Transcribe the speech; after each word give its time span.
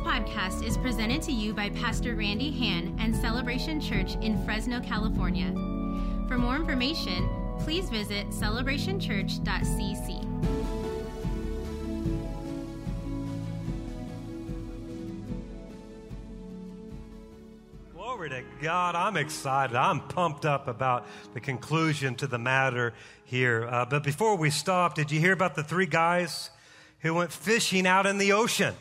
podcast 0.00 0.62
is 0.62 0.76
presented 0.76 1.22
to 1.22 1.32
you 1.32 1.54
by 1.54 1.70
Pastor 1.70 2.14
Randy 2.14 2.50
Hand 2.50 2.96
and 3.00 3.14
Celebration 3.14 3.80
Church 3.80 4.16
in 4.22 4.42
Fresno, 4.44 4.80
California. 4.80 5.52
For 6.28 6.36
more 6.36 6.56
information, 6.56 7.28
please 7.60 7.88
visit 7.88 8.28
celebrationchurch.cc. 8.28 10.24
Glory 17.94 18.30
to 18.30 18.42
God. 18.60 18.94
I'm 18.94 19.16
excited. 19.16 19.76
I'm 19.76 20.00
pumped 20.00 20.44
up 20.44 20.68
about 20.68 21.06
the 21.34 21.40
conclusion 21.40 22.14
to 22.16 22.26
the 22.26 22.38
matter 22.38 22.94
here. 23.24 23.66
Uh, 23.66 23.84
but 23.84 24.02
before 24.02 24.36
we 24.36 24.50
stop, 24.50 24.94
did 24.94 25.10
you 25.10 25.20
hear 25.20 25.32
about 25.32 25.54
the 25.54 25.62
three 25.62 25.86
guys 25.86 26.50
who 27.00 27.14
went 27.14 27.32
fishing 27.32 27.86
out 27.86 28.06
in 28.06 28.18
the 28.18 28.32
ocean? 28.32 28.74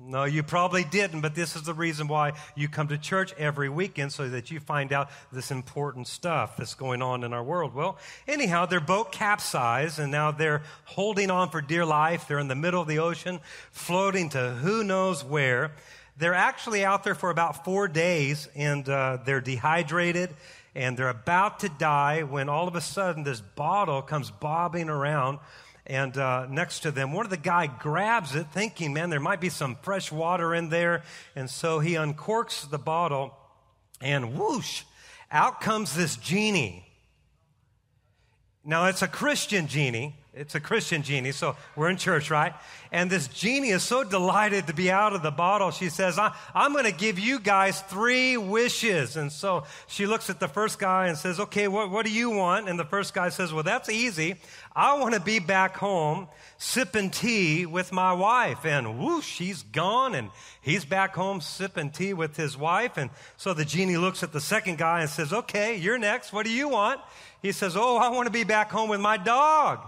No, 0.00 0.22
you 0.22 0.44
probably 0.44 0.84
didn't, 0.84 1.22
but 1.22 1.34
this 1.34 1.56
is 1.56 1.62
the 1.62 1.74
reason 1.74 2.06
why 2.06 2.34
you 2.54 2.68
come 2.68 2.86
to 2.88 2.98
church 2.98 3.34
every 3.36 3.68
weekend 3.68 4.12
so 4.12 4.28
that 4.28 4.48
you 4.48 4.60
find 4.60 4.92
out 4.92 5.10
this 5.32 5.50
important 5.50 6.06
stuff 6.06 6.56
that's 6.56 6.74
going 6.74 7.02
on 7.02 7.24
in 7.24 7.32
our 7.32 7.42
world. 7.42 7.74
Well, 7.74 7.98
anyhow, 8.28 8.66
their 8.66 8.78
boat 8.78 9.10
capsized 9.10 9.98
and 9.98 10.12
now 10.12 10.30
they're 10.30 10.62
holding 10.84 11.32
on 11.32 11.50
for 11.50 11.60
dear 11.60 11.84
life. 11.84 12.28
They're 12.28 12.38
in 12.38 12.46
the 12.46 12.54
middle 12.54 12.80
of 12.80 12.86
the 12.86 13.00
ocean, 13.00 13.40
floating 13.72 14.28
to 14.30 14.50
who 14.50 14.84
knows 14.84 15.24
where. 15.24 15.72
They're 16.16 16.34
actually 16.34 16.84
out 16.84 17.02
there 17.02 17.16
for 17.16 17.30
about 17.30 17.64
four 17.64 17.88
days 17.88 18.48
and 18.54 18.88
uh, 18.88 19.18
they're 19.24 19.40
dehydrated 19.40 20.30
and 20.76 20.96
they're 20.96 21.08
about 21.08 21.60
to 21.60 21.68
die 21.70 22.22
when 22.22 22.48
all 22.48 22.68
of 22.68 22.76
a 22.76 22.80
sudden 22.80 23.24
this 23.24 23.40
bottle 23.40 24.02
comes 24.02 24.30
bobbing 24.30 24.88
around 24.88 25.40
and 25.88 26.16
uh, 26.18 26.46
next 26.50 26.80
to 26.80 26.90
them. 26.90 27.12
One 27.12 27.24
of 27.24 27.30
the 27.30 27.36
guy 27.38 27.66
grabs 27.66 28.34
it, 28.34 28.46
thinking, 28.52 28.92
man, 28.92 29.08
there 29.08 29.20
might 29.20 29.40
be 29.40 29.48
some 29.48 29.76
fresh 29.82 30.12
water 30.12 30.54
in 30.54 30.68
there. 30.68 31.02
And 31.34 31.48
so 31.48 31.80
he 31.80 31.94
uncorks 31.94 32.68
the 32.68 32.78
bottle, 32.78 33.34
and 34.00 34.38
whoosh, 34.38 34.82
out 35.30 35.60
comes 35.60 35.94
this 35.94 36.16
genie. 36.16 36.84
Now, 38.64 38.84
it's 38.86 39.02
a 39.02 39.08
Christian 39.08 39.66
genie. 39.66 40.14
It's 40.38 40.54
a 40.54 40.60
Christian 40.60 41.02
genie, 41.02 41.32
so 41.32 41.56
we're 41.74 41.90
in 41.90 41.96
church, 41.96 42.30
right? 42.30 42.54
And 42.92 43.10
this 43.10 43.26
genie 43.26 43.70
is 43.70 43.82
so 43.82 44.04
delighted 44.04 44.68
to 44.68 44.72
be 44.72 44.88
out 44.88 45.12
of 45.12 45.20
the 45.20 45.32
bottle. 45.32 45.72
She 45.72 45.88
says, 45.88 46.16
I, 46.16 46.32
am 46.54 46.72
going 46.72 46.84
to 46.84 46.92
give 46.92 47.18
you 47.18 47.40
guys 47.40 47.80
three 47.82 48.36
wishes. 48.36 49.16
And 49.16 49.32
so 49.32 49.64
she 49.88 50.06
looks 50.06 50.30
at 50.30 50.38
the 50.38 50.46
first 50.46 50.78
guy 50.78 51.08
and 51.08 51.18
says, 51.18 51.40
Okay, 51.40 51.66
what, 51.66 51.90
what 51.90 52.06
do 52.06 52.12
you 52.12 52.30
want? 52.30 52.68
And 52.68 52.78
the 52.78 52.84
first 52.84 53.14
guy 53.14 53.30
says, 53.30 53.52
Well, 53.52 53.64
that's 53.64 53.88
easy. 53.88 54.36
I 54.76 54.96
want 55.00 55.14
to 55.14 55.20
be 55.20 55.40
back 55.40 55.76
home 55.76 56.28
sipping 56.56 57.10
tea 57.10 57.66
with 57.66 57.90
my 57.90 58.12
wife. 58.12 58.64
And 58.64 59.00
whoosh, 59.00 59.26
she's 59.26 59.64
gone, 59.64 60.14
and 60.14 60.30
he's 60.60 60.84
back 60.84 61.16
home 61.16 61.40
sipping 61.40 61.90
tea 61.90 62.14
with 62.14 62.36
his 62.36 62.56
wife. 62.56 62.96
And 62.96 63.10
so 63.36 63.54
the 63.54 63.64
genie 63.64 63.96
looks 63.96 64.22
at 64.22 64.32
the 64.32 64.40
second 64.40 64.78
guy 64.78 65.00
and 65.00 65.10
says, 65.10 65.32
Okay, 65.32 65.74
you're 65.78 65.98
next. 65.98 66.32
What 66.32 66.46
do 66.46 66.52
you 66.52 66.68
want? 66.68 67.00
He 67.42 67.50
says, 67.50 67.76
Oh, 67.76 67.96
I 67.96 68.10
want 68.10 68.26
to 68.26 68.32
be 68.32 68.44
back 68.44 68.70
home 68.70 68.88
with 68.88 69.00
my 69.00 69.16
dog. 69.16 69.80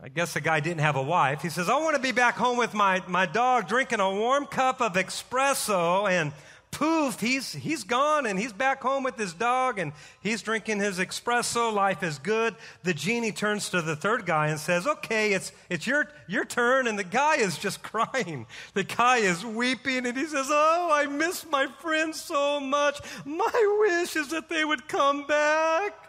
I 0.00 0.08
guess 0.08 0.34
the 0.34 0.40
guy 0.40 0.60
didn't 0.60 0.80
have 0.80 0.94
a 0.94 1.02
wife. 1.02 1.42
He 1.42 1.48
says, 1.48 1.68
I 1.68 1.76
want 1.78 1.96
to 1.96 2.02
be 2.02 2.12
back 2.12 2.36
home 2.36 2.56
with 2.56 2.72
my, 2.72 3.02
my 3.08 3.26
dog 3.26 3.66
drinking 3.66 3.98
a 3.98 4.08
warm 4.08 4.46
cup 4.46 4.80
of 4.80 4.92
espresso. 4.92 6.08
And 6.08 6.30
poof, 6.70 7.18
he's, 7.18 7.52
he's 7.52 7.82
gone 7.82 8.24
and 8.24 8.38
he's 8.38 8.52
back 8.52 8.80
home 8.80 9.02
with 9.02 9.16
his 9.16 9.32
dog 9.32 9.80
and 9.80 9.92
he's 10.20 10.40
drinking 10.40 10.78
his 10.78 11.00
espresso. 11.00 11.72
Life 11.72 12.04
is 12.04 12.18
good. 12.18 12.54
The 12.84 12.94
genie 12.94 13.32
turns 13.32 13.70
to 13.70 13.82
the 13.82 13.96
third 13.96 14.24
guy 14.24 14.48
and 14.48 14.60
says, 14.60 14.86
Okay, 14.86 15.32
it's, 15.32 15.50
it's 15.68 15.84
your, 15.84 16.06
your 16.28 16.44
turn. 16.44 16.86
And 16.86 16.96
the 16.96 17.02
guy 17.02 17.38
is 17.38 17.58
just 17.58 17.82
crying. 17.82 18.46
The 18.74 18.84
guy 18.84 19.16
is 19.16 19.44
weeping 19.44 20.06
and 20.06 20.16
he 20.16 20.26
says, 20.26 20.46
Oh, 20.48 20.90
I 20.92 21.06
miss 21.06 21.44
my 21.50 21.66
friends 21.80 22.20
so 22.20 22.60
much. 22.60 23.00
My 23.24 23.78
wish 23.80 24.14
is 24.14 24.28
that 24.28 24.48
they 24.48 24.64
would 24.64 24.86
come 24.86 25.26
back. 25.26 26.07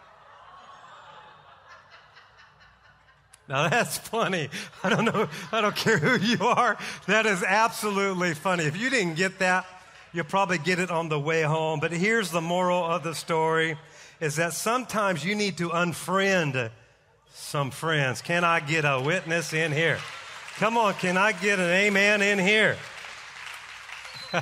Now 3.50 3.68
that's 3.68 3.98
funny. 3.98 4.48
I 4.84 4.88
don't 4.88 5.04
know. 5.04 5.28
I 5.50 5.60
don't 5.60 5.74
care 5.74 5.98
who 5.98 6.24
you 6.24 6.46
are. 6.46 6.78
That 7.08 7.26
is 7.26 7.42
absolutely 7.42 8.32
funny. 8.34 8.64
If 8.64 8.76
you 8.76 8.90
didn't 8.90 9.16
get 9.16 9.40
that, 9.40 9.66
you'll 10.12 10.24
probably 10.24 10.58
get 10.58 10.78
it 10.78 10.92
on 10.92 11.08
the 11.08 11.18
way 11.18 11.42
home. 11.42 11.80
But 11.80 11.90
here's 11.90 12.30
the 12.30 12.40
moral 12.40 12.84
of 12.84 13.02
the 13.02 13.12
story 13.12 13.76
is 14.20 14.36
that 14.36 14.52
sometimes 14.52 15.24
you 15.24 15.34
need 15.34 15.58
to 15.58 15.70
unfriend 15.70 16.70
some 17.32 17.72
friends. 17.72 18.22
Can 18.22 18.44
I 18.44 18.60
get 18.60 18.84
a 18.84 19.02
witness 19.04 19.52
in 19.52 19.72
here? 19.72 19.98
Come 20.58 20.76
on, 20.76 20.94
can 20.94 21.16
I 21.16 21.32
get 21.32 21.58
an 21.58 21.70
amen 21.70 22.22
in 22.22 22.38
here? 22.38 22.76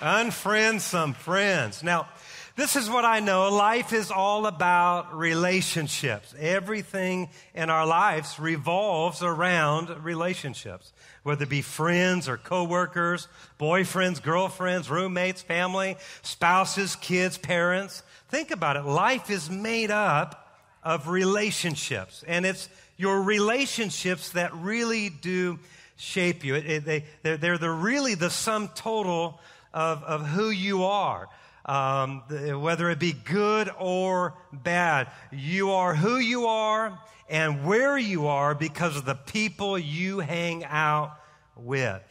unfriend 0.00 0.80
some 0.80 1.12
friends. 1.12 1.82
Now, 1.82 2.08
this 2.54 2.76
is 2.76 2.90
what 2.90 3.06
I 3.06 3.20
know. 3.20 3.48
Life 3.50 3.94
is 3.94 4.10
all 4.10 4.46
about 4.46 5.16
relationships. 5.16 6.34
Everything 6.38 7.30
in 7.54 7.70
our 7.70 7.86
lives 7.86 8.38
revolves 8.38 9.22
around 9.22 9.88
relationships, 10.04 10.92
whether 11.22 11.44
it 11.44 11.48
be 11.48 11.62
friends 11.62 12.28
or 12.28 12.36
coworkers, 12.36 13.26
boyfriends, 13.58 14.22
girlfriends, 14.22 14.90
roommates, 14.90 15.40
family, 15.40 15.96
spouses, 16.20 16.94
kids, 16.96 17.38
parents. 17.38 18.02
Think 18.28 18.50
about 18.50 18.76
it. 18.76 18.84
Life 18.84 19.30
is 19.30 19.48
made 19.48 19.90
up 19.90 20.60
of 20.82 21.08
relationships, 21.08 22.22
and 22.26 22.44
it's 22.44 22.68
your 22.98 23.22
relationships 23.22 24.30
that 24.32 24.54
really 24.56 25.08
do 25.08 25.58
shape 25.96 26.44
you. 26.44 26.56
It, 26.56 26.66
it, 26.66 26.84
they, 26.84 27.04
they're, 27.22 27.36
they're 27.38 27.58
the, 27.58 27.70
really 27.70 28.14
the 28.14 28.30
sum 28.30 28.68
total 28.74 29.40
of, 29.72 30.02
of 30.04 30.26
who 30.26 30.50
you 30.50 30.84
are 30.84 31.28
um, 31.66 32.22
whether 32.60 32.90
it 32.90 32.98
be 32.98 33.12
good 33.12 33.70
or 33.78 34.34
bad. 34.52 35.08
You 35.30 35.70
are 35.72 35.94
who 35.94 36.18
you 36.18 36.46
are 36.46 36.98
and 37.28 37.64
where 37.64 37.96
you 37.96 38.26
are 38.26 38.54
because 38.54 38.96
of 38.96 39.04
the 39.04 39.14
people 39.14 39.78
you 39.78 40.20
hang 40.20 40.64
out 40.64 41.16
with. 41.56 42.02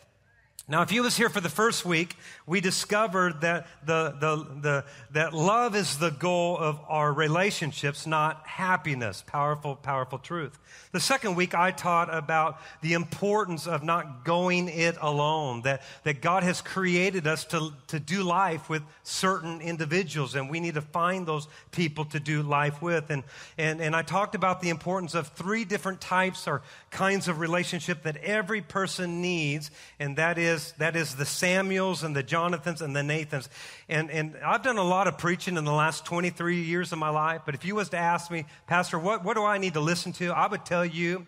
Now, 0.67 0.83
if 0.83 0.91
you 0.91 1.03
was 1.03 1.17
here 1.17 1.29
for 1.29 1.41
the 1.41 1.49
first 1.49 1.85
week, 1.85 2.15
we 2.51 2.59
discovered 2.59 3.39
that 3.41 3.65
the, 3.85 4.13
the, 4.19 4.45
the, 4.59 4.85
that 5.11 5.33
love 5.33 5.73
is 5.73 5.99
the 5.99 6.09
goal 6.09 6.57
of 6.57 6.81
our 6.89 7.13
relationships, 7.13 8.05
not 8.05 8.45
happiness. 8.45 9.23
Powerful, 9.25 9.77
powerful 9.77 10.19
truth. 10.19 10.59
The 10.91 10.99
second 10.99 11.35
week, 11.35 11.55
I 11.55 11.71
taught 11.71 12.13
about 12.13 12.59
the 12.81 12.91
importance 12.91 13.67
of 13.67 13.83
not 13.83 14.25
going 14.25 14.67
it 14.67 14.97
alone, 14.99 15.61
that, 15.61 15.81
that 16.03 16.21
God 16.21 16.43
has 16.43 16.61
created 16.61 17.25
us 17.25 17.45
to, 17.45 17.71
to 17.87 18.01
do 18.01 18.21
life 18.21 18.69
with 18.69 18.83
certain 19.03 19.61
individuals, 19.61 20.35
and 20.35 20.49
we 20.49 20.59
need 20.59 20.73
to 20.73 20.81
find 20.81 21.25
those 21.25 21.47
people 21.71 22.03
to 22.03 22.19
do 22.19 22.41
life 22.41 22.81
with. 22.81 23.11
And, 23.11 23.23
and, 23.57 23.79
and 23.79 23.95
I 23.95 24.01
talked 24.01 24.35
about 24.35 24.59
the 24.59 24.69
importance 24.69 25.15
of 25.15 25.29
three 25.29 25.63
different 25.63 26.01
types 26.01 26.49
or 26.49 26.63
kinds 26.89 27.29
of 27.29 27.39
relationship 27.39 28.03
that 28.03 28.17
every 28.17 28.59
person 28.59 29.21
needs, 29.21 29.71
and 30.01 30.17
that 30.17 30.37
is, 30.37 30.73
that 30.73 30.97
is 30.97 31.15
the 31.15 31.25
Samuels 31.25 32.03
and 32.03 32.13
the 32.13 32.23
Jonathans 32.41 32.81
and 32.81 32.95
the 32.95 33.03
Nathans. 33.03 33.49
And, 33.87 34.09
and 34.09 34.35
I've 34.43 34.63
done 34.63 34.77
a 34.77 34.83
lot 34.83 35.07
of 35.07 35.17
preaching 35.19 35.57
in 35.57 35.63
the 35.63 35.71
last 35.71 36.05
23 36.05 36.61
years 36.61 36.91
of 36.91 36.97
my 36.97 37.09
life, 37.09 37.41
but 37.45 37.53
if 37.53 37.65
you 37.65 37.75
was 37.75 37.89
to 37.89 37.97
ask 37.97 38.31
me, 38.31 38.45
Pastor, 38.65 38.97
what, 38.97 39.23
what 39.23 39.35
do 39.35 39.43
I 39.43 39.59
need 39.59 39.75
to 39.75 39.79
listen 39.79 40.11
to? 40.13 40.29
I 40.29 40.47
would 40.47 40.65
tell 40.65 40.83
you, 40.83 41.27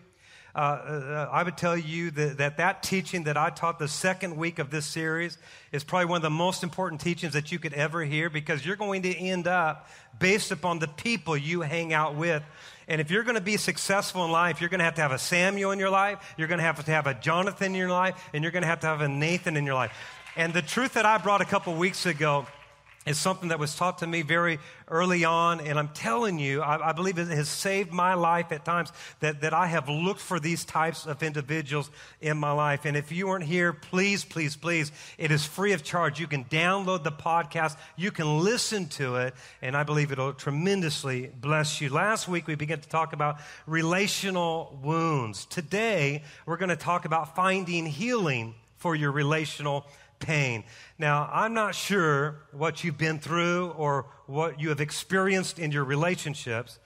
uh, 0.56 0.58
uh, 0.58 1.28
I 1.32 1.42
would 1.42 1.56
tell 1.56 1.76
you 1.76 2.10
that, 2.12 2.38
that 2.38 2.56
that 2.58 2.82
teaching 2.82 3.24
that 3.24 3.36
I 3.36 3.50
taught 3.50 3.78
the 3.78 3.88
second 3.88 4.36
week 4.36 4.58
of 4.58 4.70
this 4.70 4.86
series 4.86 5.38
is 5.72 5.82
probably 5.84 6.06
one 6.06 6.16
of 6.18 6.22
the 6.22 6.30
most 6.30 6.62
important 6.62 7.00
teachings 7.00 7.32
that 7.32 7.50
you 7.50 7.58
could 7.58 7.74
ever 7.74 8.04
hear 8.04 8.30
because 8.30 8.64
you're 8.64 8.76
going 8.76 9.02
to 9.02 9.16
end 9.16 9.48
up 9.48 9.88
based 10.18 10.52
upon 10.52 10.78
the 10.78 10.86
people 10.88 11.36
you 11.36 11.60
hang 11.62 11.92
out 11.92 12.14
with. 12.14 12.42
And 12.86 13.00
if 13.00 13.10
you're 13.10 13.24
going 13.24 13.34
to 13.34 13.40
be 13.40 13.56
successful 13.56 14.24
in 14.24 14.30
life, 14.30 14.60
you're 14.60 14.70
going 14.70 14.78
to 14.78 14.84
have 14.84 14.94
to 14.94 15.02
have 15.02 15.12
a 15.12 15.18
Samuel 15.18 15.72
in 15.72 15.78
your 15.78 15.90
life, 15.90 16.34
you're 16.36 16.48
going 16.48 16.58
to 16.58 16.64
have 16.64 16.84
to 16.84 16.90
have 16.92 17.06
a 17.06 17.14
Jonathan 17.14 17.72
in 17.72 17.74
your 17.74 17.90
life, 17.90 18.28
and 18.32 18.44
you're 18.44 18.52
going 18.52 18.62
to 18.62 18.68
have 18.68 18.80
to 18.80 18.86
have 18.86 19.00
a 19.00 19.08
Nathan 19.08 19.56
in 19.56 19.64
your 19.64 19.74
life. 19.74 19.92
And 20.36 20.52
the 20.52 20.62
truth 20.62 20.94
that 20.94 21.06
I 21.06 21.18
brought 21.18 21.42
a 21.42 21.44
couple 21.44 21.74
weeks 21.74 22.06
ago 22.06 22.46
is 23.06 23.18
something 23.18 23.50
that 23.50 23.58
was 23.60 23.76
taught 23.76 23.98
to 23.98 24.06
me 24.06 24.22
very 24.22 24.58
early 24.88 25.24
on. 25.24 25.60
And 25.60 25.78
I'm 25.78 25.90
telling 25.90 26.40
you, 26.40 26.60
I, 26.60 26.88
I, 26.88 26.92
believe 26.92 27.18
it 27.18 27.28
has 27.28 27.48
saved 27.48 27.92
my 27.92 28.14
life 28.14 28.50
at 28.50 28.64
times 28.64 28.90
that, 29.20 29.42
that 29.42 29.54
I 29.54 29.66
have 29.66 29.88
looked 29.88 30.20
for 30.20 30.40
these 30.40 30.64
types 30.64 31.06
of 31.06 31.22
individuals 31.22 31.88
in 32.20 32.36
my 32.36 32.50
life. 32.50 32.84
And 32.84 32.96
if 32.96 33.12
you 33.12 33.28
weren't 33.28 33.44
here, 33.44 33.72
please, 33.72 34.24
please, 34.24 34.56
please, 34.56 34.90
it 35.18 35.30
is 35.30 35.44
free 35.44 35.72
of 35.72 35.84
charge. 35.84 36.18
You 36.18 36.26
can 36.26 36.46
download 36.46 37.04
the 37.04 37.12
podcast, 37.12 37.76
you 37.94 38.10
can 38.10 38.42
listen 38.42 38.88
to 38.88 39.16
it, 39.16 39.34
and 39.62 39.76
I 39.76 39.84
believe 39.84 40.10
it'll 40.10 40.32
tremendously 40.32 41.30
bless 41.40 41.80
you. 41.80 41.90
Last 41.90 42.26
week, 42.26 42.48
we 42.48 42.56
began 42.56 42.80
to 42.80 42.88
talk 42.88 43.12
about 43.12 43.38
relational 43.66 44.78
wounds. 44.82 45.44
Today, 45.44 46.24
we're 46.44 46.56
going 46.56 46.70
to 46.70 46.76
talk 46.76 47.04
about 47.04 47.36
finding 47.36 47.86
healing 47.86 48.54
for 48.78 48.94
your 48.94 49.12
relational 49.12 49.86
pain. 50.24 50.64
Now, 50.98 51.28
I'm 51.32 51.54
not 51.54 51.74
sure 51.74 52.36
what 52.52 52.82
you've 52.82 52.98
been 52.98 53.18
through 53.18 53.74
or 53.76 54.06
what 54.26 54.60
you 54.60 54.70
have 54.70 54.80
experienced 54.80 55.58
in 55.58 55.70
your 55.70 55.84
relationships, 55.84 56.78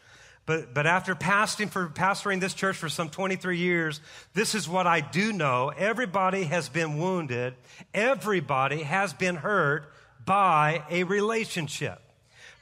But, 0.45 0.75
but 0.75 0.87
after 0.87 1.15
pastoring, 1.15 1.69
for, 1.69 1.89
pastoring 1.89 2.41
this 2.41 2.55
church 2.55 2.77
for 2.77 2.89
some 2.89 3.11
23 3.11 3.59
years, 3.59 4.01
this 4.35 4.55
is 4.55 4.69
what 4.69 4.87
I 4.87 5.01
do 5.01 5.33
know. 5.33 5.69
Everybody 5.77 6.45
has 6.45 6.69
been 6.69 6.99
wounded. 6.99 7.55
Everybody 7.93 8.83
has 8.83 9.13
been 9.13 9.37
hurt 9.37 9.93
by 10.25 10.83
a 10.91 11.05
relationship 11.05 12.01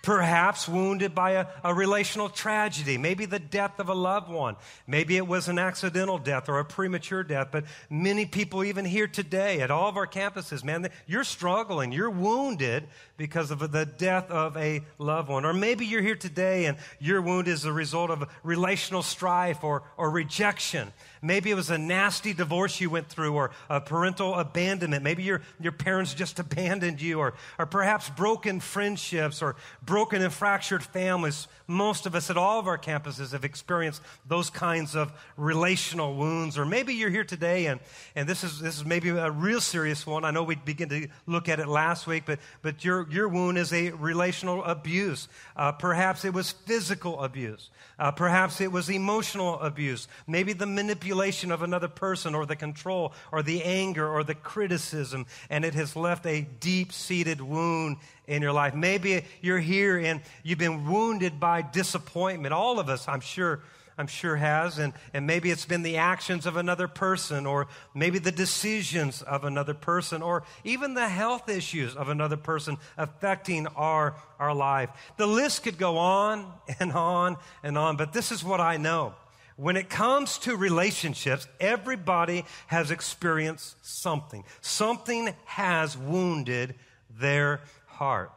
perhaps 0.07 0.69
wounded 0.69 1.17
by 1.17 1.33
a, 1.33 1.47
a, 1.65 1.75
relational 1.75 2.29
tragedy, 2.29 2.97
maybe 2.97 3.27
the 3.27 3.41
death 3.41 3.81
of 3.81 3.89
a 3.89 3.95
loved 3.95 4.31
one. 4.31 4.55
Maybe 4.87 5.17
it 5.17 5.27
was 5.27 5.49
an 5.49 5.59
accidental 5.59 6.17
death 6.17 6.49
or 6.49 6.61
a 6.61 6.65
premature 6.65 7.25
death. 7.25 7.49
But 7.51 7.65
many 7.91 8.25
people, 8.25 8.63
even 8.63 8.85
here 8.85 9.09
today 9.09 9.61
at 9.63 9.73
all 9.73 9.89
of 9.89 9.97
our 9.97 10.07
campuses, 10.07 10.63
man, 10.63 10.89
you're 11.09 11.25
struggling, 11.25 11.91
you're 11.91 12.09
wounded 12.09 12.87
because 13.17 13.51
of 13.51 13.73
the 13.73 13.85
death 13.85 14.31
of 14.31 14.57
a 14.57 14.83
loved 14.99 15.29
one. 15.29 15.45
Or 15.45 15.53
maybe 15.53 15.85
you're 15.85 16.03
here 16.03 16.15
today 16.15 16.67
and 16.67 16.79
your 17.01 17.21
wound 17.21 17.49
is 17.49 17.65
a 17.65 17.73
result 17.73 18.11
of 18.11 18.31
relational 18.45 19.03
strife 19.03 19.65
or, 19.65 19.83
or 19.97 20.09
rejection. 20.09 20.93
Maybe 21.27 21.51
it 21.51 21.55
was 21.55 21.71
a 21.71 21.79
nasty 21.79 22.33
divorce 22.33 22.81
you 22.81 22.89
went 22.89 23.09
through 23.09 23.35
or 23.35 23.51
a 23.69 23.81
parental 23.81 24.35
abandonment. 24.35 25.03
Maybe 25.03 25.25
your, 25.25 25.43
your 25.61 25.73
parents 25.73 26.15
just 26.15 26.39
abandoned 26.39 27.03
you 27.03 27.19
or, 27.19 27.35
or 27.59 27.67
perhaps 27.67 28.09
broken 28.09 28.61
friendships 28.61 29.43
or 29.43 29.57
broken 29.85 30.23
and 30.23 30.33
fractured 30.33 30.85
families. 30.85 31.49
Most 31.67 32.07
of 32.07 32.15
us 32.15 32.31
at 32.31 32.37
all 32.37 32.61
of 32.61 32.69
our 32.69 32.79
campuses 32.79 33.33
have 33.33 33.45
experienced 33.45 34.01
those 34.25 34.51
kinds 34.51 34.95
of 34.95 35.13
relational 35.37 36.15
wounds. 36.15 36.57
Or 36.57 36.65
maybe 36.65 36.95
you're 36.95 37.11
here 37.11 37.25
today 37.25 37.67
and, 37.67 37.81
and 38.15 38.29
this, 38.29 38.45
is, 38.45 38.61
this 38.61 38.77
is 38.77 38.85
maybe 38.85 39.09
a 39.09 39.31
real 39.31 39.61
serious 39.61 40.07
one. 40.07 40.25
I 40.25 40.31
know 40.31 40.45
we 40.45 40.55
began 40.55 40.89
to 40.91 41.09
look 41.27 41.49
at 41.49 41.59
it 41.59 41.67
last 41.67 42.07
week, 42.07 42.23
but, 42.25 42.39
but 42.63 42.85
your, 42.85 43.11
your 43.11 43.29
wound 43.29 43.59
is 43.59 43.73
a 43.73 43.91
relational 43.91 44.63
abuse. 44.63 45.29
Uh, 45.57 45.73
perhaps 45.73 46.25
it 46.25 46.33
was 46.33 46.53
physical 46.53 47.21
abuse. 47.21 47.71
Uh, 47.99 48.13
perhaps 48.13 48.61
it 48.61 48.71
was 48.71 48.91
emotional 48.91 49.59
abuse. 49.61 50.07
Maybe 50.29 50.53
the 50.53 50.67
manipulation 50.67 51.16
of 51.17 51.63
another 51.63 51.89
person 51.89 52.35
or 52.35 52.47
the 52.47 52.57
control 52.57 53.13
or 53.33 53.43
the 53.43 53.63
anger 53.63 54.07
or 54.07 54.23
the 54.23 54.35
criticism, 54.35 55.27
and 55.51 55.65
it 55.65 55.75
has 55.75 55.97
left 55.97 56.27
a 56.27 56.43
deep 56.61 56.93
seated 56.93 57.41
wound 57.41 57.97
in 58.27 58.43
your 58.43 58.53
life. 58.53 58.75
Maybe 58.75 59.25
you're 59.41 59.59
here 59.59 59.99
and 59.99 60.21
you've 60.43 60.59
been 60.59 60.89
wounded 60.89 61.41
by 61.41 61.63
disappointment. 61.63 62.53
All 62.53 62.79
of 62.79 62.89
us, 62.89 63.09
I'm 63.09 63.21
sure, 63.21 63.61
I'm 63.99 64.07
sure 64.07 64.37
has. 64.37 64.79
And, 64.79 64.93
and 65.15 65.27
maybe 65.27 65.51
it's 65.51 65.65
been 65.65 65.83
the 65.83 65.97
actions 65.97 66.47
of 66.47 66.57
another 66.57 66.87
person, 66.89 67.47
or 67.47 67.67
maybe 67.95 68.19
the 68.19 68.33
decisions 68.33 69.23
of 69.23 69.45
another 69.45 69.75
person, 69.75 70.23
or 70.23 70.43
even 70.65 70.95
the 70.95 71.09
health 71.09 71.49
issues 71.49 71.97
of 71.97 72.09
another 72.09 72.37
person 72.37 72.77
affecting 72.97 73.67
our, 73.69 74.15
our 74.39 74.55
life. 74.55 74.91
The 75.17 75.27
list 75.27 75.63
could 75.63 75.79
go 75.79 75.99
on 75.99 76.53
and 76.79 76.93
on 76.93 77.37
and 77.63 77.79
on, 77.79 77.97
but 77.97 78.13
this 78.13 78.33
is 78.33 78.45
what 78.45 78.61
I 78.61 78.77
know. 78.77 79.15
When 79.57 79.77
it 79.77 79.89
comes 79.89 80.37
to 80.39 80.55
relationships, 80.55 81.49
everybody 81.59 82.45
has 82.67 82.91
experienced 82.91 83.77
something. 83.83 84.45
Something 84.61 85.35
has 85.47 85.97
wounded 85.97 86.75
their 87.19 87.63
heart. 87.87 88.33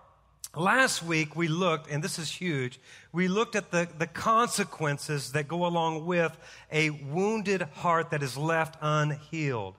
Last 0.55 1.03
week 1.03 1.35
we 1.35 1.47
looked, 1.47 1.91
and 1.91 2.03
this 2.03 2.17
is 2.17 2.31
huge, 2.31 2.79
we 3.11 3.27
looked 3.27 3.55
at 3.55 3.69
the, 3.69 3.87
the 3.97 4.07
consequences 4.07 5.33
that 5.33 5.47
go 5.47 5.65
along 5.65 6.05
with 6.05 6.35
a 6.71 6.89
wounded 6.89 7.61
heart 7.61 8.09
that 8.11 8.23
is 8.23 8.35
left 8.35 8.75
unhealed. 8.81 9.75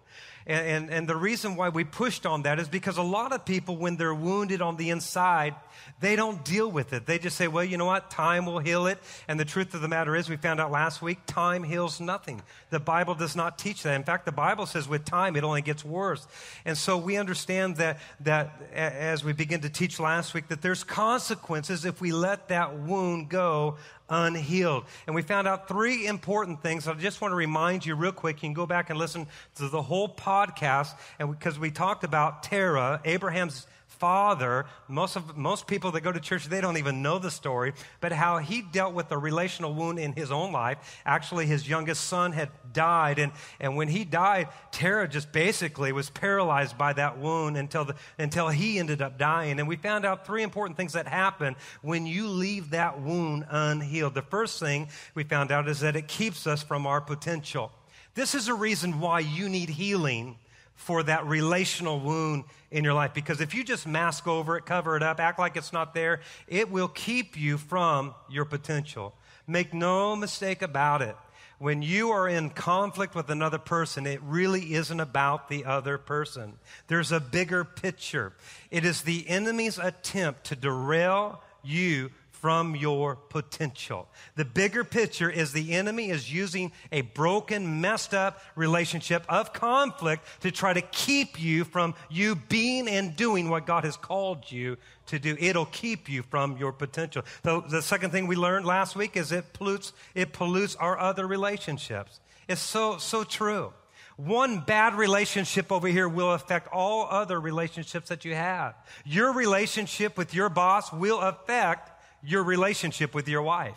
And, 0.46 0.66
and, 0.66 0.90
and, 0.90 1.08
the 1.08 1.16
reason 1.16 1.54
why 1.54 1.68
we 1.68 1.84
pushed 1.84 2.24
on 2.24 2.42
that 2.42 2.58
is 2.58 2.68
because 2.68 2.96
a 2.96 3.02
lot 3.02 3.32
of 3.32 3.44
people, 3.44 3.76
when 3.76 3.96
they're 3.96 4.14
wounded 4.14 4.62
on 4.62 4.76
the 4.76 4.88
inside, 4.88 5.54
they 6.00 6.16
don't 6.16 6.42
deal 6.44 6.70
with 6.70 6.92
it. 6.94 7.04
They 7.04 7.18
just 7.18 7.36
say, 7.36 7.46
well, 7.46 7.64
you 7.64 7.76
know 7.76 7.84
what? 7.84 8.10
Time 8.10 8.46
will 8.46 8.58
heal 8.58 8.86
it. 8.86 8.98
And 9.28 9.38
the 9.38 9.44
truth 9.44 9.74
of 9.74 9.82
the 9.82 9.88
matter 9.88 10.16
is, 10.16 10.28
we 10.28 10.36
found 10.36 10.58
out 10.58 10.70
last 10.70 11.02
week, 11.02 11.18
time 11.26 11.62
heals 11.62 12.00
nothing. 12.00 12.42
The 12.70 12.80
Bible 12.80 13.14
does 13.14 13.36
not 13.36 13.58
teach 13.58 13.82
that. 13.82 13.94
In 13.94 14.04
fact, 14.04 14.24
the 14.24 14.32
Bible 14.32 14.64
says 14.64 14.88
with 14.88 15.04
time, 15.04 15.36
it 15.36 15.44
only 15.44 15.62
gets 15.62 15.84
worse. 15.84 16.26
And 16.64 16.76
so 16.76 16.96
we 16.96 17.18
understand 17.18 17.76
that, 17.76 17.98
that 18.20 18.62
as 18.72 19.22
we 19.22 19.32
begin 19.34 19.60
to 19.60 19.70
teach 19.70 20.00
last 20.00 20.32
week, 20.32 20.48
that 20.48 20.62
there's 20.62 20.84
consequences 20.84 21.84
if 21.84 22.00
we 22.00 22.12
let 22.12 22.48
that 22.48 22.78
wound 22.78 23.28
go 23.28 23.76
unhealed. 24.10 24.84
And 25.06 25.14
we 25.14 25.22
found 25.22 25.48
out 25.48 25.68
three 25.68 26.06
important 26.06 26.62
things. 26.62 26.86
I 26.86 26.94
just 26.94 27.20
want 27.20 27.32
to 27.32 27.36
remind 27.36 27.86
you 27.86 27.94
real 27.94 28.12
quick. 28.12 28.42
You 28.42 28.48
can 28.48 28.54
go 28.54 28.66
back 28.66 28.90
and 28.90 28.98
listen 28.98 29.26
to 29.54 29.68
the 29.68 29.80
whole 29.80 30.08
podcast, 30.08 30.94
and 31.18 31.30
because 31.30 31.58
we 31.58 31.70
talked 31.70 32.04
about 32.04 32.42
Terah, 32.42 33.00
Abraham's 33.04 33.66
father, 34.00 34.64
most, 34.88 35.14
of, 35.14 35.36
most 35.36 35.66
people 35.66 35.92
that 35.92 36.00
go 36.00 36.10
to 36.10 36.18
church, 36.18 36.46
they 36.46 36.62
don't 36.62 36.78
even 36.78 37.02
know 37.02 37.18
the 37.18 37.30
story, 37.30 37.74
but 38.00 38.12
how 38.12 38.38
he 38.38 38.62
dealt 38.62 38.94
with 38.94 39.12
a 39.12 39.18
relational 39.18 39.74
wound 39.74 39.98
in 39.98 40.12
his 40.14 40.32
own 40.32 40.50
life. 40.50 41.00
Actually, 41.04 41.46
his 41.46 41.68
youngest 41.68 42.04
son 42.04 42.32
had 42.32 42.48
died, 42.72 43.18
and, 43.18 43.30
and 43.60 43.76
when 43.76 43.88
he 43.88 44.04
died, 44.04 44.48
Terah 44.72 45.06
just 45.06 45.30
basically 45.32 45.92
was 45.92 46.08
paralyzed 46.08 46.78
by 46.78 46.94
that 46.94 47.18
wound 47.18 47.58
until, 47.58 47.84
the, 47.84 47.94
until 48.18 48.48
he 48.48 48.78
ended 48.78 49.02
up 49.02 49.18
dying. 49.18 49.60
And 49.60 49.68
we 49.68 49.76
found 49.76 50.06
out 50.06 50.26
three 50.26 50.42
important 50.42 50.78
things 50.78 50.94
that 50.94 51.06
happen 51.06 51.54
when 51.82 52.06
you 52.06 52.26
leave 52.26 52.70
that 52.70 53.00
wound 53.02 53.44
unhealed. 53.50 54.14
The 54.14 54.22
first 54.22 54.58
thing 54.58 54.88
we 55.14 55.24
found 55.24 55.52
out 55.52 55.68
is 55.68 55.80
that 55.80 55.94
it 55.94 56.08
keeps 56.08 56.46
us 56.46 56.62
from 56.62 56.86
our 56.86 57.02
potential. 57.02 57.70
This 58.14 58.34
is 58.34 58.48
a 58.48 58.54
reason 58.54 58.98
why 58.98 59.20
you 59.20 59.48
need 59.48 59.68
healing 59.68 60.36
for 60.80 61.02
that 61.02 61.26
relational 61.26 62.00
wound 62.00 62.44
in 62.70 62.84
your 62.84 62.94
life. 62.94 63.12
Because 63.12 63.42
if 63.42 63.54
you 63.54 63.62
just 63.62 63.86
mask 63.86 64.26
over 64.26 64.56
it, 64.56 64.64
cover 64.64 64.96
it 64.96 65.02
up, 65.02 65.20
act 65.20 65.38
like 65.38 65.54
it's 65.56 65.74
not 65.74 65.92
there, 65.92 66.20
it 66.48 66.70
will 66.70 66.88
keep 66.88 67.38
you 67.38 67.58
from 67.58 68.14
your 68.30 68.46
potential. 68.46 69.14
Make 69.46 69.74
no 69.74 70.16
mistake 70.16 70.62
about 70.62 71.02
it. 71.02 71.14
When 71.58 71.82
you 71.82 72.12
are 72.12 72.26
in 72.26 72.48
conflict 72.48 73.14
with 73.14 73.28
another 73.28 73.58
person, 73.58 74.06
it 74.06 74.22
really 74.22 74.72
isn't 74.72 75.00
about 75.00 75.50
the 75.50 75.66
other 75.66 75.98
person. 75.98 76.54
There's 76.86 77.12
a 77.12 77.20
bigger 77.20 77.62
picture. 77.62 78.32
It 78.70 78.86
is 78.86 79.02
the 79.02 79.28
enemy's 79.28 79.78
attempt 79.78 80.44
to 80.44 80.56
derail 80.56 81.42
you 81.62 82.10
from 82.40 82.74
your 82.74 83.16
potential. 83.16 84.08
The 84.34 84.46
bigger 84.46 84.82
picture 84.82 85.28
is 85.28 85.52
the 85.52 85.72
enemy 85.72 86.08
is 86.08 86.32
using 86.32 86.72
a 86.90 87.02
broken, 87.02 87.80
messed 87.82 88.14
up 88.14 88.40
relationship 88.56 89.24
of 89.28 89.52
conflict 89.52 90.24
to 90.40 90.50
try 90.50 90.72
to 90.72 90.80
keep 90.80 91.40
you 91.40 91.64
from 91.64 91.94
you 92.08 92.34
being 92.34 92.88
and 92.88 93.14
doing 93.14 93.50
what 93.50 93.66
God 93.66 93.84
has 93.84 93.96
called 93.96 94.50
you 94.50 94.78
to 95.06 95.18
do. 95.18 95.36
It'll 95.38 95.66
keep 95.66 96.08
you 96.08 96.22
from 96.22 96.56
your 96.56 96.72
potential. 96.72 97.22
The, 97.42 97.60
the 97.60 97.82
second 97.82 98.10
thing 98.10 98.26
we 98.26 98.36
learned 98.36 98.64
last 98.64 98.96
week 98.96 99.16
is 99.16 99.32
it 99.32 99.52
pollutes, 99.52 99.92
it 100.14 100.32
pollutes 100.32 100.76
our 100.76 100.98
other 100.98 101.26
relationships. 101.26 102.20
It's 102.48 102.62
so, 102.62 102.96
so 102.96 103.22
true. 103.22 103.72
One 104.16 104.60
bad 104.60 104.94
relationship 104.94 105.72
over 105.72 105.88
here 105.88 106.08
will 106.08 106.32
affect 106.32 106.68
all 106.72 107.06
other 107.10 107.40
relationships 107.40 108.08
that 108.08 108.24
you 108.24 108.34
have. 108.34 108.74
Your 109.04 109.32
relationship 109.32 110.18
with 110.18 110.34
your 110.34 110.48
boss 110.48 110.92
will 110.92 111.20
affect 111.20 111.90
your 112.22 112.42
relationship 112.42 113.14
with 113.14 113.28
your 113.28 113.42
wife. 113.42 113.76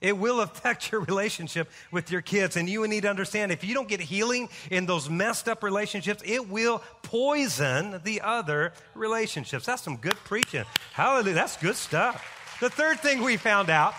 It 0.00 0.16
will 0.16 0.40
affect 0.40 0.92
your 0.92 1.00
relationship 1.00 1.68
with 1.90 2.10
your 2.10 2.20
kids. 2.20 2.56
And 2.56 2.68
you 2.68 2.86
need 2.86 3.02
to 3.02 3.10
understand 3.10 3.50
if 3.50 3.64
you 3.64 3.74
don't 3.74 3.88
get 3.88 4.00
healing 4.00 4.48
in 4.70 4.86
those 4.86 5.10
messed 5.10 5.48
up 5.48 5.62
relationships, 5.62 6.22
it 6.24 6.48
will 6.48 6.82
poison 7.02 8.00
the 8.04 8.20
other 8.20 8.72
relationships. 8.94 9.66
That's 9.66 9.82
some 9.82 9.96
good 9.96 10.16
preaching. 10.24 10.64
Hallelujah. 10.92 11.34
That's 11.34 11.56
good 11.56 11.76
stuff. 11.76 12.58
The 12.60 12.70
third 12.70 13.00
thing 13.00 13.22
we 13.22 13.36
found 13.36 13.70
out 13.70 13.94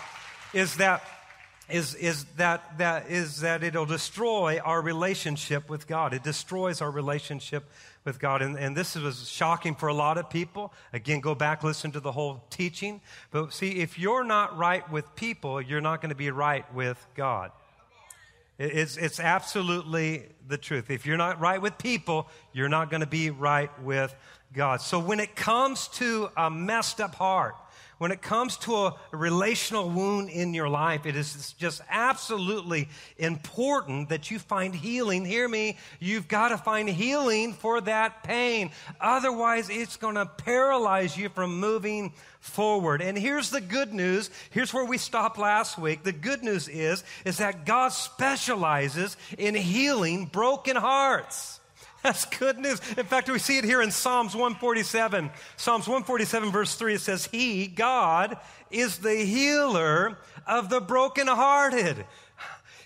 is 0.52 0.76
that 0.76 1.02
is, 1.72 1.94
is 1.94 2.24
that, 2.36 2.78
that 2.78 3.10
is 3.10 3.40
that 3.40 3.62
it'll 3.62 3.86
destroy 3.86 4.58
our 4.64 4.80
relationship 4.80 5.68
with 5.68 5.86
God. 5.86 6.14
It 6.14 6.22
destroys 6.22 6.80
our 6.80 6.90
relationship 6.90 7.64
with 8.04 8.18
God. 8.18 8.42
And, 8.42 8.56
and 8.56 8.76
this 8.76 8.94
was 8.94 9.28
shocking 9.28 9.74
for 9.74 9.88
a 9.88 9.94
lot 9.94 10.18
of 10.18 10.30
people. 10.30 10.72
Again, 10.92 11.20
go 11.20 11.34
back, 11.34 11.62
listen 11.62 11.92
to 11.92 12.00
the 12.00 12.12
whole 12.12 12.44
teaching. 12.50 13.00
But 13.30 13.52
see, 13.52 13.80
if 13.80 13.98
you're 13.98 14.24
not 14.24 14.56
right 14.56 14.90
with 14.90 15.14
people, 15.16 15.60
you're 15.60 15.80
not 15.80 16.00
going 16.00 16.10
to 16.10 16.16
be 16.16 16.30
right 16.30 16.72
with 16.74 17.04
God. 17.14 17.52
It's, 18.58 18.98
it's 18.98 19.20
absolutely 19.20 20.26
the 20.46 20.58
truth. 20.58 20.90
If 20.90 21.06
you're 21.06 21.16
not 21.16 21.40
right 21.40 21.62
with 21.62 21.78
people, 21.78 22.28
you're 22.52 22.68
not 22.68 22.90
going 22.90 23.00
to 23.00 23.06
be 23.06 23.30
right 23.30 23.70
with 23.82 24.14
God. 24.52 24.82
So 24.82 24.98
when 24.98 25.18
it 25.18 25.34
comes 25.34 25.88
to 25.88 26.28
a 26.36 26.50
messed 26.50 27.00
up 27.00 27.14
heart, 27.14 27.54
when 28.00 28.12
it 28.12 28.22
comes 28.22 28.56
to 28.56 28.74
a 28.74 28.96
relational 29.12 29.90
wound 29.90 30.30
in 30.30 30.54
your 30.54 30.70
life, 30.70 31.04
it 31.04 31.16
is 31.16 31.52
just 31.58 31.82
absolutely 31.90 32.88
important 33.18 34.08
that 34.08 34.30
you 34.30 34.38
find 34.38 34.74
healing. 34.74 35.26
Hear 35.26 35.46
me, 35.46 35.76
you've 35.98 36.26
got 36.26 36.48
to 36.48 36.56
find 36.56 36.88
healing 36.88 37.52
for 37.52 37.78
that 37.82 38.22
pain. 38.22 38.70
Otherwise, 39.02 39.68
it's 39.68 39.98
going 39.98 40.14
to 40.14 40.24
paralyze 40.24 41.14
you 41.14 41.28
from 41.28 41.60
moving 41.60 42.14
forward. 42.40 43.02
And 43.02 43.18
here's 43.18 43.50
the 43.50 43.60
good 43.60 43.92
news. 43.92 44.30
Here's 44.48 44.72
where 44.72 44.86
we 44.86 44.96
stopped 44.96 45.36
last 45.36 45.76
week. 45.76 46.02
The 46.02 46.12
good 46.12 46.42
news 46.42 46.68
is, 46.68 47.04
is 47.26 47.36
that 47.36 47.66
God 47.66 47.90
specializes 47.90 49.18
in 49.36 49.54
healing 49.54 50.24
broken 50.24 50.74
hearts. 50.74 51.59
That's 52.02 52.24
good 52.24 52.58
news. 52.58 52.80
In 52.96 53.04
fact, 53.04 53.28
we 53.28 53.38
see 53.38 53.58
it 53.58 53.64
here 53.64 53.82
in 53.82 53.90
Psalms 53.90 54.34
147. 54.34 55.30
Psalms 55.56 55.86
147, 55.86 56.50
verse 56.50 56.74
3, 56.74 56.94
it 56.94 57.00
says, 57.00 57.26
He, 57.26 57.66
God, 57.66 58.38
is 58.70 58.98
the 58.98 59.16
healer 59.16 60.16
of 60.46 60.70
the 60.70 60.80
brokenhearted. 60.80 62.06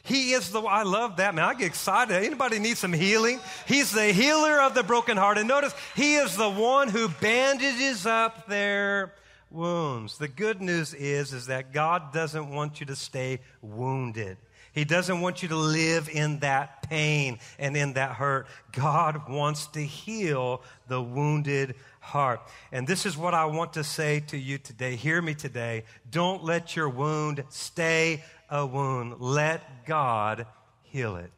He 0.03 0.33
is 0.33 0.51
the, 0.51 0.61
I 0.61 0.83
love 0.83 1.17
that, 1.17 1.35
man. 1.35 1.45
I 1.45 1.55
get 1.55 1.67
excited. 1.67 2.15
Anybody 2.15 2.59
need 2.59 2.77
some 2.77 2.93
healing? 2.93 3.41
He's 3.67 3.91
the 3.93 4.13
healer 4.13 4.61
of 4.61 4.75
the 4.75 4.83
brokenhearted. 4.83 5.47
Notice, 5.47 5.75
He 5.95 6.17
is 6.17 6.37
the 6.37 6.51
one 6.51 6.89
who 6.89 7.09
bandages 7.09 8.05
up 8.05 8.47
their 8.47 9.15
wounds. 9.51 10.19
The 10.19 10.29
good 10.29 10.61
news 10.61 10.93
is, 10.93 11.33
is 11.33 11.47
that 11.47 11.73
God 11.73 12.13
doesn't 12.13 12.51
want 12.51 12.81
you 12.81 12.87
to 12.87 12.97
stay 12.97 13.41
wounded. 13.63 14.37
He 14.75 14.85
doesn't 14.85 15.21
want 15.21 15.43
you 15.43 15.49
to 15.51 15.57
live 15.57 16.09
in 16.09 16.41
that 16.41 16.83
pain 16.89 17.39
and 17.59 17.77
in 17.77 17.93
that 17.93 18.13
hurt. 18.13 18.49
God 18.73 19.29
wants 19.29 19.69
to 19.69 19.81
heal 19.81 20.63
the 20.89 21.01
wounded 21.01 21.77
heart. 22.01 22.41
And 22.73 22.87
this 22.87 23.07
is 23.07 23.17
what 23.17 23.35
I 23.35 23.45
want 23.47 23.75
to 23.75 23.85
say 23.85 24.21
to 24.29 24.37
you 24.37 24.59
today. 24.59 24.97
Hear 24.97 25.23
me 25.23 25.35
today. 25.35 25.85
Don't 26.11 26.43
let 26.43 26.75
your 26.75 26.89
wound 26.89 27.45
stay 27.51 28.25
a 28.51 28.67
wound. 28.67 29.21
Let 29.21 29.87
God 29.87 30.47
heal 30.83 31.17
it. 31.17 31.31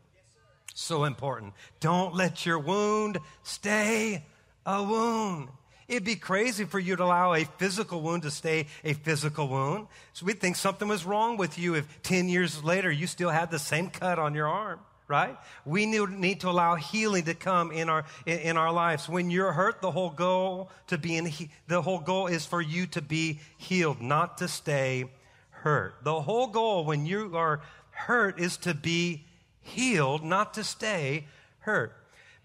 So 0.74 1.04
important. 1.04 1.52
Don't 1.80 2.14
let 2.14 2.46
your 2.46 2.58
wound 2.58 3.18
stay 3.42 4.24
a 4.64 4.82
wound. 4.82 5.48
It'd 5.88 6.04
be 6.04 6.16
crazy 6.16 6.64
for 6.64 6.80
you 6.80 6.96
to 6.96 7.04
allow 7.04 7.32
a 7.34 7.44
physical 7.44 8.00
wound 8.00 8.24
to 8.24 8.30
stay 8.30 8.66
a 8.82 8.94
physical 8.94 9.46
wound. 9.46 9.86
So 10.14 10.26
we'd 10.26 10.40
think 10.40 10.56
something 10.56 10.88
was 10.88 11.04
wrong 11.04 11.36
with 11.36 11.58
you 11.58 11.74
if 11.74 12.02
10 12.02 12.28
years 12.28 12.64
later 12.64 12.90
you 12.90 13.06
still 13.06 13.30
had 13.30 13.50
the 13.50 13.58
same 13.58 13.90
cut 13.90 14.18
on 14.18 14.34
your 14.34 14.48
arm, 14.48 14.80
right? 15.06 15.36
We 15.64 15.86
need 15.86 16.40
to 16.40 16.50
allow 16.50 16.74
healing 16.74 17.24
to 17.24 17.34
come 17.34 17.70
in 17.70 17.88
our, 17.88 18.04
in 18.26 18.56
our 18.56 18.72
lives. 18.72 19.08
When 19.08 19.30
you're 19.30 19.52
hurt, 19.52 19.80
the 19.80 19.92
whole 19.92 20.10
goal 20.10 20.70
to 20.88 20.98
be 20.98 21.16
in, 21.16 21.30
the 21.68 21.82
whole 21.82 22.00
goal 22.00 22.26
is 22.26 22.44
for 22.44 22.60
you 22.60 22.86
to 22.88 23.00
be 23.00 23.38
healed, 23.56 24.00
not 24.00 24.38
to 24.38 24.48
stay 24.48 25.04
hurt. 25.50 25.94
The 26.02 26.20
whole 26.20 26.48
goal 26.48 26.84
when 26.84 27.06
you 27.06 27.36
are 27.36 27.60
hurt 27.90 28.40
is 28.40 28.56
to 28.58 28.74
be 28.74 29.24
healed, 29.60 30.24
not 30.24 30.54
to 30.54 30.64
stay 30.64 31.26
hurt. 31.60 31.92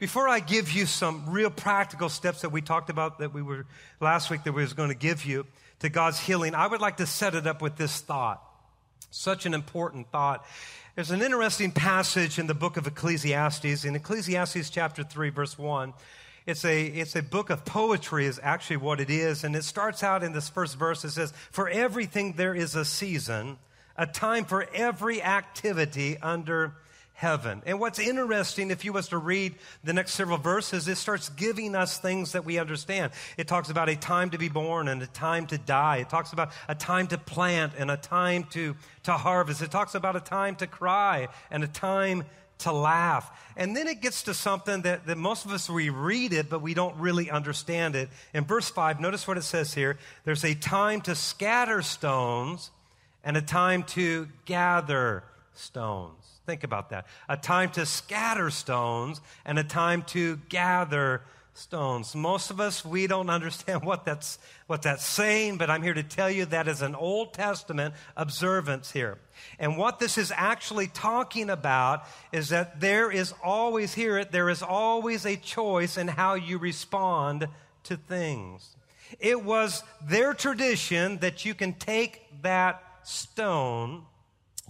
Before 0.01 0.27
I 0.27 0.39
give 0.39 0.72
you 0.72 0.88
some 0.88 1.29
real 1.29 1.51
practical 1.51 2.10
steps 2.10 2.41
that 2.41 2.50
we 2.50 2.60
talked 2.60 2.89
about 2.89 3.20
that 3.20 3.36
we 3.36 3.43
were 3.43 3.67
last 4.00 4.31
week 4.31 4.43
that 4.46 4.51
we 4.51 4.63
was 4.63 4.74
going 4.74 4.89
to 4.89 4.96
give 4.96 5.25
you 5.25 5.46
to 5.81 5.89
God's 5.89 6.20
healing, 6.20 6.55
I 6.55 6.65
would 6.65 6.81
like 6.81 6.98
to 6.98 7.05
set 7.05 7.36
it 7.36 7.46
up 7.46 7.62
with 7.62 7.75
this 7.75 8.01
thought. 8.01 8.41
Such 9.12 9.46
an 9.46 9.53
important 9.53 10.10
thought. 10.10 10.43
There's 10.96 11.12
an 11.12 11.22
interesting 11.22 11.72
passage 11.72 12.39
in 12.39 12.48
the 12.48 12.55
book 12.55 12.77
of 12.77 12.88
Ecclesiastes, 12.88 13.86
in 13.86 13.96
Ecclesiastes 13.96 14.72
chapter 14.72 15.03
3, 15.03 15.29
verse 15.29 15.60
1. 15.60 15.93
It's 16.48 16.65
a, 16.65 16.84
it's 16.84 17.15
a 17.15 17.22
book 17.22 17.51
of 17.51 17.63
poetry, 17.63 18.25
is 18.25 18.39
actually 18.41 18.77
what 18.77 19.00
it 19.01 19.12
is. 19.12 19.43
And 19.43 19.55
it 19.55 19.63
starts 19.63 20.01
out 20.01 20.24
in 20.24 20.31
this 20.31 20.50
first 20.50 20.79
verse. 20.79 21.05
It 21.05 21.12
says, 21.12 21.31
For 21.51 21.70
everything 21.70 22.34
there 22.34 22.55
is 22.55 22.74
a 22.74 22.86
season, 22.86 23.60
a 23.96 24.08
time 24.08 24.46
for 24.46 24.67
every 24.74 25.22
activity 25.22 26.17
under 26.17 26.74
heaven. 27.22 27.62
And 27.68 27.80
what's 27.80 28.00
interesting, 28.00 28.72
if 28.72 28.84
you 28.84 28.94
was 28.94 29.10
to 29.10 29.20
read 29.20 29.54
the 29.84 29.94
next 29.94 30.13
several 30.13 30.40
verses, 30.40 30.88
it 30.88 30.98
starts 30.98 31.30
giving 31.30 31.75
us 31.75 32.00
things 32.00 32.32
that 32.32 32.46
we 32.46 32.58
understand. 32.58 33.12
It 33.38 33.48
talks 33.48 33.70
about 33.70 33.90
a 33.90 33.96
time 33.96 34.32
to 34.32 34.40
be 34.40 34.50
born 34.50 34.88
and 34.88 35.04
a 35.04 35.08
time 35.08 35.46
to 35.48 35.60
die. 35.60 35.98
It 35.98 36.10
talks 36.10 36.34
about 36.34 36.51
a 36.68 36.74
time 36.74 37.06
to 37.10 37.20
plant 37.20 37.74
and 37.78 37.92
a 37.92 37.98
time 37.98 38.46
to, 38.54 38.75
to 39.04 39.12
harvest. 39.12 39.62
It 39.62 39.70
talks 39.70 39.94
about 39.94 40.16
a 40.16 40.20
time 40.20 40.56
to 40.56 40.68
cry 40.68 41.28
and 41.51 41.63
a 41.63 41.68
time 41.68 42.24
to 42.58 42.72
laugh. 42.72 43.30
And 43.56 43.78
then 43.78 43.88
it 43.88 44.01
gets 44.01 44.24
to 44.24 44.34
something 44.34 44.82
that, 44.82 45.06
that 45.06 45.20
most 45.20 45.46
of 45.46 45.51
us, 45.51 45.70
we 45.70 45.90
read 45.92 46.34
it, 46.34 46.50
but 46.50 46.63
we 46.63 46.74
don't 46.74 46.96
really 46.98 47.30
understand 47.30 47.96
it. 47.96 48.10
In 48.34 48.46
verse 48.46 48.72
5, 48.72 49.00
notice 49.00 49.28
what 49.28 49.38
it 49.38 49.44
says 49.44 49.75
here. 49.75 50.00
There's 50.25 50.44
a 50.44 50.56
time 50.56 51.01
to 51.01 51.13
scatter 51.13 51.84
stones 51.84 52.72
and 53.24 53.38
a 53.38 53.44
time 53.44 53.84
to 53.84 54.28
gather 54.46 55.24
stones. 55.54 56.31
Think 56.46 56.64
about 56.64 56.90
that. 56.90 57.06
A 57.30 57.38
time 57.38 57.70
to 57.72 57.86
scatter 57.86 58.50
stones 58.50 59.22
and 59.46 59.60
a 59.60 59.64
time 59.64 60.04
to 60.04 60.38
gather 60.50 61.22
stones. 61.54 62.16
Most 62.16 62.50
of 62.50 62.60
us, 62.60 62.84
we 62.84 63.08
don't 63.08 63.30
understand 63.30 63.84
what 63.86 64.06
that's, 64.06 64.40
what 64.68 64.82
that's 64.82 65.06
saying, 65.06 65.58
but 65.58 65.70
I'm 65.70 65.84
here 65.84 65.94
to 65.94 66.04
tell 66.04 66.30
you 66.30 66.46
that 66.46 66.68
is 66.68 66.82
an 66.82 66.96
Old 66.96 67.34
Testament 67.34 67.94
observance 68.16 68.92
here. 68.92 69.18
And 69.60 69.78
what 69.78 70.00
this 70.00 70.18
is 70.18 70.32
actually 70.36 70.88
talking 70.88 71.50
about 71.50 72.06
is 72.32 72.50
that 72.50 72.80
there 72.80 73.12
is 73.12 73.34
always, 73.44 73.94
hear 73.94 74.18
it, 74.18 74.32
there 74.32 74.50
is 74.50 74.64
always 74.64 75.26
a 75.26 75.36
choice 75.36 75.98
in 75.98 76.08
how 76.08 76.36
you 76.36 76.58
respond 76.58 77.48
to 77.84 77.98
things. 77.98 78.76
It 79.20 79.44
was 79.44 79.84
their 80.02 80.34
tradition 80.34 81.18
that 81.18 81.44
you 81.46 81.54
can 81.54 81.74
take 81.74 82.22
that 82.44 82.82
stone 83.04 84.04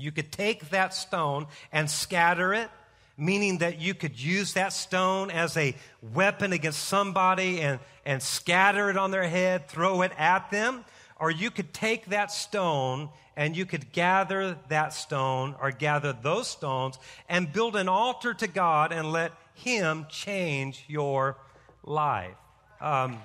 you 0.01 0.11
could 0.11 0.31
take 0.31 0.69
that 0.69 0.93
stone 0.93 1.47
and 1.71 1.89
scatter 1.89 2.53
it, 2.53 2.69
meaning 3.17 3.59
that 3.59 3.79
you 3.79 3.93
could 3.93 4.19
use 4.19 4.53
that 4.53 4.73
stone 4.73 5.29
as 5.29 5.55
a 5.57 5.75
weapon 6.13 6.53
against 6.53 6.83
somebody 6.85 7.61
and, 7.61 7.79
and 8.05 8.21
scatter 8.21 8.89
it 8.89 8.97
on 8.97 9.11
their 9.11 9.27
head, 9.27 9.67
throw 9.67 10.01
it 10.01 10.11
at 10.17 10.49
them. 10.51 10.83
Or 11.19 11.29
you 11.29 11.51
could 11.51 11.73
take 11.73 12.07
that 12.07 12.31
stone 12.31 13.09
and 13.37 13.55
you 13.55 13.65
could 13.65 13.91
gather 13.91 14.57
that 14.69 14.93
stone 14.93 15.55
or 15.61 15.71
gather 15.71 16.13
those 16.13 16.47
stones 16.47 16.97
and 17.29 17.51
build 17.51 17.75
an 17.75 17.87
altar 17.87 18.33
to 18.33 18.47
God 18.47 18.91
and 18.91 19.11
let 19.11 19.31
Him 19.53 20.07
change 20.09 20.83
your 20.87 21.37
life. 21.83 22.35
Um, 22.79 23.19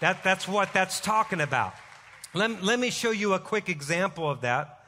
that, 0.00 0.22
that's 0.22 0.46
what 0.46 0.72
that's 0.72 1.00
talking 1.00 1.40
about. 1.40 1.74
Let, 2.34 2.62
let 2.62 2.78
me 2.78 2.90
show 2.90 3.10
you 3.10 3.34
a 3.34 3.38
quick 3.38 3.68
example 3.68 4.30
of 4.30 4.40
that. 4.40 4.81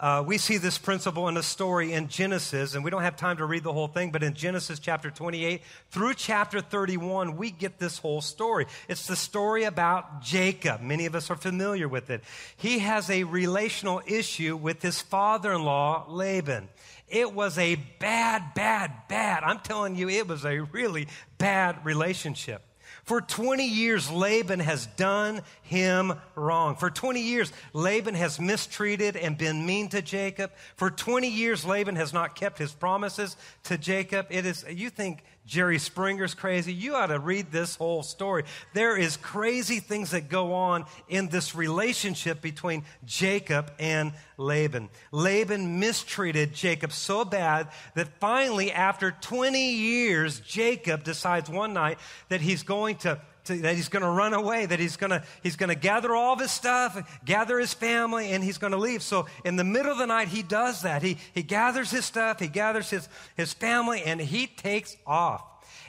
Uh, 0.00 0.24
we 0.26 0.38
see 0.38 0.56
this 0.56 0.78
principle 0.78 1.28
in 1.28 1.36
a 1.36 1.42
story 1.42 1.92
in 1.92 2.08
Genesis, 2.08 2.74
and 2.74 2.82
we 2.82 2.90
don't 2.90 3.02
have 3.02 3.16
time 3.16 3.36
to 3.36 3.44
read 3.44 3.62
the 3.62 3.72
whole 3.72 3.86
thing, 3.86 4.10
but 4.10 4.22
in 4.22 4.32
Genesis 4.32 4.78
chapter 4.78 5.10
28 5.10 5.60
through 5.90 6.14
chapter 6.14 6.62
31, 6.62 7.36
we 7.36 7.50
get 7.50 7.78
this 7.78 7.98
whole 7.98 8.22
story. 8.22 8.64
It's 8.88 9.06
the 9.06 9.14
story 9.14 9.64
about 9.64 10.22
Jacob. 10.22 10.80
Many 10.80 11.04
of 11.04 11.14
us 11.14 11.30
are 11.30 11.36
familiar 11.36 11.86
with 11.86 12.08
it. 12.08 12.24
He 12.56 12.78
has 12.78 13.10
a 13.10 13.24
relational 13.24 14.00
issue 14.06 14.56
with 14.56 14.80
his 14.80 15.02
father 15.02 15.52
in 15.52 15.64
law, 15.64 16.06
Laban. 16.08 16.70
It 17.06 17.34
was 17.34 17.58
a 17.58 17.74
bad, 17.74 18.54
bad, 18.54 18.92
bad. 19.06 19.42
I'm 19.44 19.58
telling 19.58 19.96
you, 19.96 20.08
it 20.08 20.26
was 20.26 20.46
a 20.46 20.60
really 20.60 21.08
bad 21.36 21.84
relationship. 21.84 22.62
For 23.04 23.20
20 23.20 23.64
years, 23.64 24.10
Laban 24.10 24.60
has 24.60 24.86
done 24.86 25.42
him 25.62 26.12
wrong. 26.34 26.76
For 26.76 26.90
20 26.90 27.20
years, 27.20 27.52
Laban 27.72 28.14
has 28.14 28.38
mistreated 28.38 29.16
and 29.16 29.36
been 29.36 29.66
mean 29.66 29.88
to 29.90 30.02
Jacob. 30.02 30.52
For 30.76 30.90
20 30.90 31.28
years, 31.28 31.64
Laban 31.64 31.96
has 31.96 32.12
not 32.12 32.34
kept 32.34 32.58
his 32.58 32.72
promises 32.72 33.36
to 33.64 33.78
Jacob. 33.78 34.26
It 34.30 34.46
is, 34.46 34.64
you 34.68 34.90
think 34.90 35.24
Jerry 35.50 35.78
Springer's 35.80 36.32
crazy. 36.32 36.72
You 36.72 36.94
ought 36.94 37.08
to 37.08 37.18
read 37.18 37.50
this 37.50 37.74
whole 37.74 38.04
story. 38.04 38.44
There 38.72 38.96
is 38.96 39.16
crazy 39.16 39.80
things 39.80 40.12
that 40.12 40.28
go 40.28 40.54
on 40.54 40.84
in 41.08 41.28
this 41.28 41.56
relationship 41.56 42.40
between 42.40 42.84
Jacob 43.04 43.72
and 43.80 44.12
Laban. 44.36 44.90
Laban 45.10 45.80
mistreated 45.80 46.54
Jacob 46.54 46.92
so 46.92 47.24
bad 47.24 47.66
that 47.96 48.20
finally, 48.20 48.70
after 48.70 49.10
20 49.10 49.72
years, 49.72 50.38
Jacob 50.38 51.02
decides 51.02 51.50
one 51.50 51.72
night 51.72 51.98
that 52.28 52.40
he's 52.40 52.62
going 52.62 52.94
to 52.98 53.20
to, 53.44 53.56
that 53.56 53.76
he's 53.76 53.88
going 53.88 54.02
to 54.02 54.08
run 54.08 54.34
away, 54.34 54.66
that 54.66 54.78
he's 54.78 54.96
going 54.96 55.10
to, 55.10 55.22
he's 55.42 55.56
going 55.56 55.68
to 55.68 55.74
gather 55.74 56.14
all 56.14 56.34
of 56.34 56.40
his 56.40 56.50
stuff, 56.50 57.20
gather 57.24 57.58
his 57.58 57.74
family, 57.74 58.32
and 58.32 58.42
he's 58.42 58.58
going 58.58 58.72
to 58.72 58.78
leave. 58.78 59.02
So 59.02 59.26
in 59.44 59.56
the 59.56 59.64
middle 59.64 59.92
of 59.92 59.98
the 59.98 60.06
night, 60.06 60.28
he 60.28 60.42
does 60.42 60.82
that. 60.82 61.02
He, 61.02 61.18
he 61.34 61.42
gathers 61.42 61.90
his 61.90 62.04
stuff, 62.04 62.40
he 62.40 62.48
gathers 62.48 62.90
his, 62.90 63.08
his 63.36 63.52
family, 63.52 64.02
and 64.02 64.20
he 64.20 64.46
takes 64.46 64.96
off. 65.06 65.44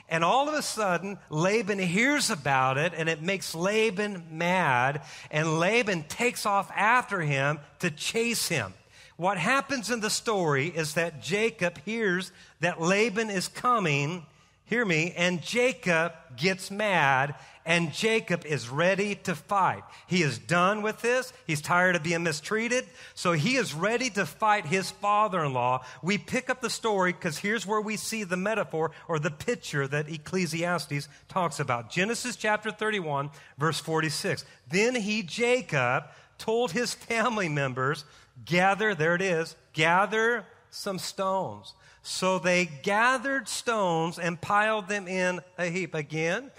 And 0.08 0.22
all 0.24 0.48
of 0.48 0.54
a 0.54 0.62
sudden, 0.62 1.18
Laban 1.30 1.78
hears 1.78 2.30
about 2.30 2.76
it, 2.76 2.92
and 2.94 3.08
it 3.08 3.22
makes 3.22 3.54
Laban 3.54 4.24
mad, 4.30 5.02
and 5.30 5.58
Laban 5.58 6.04
takes 6.04 6.44
off 6.44 6.70
after 6.76 7.20
him 7.20 7.60
to 7.78 7.90
chase 7.90 8.48
him. 8.48 8.74
What 9.16 9.38
happens 9.38 9.90
in 9.90 10.00
the 10.00 10.10
story 10.10 10.66
is 10.66 10.94
that 10.94 11.22
Jacob 11.22 11.78
hears 11.84 12.32
that 12.60 12.80
Laban 12.80 13.30
is 13.30 13.48
coming, 13.48 14.26
hear 14.64 14.84
me, 14.84 15.12
and 15.16 15.42
Jacob 15.42 16.12
gets 16.36 16.70
mad 16.70 17.34
and 17.64 17.92
Jacob 17.92 18.44
is 18.44 18.68
ready 18.68 19.14
to 19.14 19.34
fight. 19.34 19.82
He 20.06 20.22
is 20.22 20.38
done 20.38 20.82
with 20.82 21.00
this. 21.00 21.32
He's 21.46 21.60
tired 21.60 21.94
of 21.94 22.02
being 22.02 22.24
mistreated. 22.24 22.84
So 23.14 23.32
he 23.32 23.56
is 23.56 23.72
ready 23.72 24.10
to 24.10 24.26
fight 24.26 24.66
his 24.66 24.90
father 24.90 25.44
in 25.44 25.52
law. 25.52 25.84
We 26.02 26.18
pick 26.18 26.50
up 26.50 26.60
the 26.60 26.70
story 26.70 27.12
because 27.12 27.38
here's 27.38 27.66
where 27.66 27.80
we 27.80 27.96
see 27.96 28.24
the 28.24 28.36
metaphor 28.36 28.90
or 29.06 29.18
the 29.18 29.30
picture 29.30 29.86
that 29.86 30.08
Ecclesiastes 30.08 31.08
talks 31.28 31.60
about. 31.60 31.90
Genesis 31.90 32.36
chapter 32.36 32.70
31, 32.70 33.30
verse 33.58 33.78
46. 33.78 34.44
Then 34.68 34.96
he, 34.96 35.22
Jacob, 35.22 36.04
told 36.38 36.72
his 36.72 36.94
family 36.94 37.48
members, 37.48 38.04
Gather, 38.44 38.94
there 38.94 39.14
it 39.14 39.22
is, 39.22 39.54
gather 39.72 40.46
some 40.70 40.98
stones. 40.98 41.74
So 42.02 42.38
they 42.38 42.66
gathered 42.66 43.48
stones 43.48 44.18
and 44.18 44.40
piled 44.40 44.88
them 44.88 45.06
in 45.06 45.40
a 45.56 45.66
heap. 45.66 45.94
Again, 45.94 46.50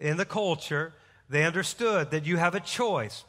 in 0.00 0.16
the 0.16 0.24
culture, 0.24 0.94
they 1.28 1.44
understood 1.44 2.10
that 2.10 2.26
you 2.26 2.38
have 2.38 2.54
a 2.54 2.60
choice 2.60 3.24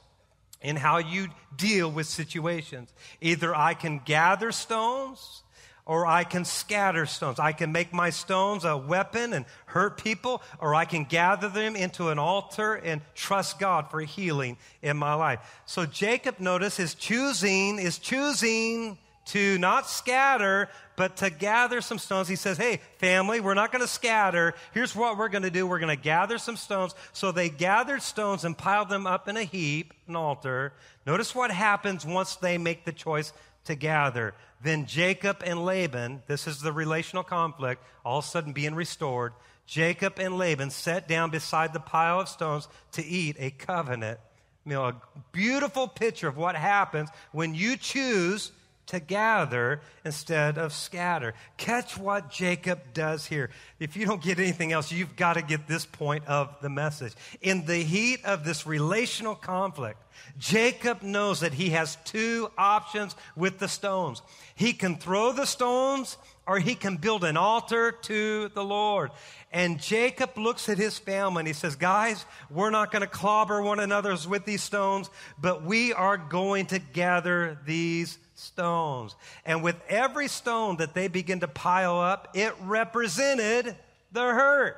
in 0.61 0.75
how 0.77 0.97
you 0.97 1.27
deal 1.55 1.91
with 1.91 2.07
situations. 2.07 2.93
Either 3.21 3.53
I 3.53 3.73
can 3.73 4.01
gather 4.03 4.51
stones 4.51 5.43
or 5.85 6.05
I 6.05 6.25
can 6.25 6.43
scatter 6.43 7.05
stones. 7.05 7.39
I 7.39 7.53
can 7.53 7.71
make 7.71 7.93
my 7.93 8.09
stones 8.09 8.65
a 8.65 8.75
weapon 8.75 9.33
and 9.33 9.45
hurt 9.67 10.03
people, 10.03 10.41
or 10.59 10.75
I 10.75 10.83
can 10.83 11.05
gather 11.05 11.47
them 11.47 11.77
into 11.77 12.09
an 12.09 12.19
altar 12.19 12.75
and 12.75 13.01
trust 13.15 13.57
God 13.57 13.89
for 13.89 14.01
healing 14.01 14.57
in 14.81 14.97
my 14.97 15.13
life. 15.13 15.39
So 15.65 15.85
Jacob, 15.85 16.39
notice, 16.39 16.79
is 16.79 16.93
choosing, 16.93 17.79
is 17.79 17.99
choosing 17.99 18.97
to 19.27 19.57
not 19.57 19.89
scatter, 19.89 20.69
but 20.95 21.17
to 21.17 21.29
gather 21.29 21.81
some 21.81 21.99
stones. 21.99 22.27
He 22.27 22.35
says, 22.35 22.57
Hey, 22.57 22.81
family, 22.97 23.39
we're 23.39 23.53
not 23.53 23.71
going 23.71 23.81
to 23.81 23.87
scatter. 23.87 24.53
Here's 24.73 24.95
what 24.95 25.17
we're 25.17 25.29
going 25.29 25.43
to 25.43 25.51
do. 25.51 25.67
We're 25.67 25.79
going 25.79 25.95
to 25.95 26.01
gather 26.01 26.37
some 26.37 26.57
stones. 26.57 26.95
So 27.13 27.31
they 27.31 27.49
gathered 27.49 28.01
stones 28.01 28.43
and 28.43 28.57
piled 28.57 28.89
them 28.89 29.05
up 29.05 29.27
in 29.27 29.37
a 29.37 29.43
heap, 29.43 29.93
an 30.07 30.15
altar. 30.15 30.73
Notice 31.05 31.35
what 31.35 31.51
happens 31.51 32.05
once 32.05 32.35
they 32.35 32.57
make 32.57 32.85
the 32.85 32.91
choice 32.91 33.31
to 33.65 33.75
gather. 33.75 34.33
Then 34.61 34.85
Jacob 34.85 35.43
and 35.45 35.63
Laban, 35.63 36.23
this 36.27 36.47
is 36.47 36.61
the 36.61 36.71
relational 36.71 37.23
conflict, 37.23 37.83
all 38.03 38.19
of 38.19 38.25
a 38.25 38.27
sudden 38.27 38.53
being 38.53 38.75
restored. 38.75 39.33
Jacob 39.67 40.19
and 40.19 40.37
Laban 40.37 40.69
sat 40.69 41.07
down 41.07 41.29
beside 41.29 41.73
the 41.73 41.79
pile 41.79 42.21
of 42.21 42.29
stones 42.29 42.67
to 42.93 43.05
eat 43.05 43.35
a 43.37 43.51
covenant 43.51 44.19
meal. 44.65 44.85
A 44.85 44.95
beautiful 45.31 45.87
picture 45.87 46.27
of 46.27 46.37
what 46.37 46.55
happens 46.55 47.09
when 47.31 47.53
you 47.53 47.77
choose 47.77 48.51
to 48.87 48.99
gather 48.99 49.81
instead 50.03 50.57
of 50.57 50.73
scatter. 50.73 51.33
Catch 51.57 51.97
what 51.97 52.31
Jacob 52.31 52.93
does 52.93 53.25
here. 53.25 53.49
If 53.79 53.95
you 53.95 54.05
don't 54.05 54.21
get 54.21 54.39
anything 54.39 54.71
else, 54.71 54.91
you've 54.91 55.15
got 55.15 55.33
to 55.33 55.41
get 55.41 55.67
this 55.67 55.85
point 55.85 56.25
of 56.25 56.55
the 56.61 56.69
message. 56.69 57.13
In 57.41 57.65
the 57.65 57.77
heat 57.77 58.23
of 58.25 58.43
this 58.43 58.65
relational 58.65 59.35
conflict, 59.35 60.01
Jacob 60.37 61.03
knows 61.03 61.41
that 61.41 61.53
he 61.53 61.71
has 61.71 61.97
two 62.05 62.49
options 62.57 63.15
with 63.35 63.59
the 63.59 63.67
stones. 63.67 64.21
He 64.55 64.73
can 64.73 64.97
throw 64.97 65.31
the 65.31 65.45
stones 65.45 66.17
or 66.47 66.59
he 66.59 66.75
can 66.75 66.95
build 66.95 67.23
an 67.25 67.35
altar 67.35 67.91
to 67.91 68.49
the 68.49 68.63
Lord. 68.63 69.11
And 69.51 69.81
Jacob 69.81 70.37
looks 70.37 70.69
at 70.69 70.77
his 70.77 70.97
family 70.97 71.41
and 71.41 71.47
he 71.47 71.53
says, 71.53 71.75
Guys, 71.75 72.25
we're 72.49 72.69
not 72.69 72.91
going 72.91 73.01
to 73.01 73.07
clobber 73.07 73.61
one 73.61 73.79
another 73.79 74.15
with 74.27 74.45
these 74.45 74.63
stones, 74.63 75.09
but 75.39 75.63
we 75.63 75.93
are 75.93 76.17
going 76.17 76.67
to 76.67 76.79
gather 76.79 77.57
these 77.65 78.17
stones. 78.37 79.15
And 79.45 79.63
with 79.63 79.75
every 79.89 80.27
stone 80.27 80.77
that 80.77 80.93
they 80.93 81.07
begin 81.07 81.39
to 81.41 81.47
pile 81.47 81.99
up, 81.99 82.29
it 82.33 82.53
represented 82.61 83.75
the 84.11 84.21
hurt. 84.21 84.77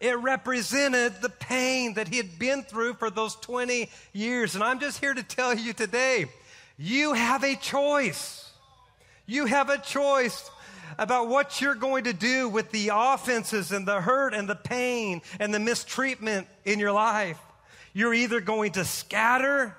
It 0.00 0.18
represented 0.18 1.22
the 1.22 1.30
pain 1.30 1.94
that 1.94 2.08
he 2.08 2.16
had 2.16 2.38
been 2.38 2.62
through 2.62 2.94
for 2.94 3.10
those 3.10 3.34
20 3.36 3.88
years. 4.12 4.54
And 4.54 4.62
I'm 4.62 4.80
just 4.80 5.00
here 5.00 5.14
to 5.14 5.22
tell 5.22 5.54
you 5.54 5.72
today 5.72 6.26
you 6.78 7.14
have 7.14 7.42
a 7.42 7.56
choice. 7.56 8.50
You 9.24 9.46
have 9.46 9.70
a 9.70 9.78
choice 9.78 10.50
about 10.98 11.28
what 11.28 11.60
you're 11.60 11.74
going 11.74 12.04
to 12.04 12.12
do 12.12 12.48
with 12.48 12.70
the 12.70 12.90
offenses 12.92 13.72
and 13.72 13.86
the 13.86 14.00
hurt 14.00 14.34
and 14.34 14.48
the 14.48 14.54
pain 14.54 15.22
and 15.40 15.52
the 15.52 15.58
mistreatment 15.58 16.46
in 16.64 16.78
your 16.78 16.92
life. 16.92 17.38
You're 17.92 18.14
either 18.14 18.40
going 18.40 18.72
to 18.72 18.84
scatter 18.84 19.74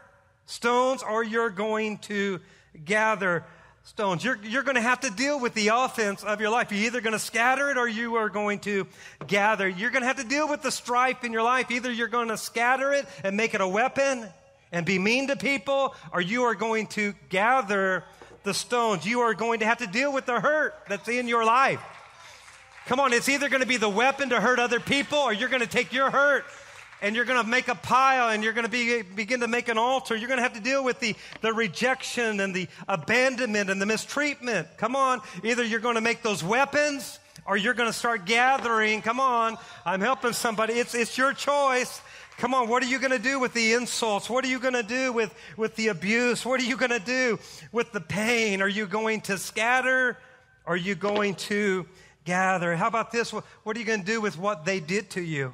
stones 0.48 1.04
or 1.04 1.24
you're 1.24 1.52
going 1.52 2.00
to 2.00 2.40
gather 2.86 3.44
stones. 3.84 4.24
You're, 4.24 4.38
you're 4.44 4.64
going 4.64 4.76
to 4.76 4.82
have 4.82 5.00
to 5.02 5.10
deal 5.10 5.40
with 5.40 5.54
the 5.54 5.70
offense 5.70 6.24
of 6.24 6.42
your 6.42 6.50
life. 6.50 6.72
You're 6.72 6.86
either 6.86 7.02
going 7.02 7.14
to 7.14 7.20
scatter 7.20 7.72
it 7.72 7.78
or 7.78 7.88
you 7.88 8.16
are 8.16 8.30
going 8.30 8.60
to 8.60 8.86
gather. 9.28 9.68
You're 9.68 9.92
going 9.92 10.02
to 10.02 10.08
have 10.08 10.18
to 10.18 10.26
deal 10.28 10.48
with 10.50 10.62
the 10.62 10.72
strife 10.72 11.24
in 11.24 11.32
your 11.32 11.44
life. 11.44 11.72
Either 11.72 11.92
you're 11.92 12.08
going 12.08 12.28
to 12.28 12.38
scatter 12.38 12.92
it 12.92 13.06
and 13.24 13.38
make 13.38 13.54
it 13.54 13.62
a 13.62 13.68
weapon 13.68 14.28
and 14.72 14.86
be 14.86 15.00
mean 15.00 15.28
to 15.28 15.38
people, 15.38 15.96
or 16.12 16.20
you 16.20 16.44
are 16.44 16.56
going 16.56 16.88
to 16.88 17.14
gather 17.30 18.04
the 18.44 18.54
stones. 18.54 19.06
You 19.06 19.22
are 19.22 19.34
going 19.34 19.62
to 19.62 19.66
have 19.66 19.78
to 19.78 19.88
deal 19.88 20.12
with 20.12 20.26
the 20.26 20.40
hurt 20.40 20.74
that's 20.90 21.08
in 21.08 21.28
your 21.28 21.46
life. 21.46 21.82
Come 22.88 23.00
on, 23.00 23.14
it's 23.14 23.30
either 23.30 23.50
going 23.50 23.62
to 23.62 23.68
be 23.68 23.78
the 23.78 23.90
weapon 23.90 24.30
to 24.30 24.42
hurt 24.42 24.60
other 24.60 24.80
people, 24.80 25.20
or 25.20 25.34
you're 25.34 25.50
going 25.50 25.62
to 25.62 25.68
take 25.68 25.94
your 25.94 26.10
hurt 26.10 26.46
and 27.02 27.16
you're 27.16 27.26
going 27.26 27.44
to 27.44 27.50
make 27.50 27.68
a 27.68 27.76
pile 27.76 28.30
and 28.30 28.44
you're 28.44 28.54
going 28.54 28.66
to 28.66 28.72
be, 28.72 29.02
begin 29.02 29.42
to 29.42 29.48
make 29.48 29.68
an 29.68 29.78
altar. 29.78 30.16
You're 30.16 30.28
going 30.28 30.40
to 30.40 30.44
have 30.44 30.54
to 30.54 30.60
deal 30.60 30.84
with 30.84 31.00
the, 31.00 31.16
the 31.42 31.54
rejection 31.54 32.40
and 32.40 32.56
the 32.56 32.68
abandonment 32.88 33.70
and 33.70 33.82
the 33.82 33.86
mistreatment. 33.86 34.68
Come 34.78 34.96
on. 34.96 35.22
Either 35.44 35.64
you're 35.64 35.80
going 35.80 35.96
to 35.96 36.02
make 36.02 36.24
those 36.24 36.44
weapons 36.44 37.20
or 37.46 37.56
you're 37.56 37.76
going 37.76 37.90
to 37.90 37.98
start 37.98 38.26
gathering. 38.26 39.02
Come 39.02 39.20
on. 39.20 39.58
I'm 39.86 40.02
helping 40.02 40.34
somebody. 40.34 40.74
It's, 40.74 40.96
it's 40.96 41.18
your 41.18 41.34
choice. 41.34 42.02
Come 42.38 42.54
on, 42.54 42.70
what 42.70 42.84
are 42.84 42.86
you 42.86 43.00
going 43.00 43.12
to 43.12 43.20
do 43.20 43.40
with 43.40 43.54
the 43.54 43.74
insults? 43.74 44.30
What 44.30 44.46
are 44.46 44.48
you 44.48 44.60
going 44.60 44.76
to 44.76 44.84
do 44.84 45.12
with, 45.12 45.34
with 45.58 45.76
the 45.76 45.88
abuse? 45.88 46.46
What 46.46 46.62
are 46.62 46.66
you 46.66 46.78
going 46.78 46.92
to 46.92 47.00
do 47.00 47.40
with 47.72 47.92
the 47.92 48.02
pain? 48.02 48.62
Are 48.62 48.68
you 48.68 48.86
going 48.86 49.22
to 49.22 49.40
scatter? 49.40 50.20
Are 50.68 50.78
you 50.78 50.94
going 50.94 51.34
to 51.36 51.88
gather? 52.26 52.76
How 52.76 52.88
about 52.88 53.12
this? 53.12 53.32
What 53.32 53.76
are 53.76 53.80
you 53.80 53.86
going 53.86 54.02
to 54.02 54.06
do 54.06 54.22
with 54.22 54.38
what 54.38 54.66
they 54.66 54.80
did 54.80 55.10
to 55.12 55.22
you? 55.22 55.54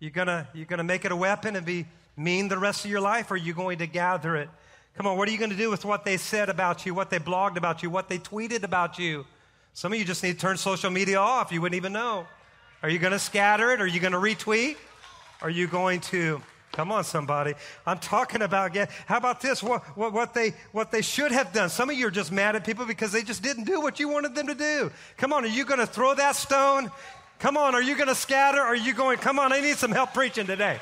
You 0.00 0.10
gonna 0.10 0.48
you're 0.54 0.66
gonna 0.66 0.82
make 0.82 1.04
it 1.04 1.12
a 1.12 1.16
weapon 1.16 1.56
and 1.56 1.64
be 1.64 1.86
mean 2.16 2.48
the 2.48 2.58
rest 2.58 2.84
of 2.84 2.90
your 2.90 3.00
life, 3.00 3.30
or 3.30 3.34
are 3.34 3.36
you 3.36 3.54
going 3.54 3.78
to 3.78 3.86
gather 3.86 4.34
it? 4.36 4.48
Come 4.96 5.06
on, 5.06 5.16
what 5.16 5.28
are 5.28 5.30
you 5.30 5.38
going 5.38 5.50
to 5.50 5.56
do 5.56 5.70
with 5.70 5.84
what 5.84 6.04
they 6.04 6.16
said 6.16 6.48
about 6.48 6.84
you, 6.84 6.94
what 6.94 7.10
they 7.10 7.18
blogged 7.18 7.56
about 7.56 7.82
you, 7.82 7.90
what 7.90 8.08
they 8.08 8.18
tweeted 8.18 8.62
about 8.64 8.98
you? 8.98 9.24
Some 9.72 9.92
of 9.92 9.98
you 9.98 10.04
just 10.04 10.22
need 10.22 10.32
to 10.32 10.38
turn 10.38 10.56
social 10.56 10.90
media 10.90 11.18
off. 11.18 11.52
You 11.52 11.60
wouldn't 11.62 11.76
even 11.76 11.92
know. 11.92 12.26
Are 12.82 12.90
you 12.90 12.98
going 12.98 13.12
to 13.12 13.18
scatter 13.18 13.72
it? 13.72 13.80
Are 13.80 13.86
you 13.86 14.00
going 14.00 14.12
to 14.12 14.18
retweet? 14.18 14.76
Are 15.42 15.50
you 15.50 15.68
going 15.68 16.00
to? 16.00 16.42
Come 16.72 16.92
on, 16.92 17.04
somebody. 17.04 17.54
I'm 17.86 17.98
talking 17.98 18.42
about, 18.42 18.76
how 19.06 19.16
about 19.16 19.40
this? 19.40 19.62
What, 19.62 19.82
what, 19.96 20.12
what, 20.12 20.34
they, 20.34 20.54
what 20.72 20.90
they 20.90 21.02
should 21.02 21.32
have 21.32 21.52
done. 21.52 21.68
Some 21.68 21.90
of 21.90 21.96
you 21.96 22.06
are 22.06 22.12
just 22.12 22.30
mad 22.30 22.56
at 22.56 22.64
people 22.64 22.86
because 22.86 23.12
they 23.12 23.22
just 23.22 23.42
didn't 23.42 23.64
do 23.64 23.80
what 23.80 24.00
you 24.00 24.08
wanted 24.08 24.34
them 24.34 24.48
to 24.48 24.54
do. 24.54 24.90
Come 25.16 25.32
on, 25.32 25.44
are 25.44 25.48
you 25.48 25.64
going 25.64 25.80
to 25.80 25.86
throw 25.86 26.14
that 26.14 26.36
stone? 26.36 26.90
Come 27.40 27.56
on, 27.56 27.74
are 27.74 27.80
you 27.80 27.96
going 27.96 28.08
to 28.08 28.14
scatter? 28.14 28.60
Are 28.60 28.76
you 28.76 28.92
going, 28.92 29.16
come 29.16 29.38
on, 29.38 29.50
I 29.50 29.60
need 29.60 29.78
some 29.78 29.92
help 29.92 30.12
preaching 30.12 30.46
today. 30.46 30.78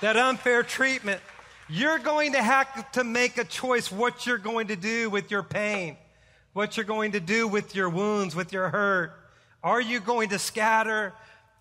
That 0.00 0.16
unfair 0.16 0.64
treatment. 0.64 1.20
You're 1.68 2.00
going 2.00 2.32
to 2.32 2.42
have 2.42 2.90
to 2.92 3.04
make 3.04 3.38
a 3.38 3.44
choice 3.44 3.90
what 3.90 4.26
you're 4.26 4.36
going 4.36 4.66
to 4.66 4.76
do 4.76 5.08
with 5.08 5.30
your 5.30 5.44
pain, 5.44 5.96
what 6.54 6.76
you're 6.76 6.84
going 6.84 7.12
to 7.12 7.20
do 7.20 7.46
with 7.46 7.72
your 7.72 7.88
wounds, 7.88 8.34
with 8.34 8.52
your 8.52 8.68
hurt. 8.68 9.12
Are 9.62 9.80
you 9.80 10.00
going 10.00 10.30
to 10.30 10.40
scatter? 10.40 11.12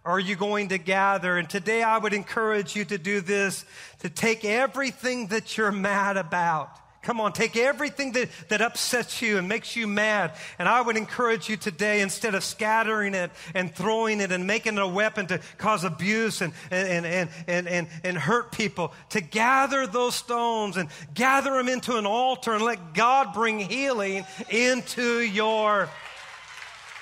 Are 0.04 0.20
you 0.20 0.36
going 0.36 0.70
to 0.70 0.80
gather? 0.80 1.38
And 1.38 1.48
today 1.48 1.84
I 1.84 2.00
would 2.00 2.14
encourage 2.14 2.76
you 2.76 2.84
to 2.86 2.98
do 2.98 3.22
this, 3.22 3.64
to 4.00 4.10
take 4.10 4.44
everything 4.44 5.28
that 5.28 5.56
you're 5.56 5.72
mad 5.72 6.18
about 6.18 6.70
Come 7.06 7.22
on, 7.22 7.34
take 7.34 7.56
everything 7.56 8.14
that, 8.14 8.30
that 8.50 8.62
upsets 8.62 9.22
you 9.22 9.38
and 9.38 9.48
makes 9.48 9.76
you 9.76 9.86
mad. 9.86 10.34
And 10.58 10.68
I 10.68 10.82
would 10.82 10.98
encourage 10.98 11.48
you 11.48 11.56
today, 11.56 12.02
instead 12.02 12.34
of 12.34 12.44
scattering 12.44 13.14
it 13.14 13.30
and 13.54 13.74
throwing 13.74 14.22
it 14.22 14.32
and 14.32 14.48
making 14.48 14.78
it 14.78 14.82
a 14.82 14.88
weapon 14.88 15.28
to 15.28 15.40
cause 15.60 15.84
abuse 15.84 16.42
and, 16.42 16.52
and, 16.72 17.06
and, 17.06 17.30
and, 17.48 17.68
and, 17.68 17.88
and 18.04 18.18
hurt 18.18 18.52
people, 18.52 18.92
to 19.12 19.22
gather 19.22 19.86
those 19.86 20.16
stones 20.16 20.78
and 20.78 20.90
gather 21.14 21.52
them 21.52 21.70
into 21.70 21.96
an 21.96 22.08
altar 22.08 22.56
and 22.56 22.64
let 22.64 22.96
God 22.96 23.36
bring 23.36 23.60
healing 23.60 24.26
into 24.50 25.20
your, 25.20 25.88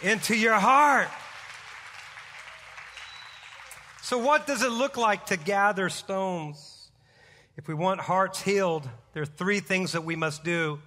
into 0.01 0.35
your 0.35 0.55
heart. 0.55 1.07
So, 4.01 4.17
what 4.17 4.45
does 4.47 4.63
it 4.63 4.71
look 4.71 4.97
like 4.97 5.27
to 5.27 5.37
gather 5.37 5.87
stones? 5.87 6.89
If 7.55 7.69
we 7.69 7.73
want 7.73 8.01
hearts 8.01 8.41
healed, 8.41 8.89
there 9.13 9.23
are 9.23 9.27
three 9.27 9.59
things 9.59 9.93
that 9.93 10.03
we 10.03 10.15
must 10.15 10.43
do. 10.43 10.79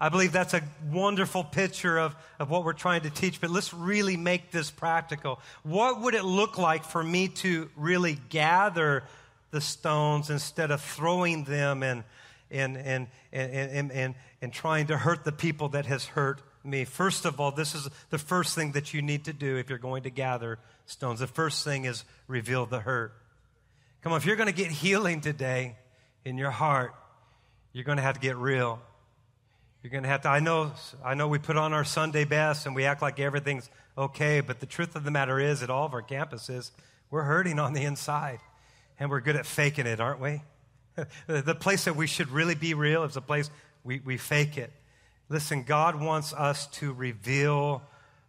I 0.00 0.08
believe 0.08 0.32
that's 0.32 0.54
a 0.54 0.62
wonderful 0.90 1.42
picture 1.42 1.98
of, 1.98 2.14
of 2.38 2.50
what 2.50 2.64
we're 2.64 2.72
trying 2.72 3.02
to 3.02 3.10
teach, 3.10 3.40
but 3.40 3.50
let's 3.50 3.74
really 3.74 4.16
make 4.16 4.50
this 4.52 4.70
practical. 4.70 5.40
What 5.64 6.02
would 6.02 6.14
it 6.14 6.24
look 6.24 6.58
like 6.58 6.84
for 6.84 7.02
me 7.02 7.28
to 7.28 7.68
really 7.76 8.18
gather 8.28 9.04
the 9.50 9.60
stones 9.60 10.30
instead 10.30 10.70
of 10.70 10.80
throwing 10.80 11.44
them 11.44 11.82
and, 11.82 12.04
and, 12.50 12.76
and, 12.76 13.08
and, 13.32 13.52
and, 13.52 13.92
and, 13.92 14.14
and 14.40 14.52
trying 14.52 14.86
to 14.88 14.96
hurt 14.96 15.24
the 15.24 15.32
people 15.32 15.70
that 15.70 15.86
has 15.86 16.04
hurt 16.06 16.42
me? 16.62 16.84
First 16.84 17.24
of 17.24 17.40
all, 17.40 17.50
this 17.50 17.74
is 17.74 17.88
the 18.10 18.18
first 18.18 18.54
thing 18.54 18.72
that 18.72 18.94
you 18.94 19.02
need 19.02 19.24
to 19.24 19.32
do 19.32 19.56
if 19.56 19.68
you're 19.68 19.78
going 19.78 20.04
to 20.04 20.10
gather 20.10 20.60
stones. 20.86 21.18
The 21.18 21.26
first 21.26 21.64
thing 21.64 21.86
is 21.86 22.04
reveal 22.28 22.66
the 22.66 22.80
hurt. 22.80 23.14
Come 24.02 24.12
on, 24.12 24.18
if 24.18 24.26
you're 24.26 24.36
going 24.36 24.48
to 24.48 24.54
get 24.54 24.70
healing 24.70 25.20
today, 25.20 25.74
in 26.28 26.36
your 26.36 26.50
heart, 26.50 26.94
you're 27.78 27.84
going 27.84 27.98
to 27.98 28.02
have 28.02 28.16
to 28.16 28.20
get 28.20 28.36
real. 28.36 28.80
You're 29.84 29.92
going 29.92 30.02
to 30.02 30.08
have 30.08 30.22
to, 30.22 30.28
I 30.28 30.40
know, 30.40 30.72
I 31.04 31.14
know 31.14 31.28
we 31.28 31.38
put 31.38 31.56
on 31.56 31.72
our 31.72 31.84
Sunday 31.84 32.24
best 32.24 32.66
and 32.66 32.74
we 32.74 32.84
act 32.84 33.02
like 33.02 33.20
everything's 33.20 33.70
okay, 33.96 34.40
but 34.40 34.58
the 34.58 34.66
truth 34.66 34.96
of 34.96 35.04
the 35.04 35.12
matter 35.12 35.38
is, 35.38 35.62
at 35.62 35.70
all 35.70 35.86
of 35.86 35.94
our 35.94 36.02
campuses, 36.02 36.72
we're 37.08 37.22
hurting 37.22 37.60
on 37.60 37.74
the 37.74 37.84
inside. 37.84 38.40
And 38.98 39.10
we're 39.10 39.20
good 39.20 39.36
at 39.36 39.46
faking 39.46 39.86
it, 39.86 40.00
aren't 40.00 40.18
we? 40.18 40.42
the 41.28 41.54
place 41.54 41.84
that 41.84 41.94
we 41.94 42.08
should 42.08 42.30
really 42.30 42.56
be 42.56 42.74
real 42.74 43.04
is 43.04 43.16
a 43.16 43.20
place 43.20 43.48
we, 43.84 44.00
we 44.00 44.16
fake 44.16 44.58
it. 44.58 44.72
Listen, 45.28 45.62
God 45.62 46.00
wants 46.00 46.32
us 46.32 46.66
to 46.78 46.92
reveal 46.92 47.84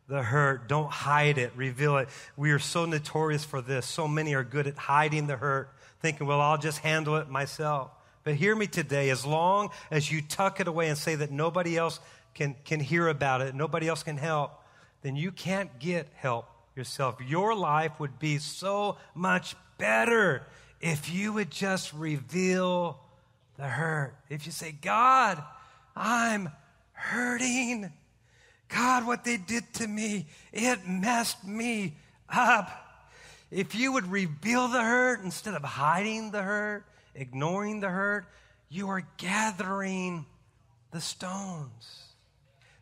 the 0.08 0.22
hurt. 0.22 0.70
Don't 0.70 0.92
hide 0.92 1.40
it, 1.40 1.54
reveal 1.56 1.98
it. 1.98 2.10
We 2.38 2.52
are 2.52 2.60
so 2.60 2.86
notorious 2.86 3.46
for 3.46 3.64
this. 3.64 3.88
So 3.88 4.08
many 4.08 4.36
are 4.36 4.44
good 4.44 4.68
at 4.68 4.78
hiding 4.78 5.26
the 5.26 5.38
hurt, 5.38 5.74
thinking, 6.02 6.28
well, 6.28 6.40
I'll 6.40 6.60
just 6.60 6.78
handle 6.78 7.18
it 7.18 7.30
myself. 7.30 7.90
But 8.30 8.36
hear 8.36 8.56
me 8.56 8.68
today, 8.68 9.10
as 9.10 9.26
long 9.26 9.72
as 9.90 10.12
you 10.12 10.22
tuck 10.22 10.60
it 10.60 10.68
away 10.68 10.88
and 10.88 10.96
say 10.96 11.16
that 11.16 11.32
nobody 11.32 11.76
else 11.76 12.00
can, 12.36 12.56
can 12.64 12.80
hear 12.80 13.08
about 13.08 13.42
it, 13.42 13.56
nobody 13.56 13.88
else 13.88 14.04
can 14.04 14.18
help, 14.18 14.52
then 15.02 15.16
you 15.16 15.32
can't 15.32 15.80
get 15.80 16.08
help 16.14 16.46
yourself. 16.76 17.16
Your 17.28 17.56
life 17.56 18.00
would 18.00 18.20
be 18.20 18.38
so 18.38 18.98
much 19.16 19.56
better 19.80 20.44
if 20.80 21.12
you 21.12 21.34
would 21.34 21.50
just 21.50 21.92
reveal 21.92 23.00
the 23.58 23.64
hurt. 23.64 24.14
If 24.30 24.46
you 24.46 24.52
say, 24.52 24.74
God, 24.74 25.42
I'm 25.96 26.52
hurting. 26.92 27.92
God, 28.68 29.08
what 29.08 29.24
they 29.24 29.38
did 29.38 29.74
to 29.74 29.88
me, 29.88 30.28
it 30.54 30.88
messed 30.88 31.44
me 31.44 31.96
up. 32.32 32.70
If 33.50 33.74
you 33.74 33.92
would 33.94 34.12
reveal 34.12 34.68
the 34.68 34.84
hurt 34.84 35.24
instead 35.24 35.56
of 35.56 35.64
hiding 35.64 36.30
the 36.30 36.44
hurt, 36.44 36.86
ignoring 37.16 37.80
the 37.80 37.90
hurt, 37.90 38.26
you 38.70 38.90
are 38.90 39.08
gathering 39.18 40.26
the 40.92 41.02
stones. 41.02 42.04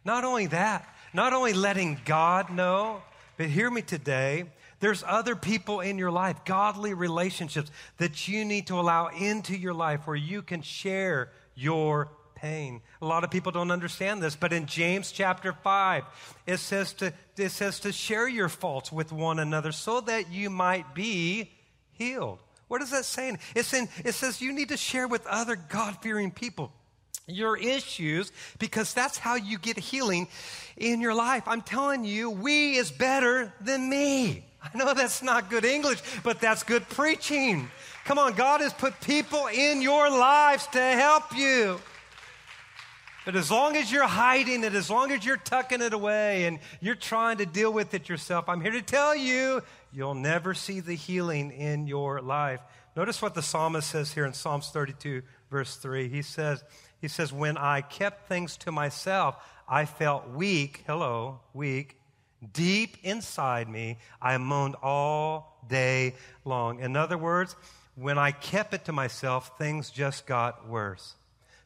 Not 0.06 0.24
only 0.24 0.48
that, 0.48 0.88
not 1.14 1.34
only 1.34 1.54
letting 1.54 2.00
God 2.06 2.50
know, 2.50 3.02
but 3.38 3.48
hear 3.48 3.70
me 3.70 3.82
today, 3.82 4.46
there's 4.80 5.04
other 5.06 5.36
people 5.36 5.80
in 5.80 5.98
your 5.98 6.12
life, 6.12 6.46
godly 6.46 6.94
relationships 6.94 7.72
that 7.98 8.28
you 8.28 8.46
need 8.46 8.68
to 8.68 8.80
allow 8.80 9.08
into 9.08 9.56
your 9.56 9.74
life 9.74 10.06
where 10.06 10.16
you 10.16 10.42
can 10.42 10.62
share 10.62 11.32
your 11.56 12.12
pain. 12.36 12.82
A 13.02 13.06
lot 13.06 13.24
of 13.24 13.32
people 13.32 13.52
don't 13.52 13.72
understand 13.72 14.22
this, 14.22 14.36
but 14.36 14.54
in 14.54 14.68
James 14.68 15.12
chapter 15.12 15.54
5, 15.54 16.04
it 16.46 16.58
says 16.58 16.94
to, 16.94 17.12
it 17.36 17.50
says 17.50 17.80
to 17.82 17.92
share 17.92 18.28
your 18.28 18.50
faults 18.50 18.92
with 18.92 19.12
one 19.12 19.40
another 19.40 19.72
so 19.72 20.02
that 20.02 20.32
you 20.32 20.50
might 20.50 20.94
be 20.94 21.52
healed. 21.94 22.40
What 22.68 22.82
is 22.82 22.92
that 22.92 23.06
saying? 23.06 23.40
It's 23.56 23.74
in, 23.74 23.88
it 24.04 24.14
says 24.14 24.42
you 24.42 24.52
need 24.54 24.70
to 24.70 24.78
share 24.78 25.08
with 25.08 25.26
other 25.28 25.56
God 25.56 25.98
fearing 26.02 26.32
people 26.32 26.72
your 27.28 27.58
issues 27.58 28.32
because 28.58 28.94
that's 28.94 29.18
how 29.18 29.36
you 29.36 29.58
get 29.58 29.78
healing 29.78 30.28
in 30.78 31.02
your 31.02 31.14
life. 31.14 31.44
I'm 31.46 31.62
telling 31.62 32.06
you, 32.06 32.30
we 32.30 32.78
is 32.78 32.92
better 32.92 33.54
than 33.62 33.90
me. 33.90 34.46
I 34.64 34.78
know 34.78 34.94
that's 34.94 35.22
not 35.22 35.50
good 35.50 35.66
English, 35.66 36.02
but 36.24 36.40
that's 36.40 36.64
good 36.64 36.88
preaching. 36.90 37.70
Come 38.06 38.18
on, 38.18 38.34
God 38.34 38.62
has 38.62 38.74
put 38.74 39.00
people 39.02 39.48
in 39.48 39.82
your 39.82 40.10
lives 40.10 40.66
to 40.68 40.82
help 40.82 41.36
you. 41.36 41.80
But 43.26 43.36
as 43.36 43.52
long 43.52 43.76
as 43.76 43.92
you're 43.92 44.08
hiding 44.08 44.64
it, 44.64 44.74
as 44.74 44.90
long 44.90 45.12
as 45.12 45.26
you're 45.26 45.36
tucking 45.36 45.82
it 45.82 45.92
away 45.92 46.46
and 46.46 46.60
you're 46.80 46.96
trying 46.96 47.40
to 47.40 47.46
deal 47.46 47.74
with 47.74 47.94
it 47.94 48.08
yourself, 48.08 48.48
I'm 48.48 48.62
here 48.62 48.72
to 48.72 48.82
tell 48.82 49.14
you, 49.14 49.62
you'll 49.92 50.16
never 50.16 50.54
see 50.54 50.80
the 50.80 50.96
healing 50.96 51.52
in 51.52 51.88
your 51.88 52.22
life. 52.22 52.62
Notice 52.96 53.22
what 53.22 53.36
the 53.36 53.42
psalmist 53.42 53.90
says 53.90 54.12
here 54.12 54.26
in 54.26 54.34
Psalms 54.34 54.70
32, 54.70 55.22
verse 55.52 55.76
3. 55.76 56.10
He 56.10 56.22
says, 56.22 56.64
he 57.00 57.08
says, 57.08 57.32
When 57.32 57.58
I 57.58 57.82
kept 57.82 58.28
things 58.28 58.58
to 58.58 58.72
myself, 58.72 59.36
I 59.68 59.86
felt 59.86 60.30
weak. 60.30 60.84
Hello, 60.88 61.42
weak. 61.54 62.00
Deep 62.54 62.98
inside 63.04 63.68
me, 63.68 63.98
I 64.22 64.38
moaned 64.38 64.76
all 64.82 65.60
day 65.68 66.16
long. 66.46 66.80
In 66.80 66.96
other 66.96 67.18
words, 67.18 67.56
when 67.96 68.18
I 68.18 68.32
kept 68.32 68.74
it 68.74 68.86
to 68.86 68.92
myself, 68.92 69.58
things 69.58 69.90
just 69.90 70.28
got 70.28 70.68
worse. 70.68 71.16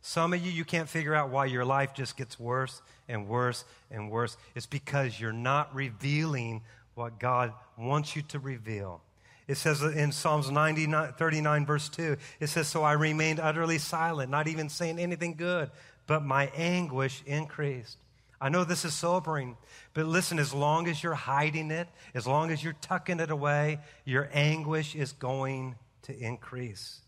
Some 0.01 0.33
of 0.33 0.43
you, 0.43 0.51
you 0.51 0.65
can't 0.65 0.89
figure 0.89 1.13
out 1.13 1.29
why 1.29 1.45
your 1.45 1.65
life 1.65 1.93
just 1.93 2.17
gets 2.17 2.39
worse 2.39 2.81
and 3.07 3.27
worse 3.27 3.65
and 3.91 4.09
worse. 4.09 4.35
It's 4.55 4.65
because 4.65 5.19
you're 5.19 5.33
not 5.33 5.75
revealing 5.75 6.63
what 6.95 7.19
God 7.19 7.53
wants 7.77 8.15
you 8.15 8.21
to 8.23 8.39
reveal. 8.39 9.01
It 9.47 9.55
says 9.55 9.81
in 9.81 10.11
Psalms 10.11 10.49
99, 10.49 11.13
39, 11.17 11.65
verse 11.65 11.89
2, 11.89 12.15
it 12.39 12.47
says, 12.47 12.67
So 12.67 12.83
I 12.83 12.93
remained 12.93 13.39
utterly 13.39 13.79
silent, 13.79 14.29
not 14.29 14.47
even 14.47 14.69
saying 14.69 14.99
anything 14.99 15.35
good, 15.35 15.71
but 16.07 16.23
my 16.23 16.51
anguish 16.55 17.21
increased. 17.25 17.97
I 18.39 18.49
know 18.49 18.63
this 18.63 18.85
is 18.85 18.93
sobering, 18.93 19.57
but 19.93 20.05
listen, 20.07 20.39
as 20.39 20.53
long 20.53 20.87
as 20.87 21.03
you're 21.03 21.13
hiding 21.13 21.69
it, 21.69 21.87
as 22.15 22.25
long 22.25 22.49
as 22.49 22.63
you're 22.63 22.75
tucking 22.81 23.19
it 23.19 23.29
away, 23.29 23.79
your 24.03 24.29
anguish 24.33 24.95
is 24.95 25.11
going 25.11 25.75
to 26.03 26.17
increase. 26.17 27.01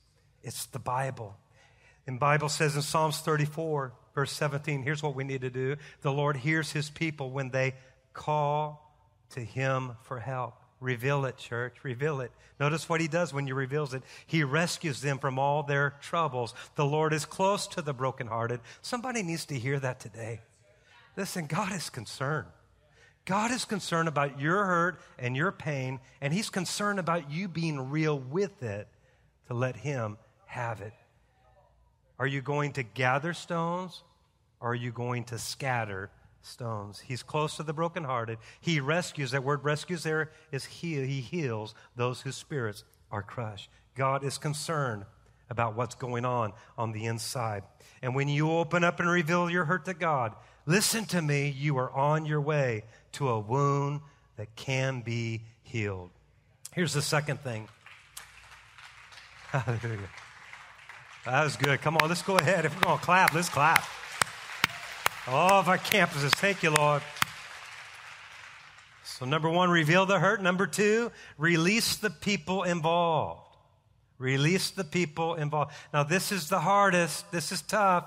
It's 0.43 0.67
the 0.67 0.79
Bible. 0.79 1.35
And 2.05 2.19
Bible 2.19 2.49
says 2.49 2.75
in 2.75 2.81
Psalms 2.81 3.19
34, 3.19 3.93
verse 4.13 4.31
17, 4.31 4.83
here's 4.83 5.01
what 5.01 5.15
we 5.15 5.23
need 5.23 5.41
to 5.41 5.49
do. 5.49 5.77
The 6.01 6.11
Lord 6.11 6.37
hears 6.37 6.71
his 6.71 6.89
people 6.89 7.31
when 7.31 7.49
they 7.49 7.73
call 8.13 8.82
to 9.33 9.43
him 9.43 9.95
for 10.03 10.19
help. 10.19 10.55
Reveal 10.79 11.25
it, 11.25 11.37
church. 11.37 11.77
Reveal 11.83 12.21
it. 12.21 12.31
Notice 12.59 12.89
what 12.89 12.99
he 12.99 13.07
does 13.07 13.33
when 13.33 13.45
he 13.45 13.53
reveals 13.53 13.93
it. 13.93 14.03
He 14.27 14.43
rescues 14.43 15.01
them 15.01 15.17
from 15.17 15.39
all 15.39 15.63
their 15.63 15.95
troubles. 16.01 16.53
The 16.75 16.85
Lord 16.85 17.13
is 17.13 17.25
close 17.25 17.67
to 17.67 17.81
the 17.81 17.93
brokenhearted. 17.93 18.59
Somebody 18.81 19.23
needs 19.23 19.45
to 19.45 19.57
hear 19.57 19.79
that 19.79 19.99
today. 19.99 20.41
Listen, 21.15 21.45
God 21.45 21.71
is 21.71 21.89
concerned. 21.89 22.47
God 23.25 23.51
is 23.51 23.63
concerned 23.63 24.09
about 24.09 24.41
your 24.41 24.65
hurt 24.65 24.99
and 25.17 25.37
your 25.37 25.53
pain, 25.53 26.01
and 26.19 26.33
he's 26.33 26.49
concerned 26.49 26.99
about 26.99 27.31
you 27.31 27.47
being 27.47 27.89
real 27.89 28.19
with 28.19 28.61
it 28.61 28.87
to 29.47 29.53
let 29.53 29.77
him 29.77 30.17
have 30.45 30.81
it. 30.81 30.93
Are 32.19 32.27
you 32.27 32.41
going 32.41 32.73
to 32.73 32.83
gather 32.83 33.33
stones 33.33 34.03
or 34.59 34.71
are 34.71 34.75
you 34.75 34.91
going 34.91 35.23
to 35.25 35.37
scatter 35.37 36.09
stones? 36.43 36.99
He's 36.99 37.23
close 37.23 37.57
to 37.57 37.63
the 37.63 37.73
brokenhearted. 37.73 38.37
He 38.61 38.79
rescues. 38.79 39.31
That 39.31 39.43
word 39.43 39.63
rescues 39.63 40.03
there 40.03 40.31
is 40.51 40.65
heal. 40.65 41.03
He 41.03 41.21
heals 41.21 41.73
those 41.95 42.21
whose 42.21 42.35
spirits 42.35 42.83
are 43.11 43.23
crushed. 43.23 43.69
God 43.95 44.23
is 44.23 44.37
concerned 44.37 45.05
about 45.49 45.75
what's 45.75 45.95
going 45.95 46.25
on 46.25 46.53
on 46.77 46.91
the 46.91 47.05
inside. 47.05 47.63
And 48.01 48.15
when 48.15 48.27
you 48.27 48.51
open 48.51 48.83
up 48.83 48.99
and 48.99 49.09
reveal 49.09 49.49
your 49.49 49.65
hurt 49.65 49.85
to 49.85 49.93
God, 49.93 50.35
listen 50.65 51.05
to 51.05 51.21
me, 51.21 51.49
you 51.49 51.77
are 51.77 51.91
on 51.91 52.25
your 52.25 52.41
way 52.41 52.83
to 53.13 53.29
a 53.29 53.39
wound 53.39 54.01
that 54.37 54.55
can 54.55 55.01
be 55.01 55.41
healed. 55.61 56.09
Here's 56.73 56.93
the 56.93 57.01
second 57.01 57.41
thing. 57.41 57.67
Hallelujah. 59.51 60.09
That 61.25 61.43
was 61.43 61.55
good. 61.55 61.81
Come 61.81 61.97
on, 61.97 62.09
let's 62.09 62.23
go 62.23 62.37
ahead. 62.37 62.65
If 62.65 62.75
we're 62.75 62.81
going 62.81 62.99
to 62.99 63.05
clap, 63.05 63.33
let's 63.33 63.49
clap. 63.49 63.85
All 65.25 65.53
of 65.53 65.69
our 65.69 65.77
campuses. 65.77 66.31
Thank 66.31 66.63
you, 66.63 66.71
Lord. 66.71 67.01
So, 69.05 69.25
number 69.25 69.49
one, 69.49 69.69
reveal 69.69 70.05
the 70.05 70.19
hurt. 70.19 70.41
Number 70.41 70.67
two, 70.67 71.11
release 71.37 71.95
the 71.95 72.09
people 72.09 72.63
involved. 72.63 73.39
Release 74.17 74.71
the 74.71 74.83
people 74.83 75.35
involved. 75.35 75.71
Now, 75.93 76.03
this 76.03 76.33
is 76.33 76.49
the 76.49 76.59
hardest. 76.59 77.31
This 77.31 77.53
is 77.53 77.61
tough. 77.61 78.05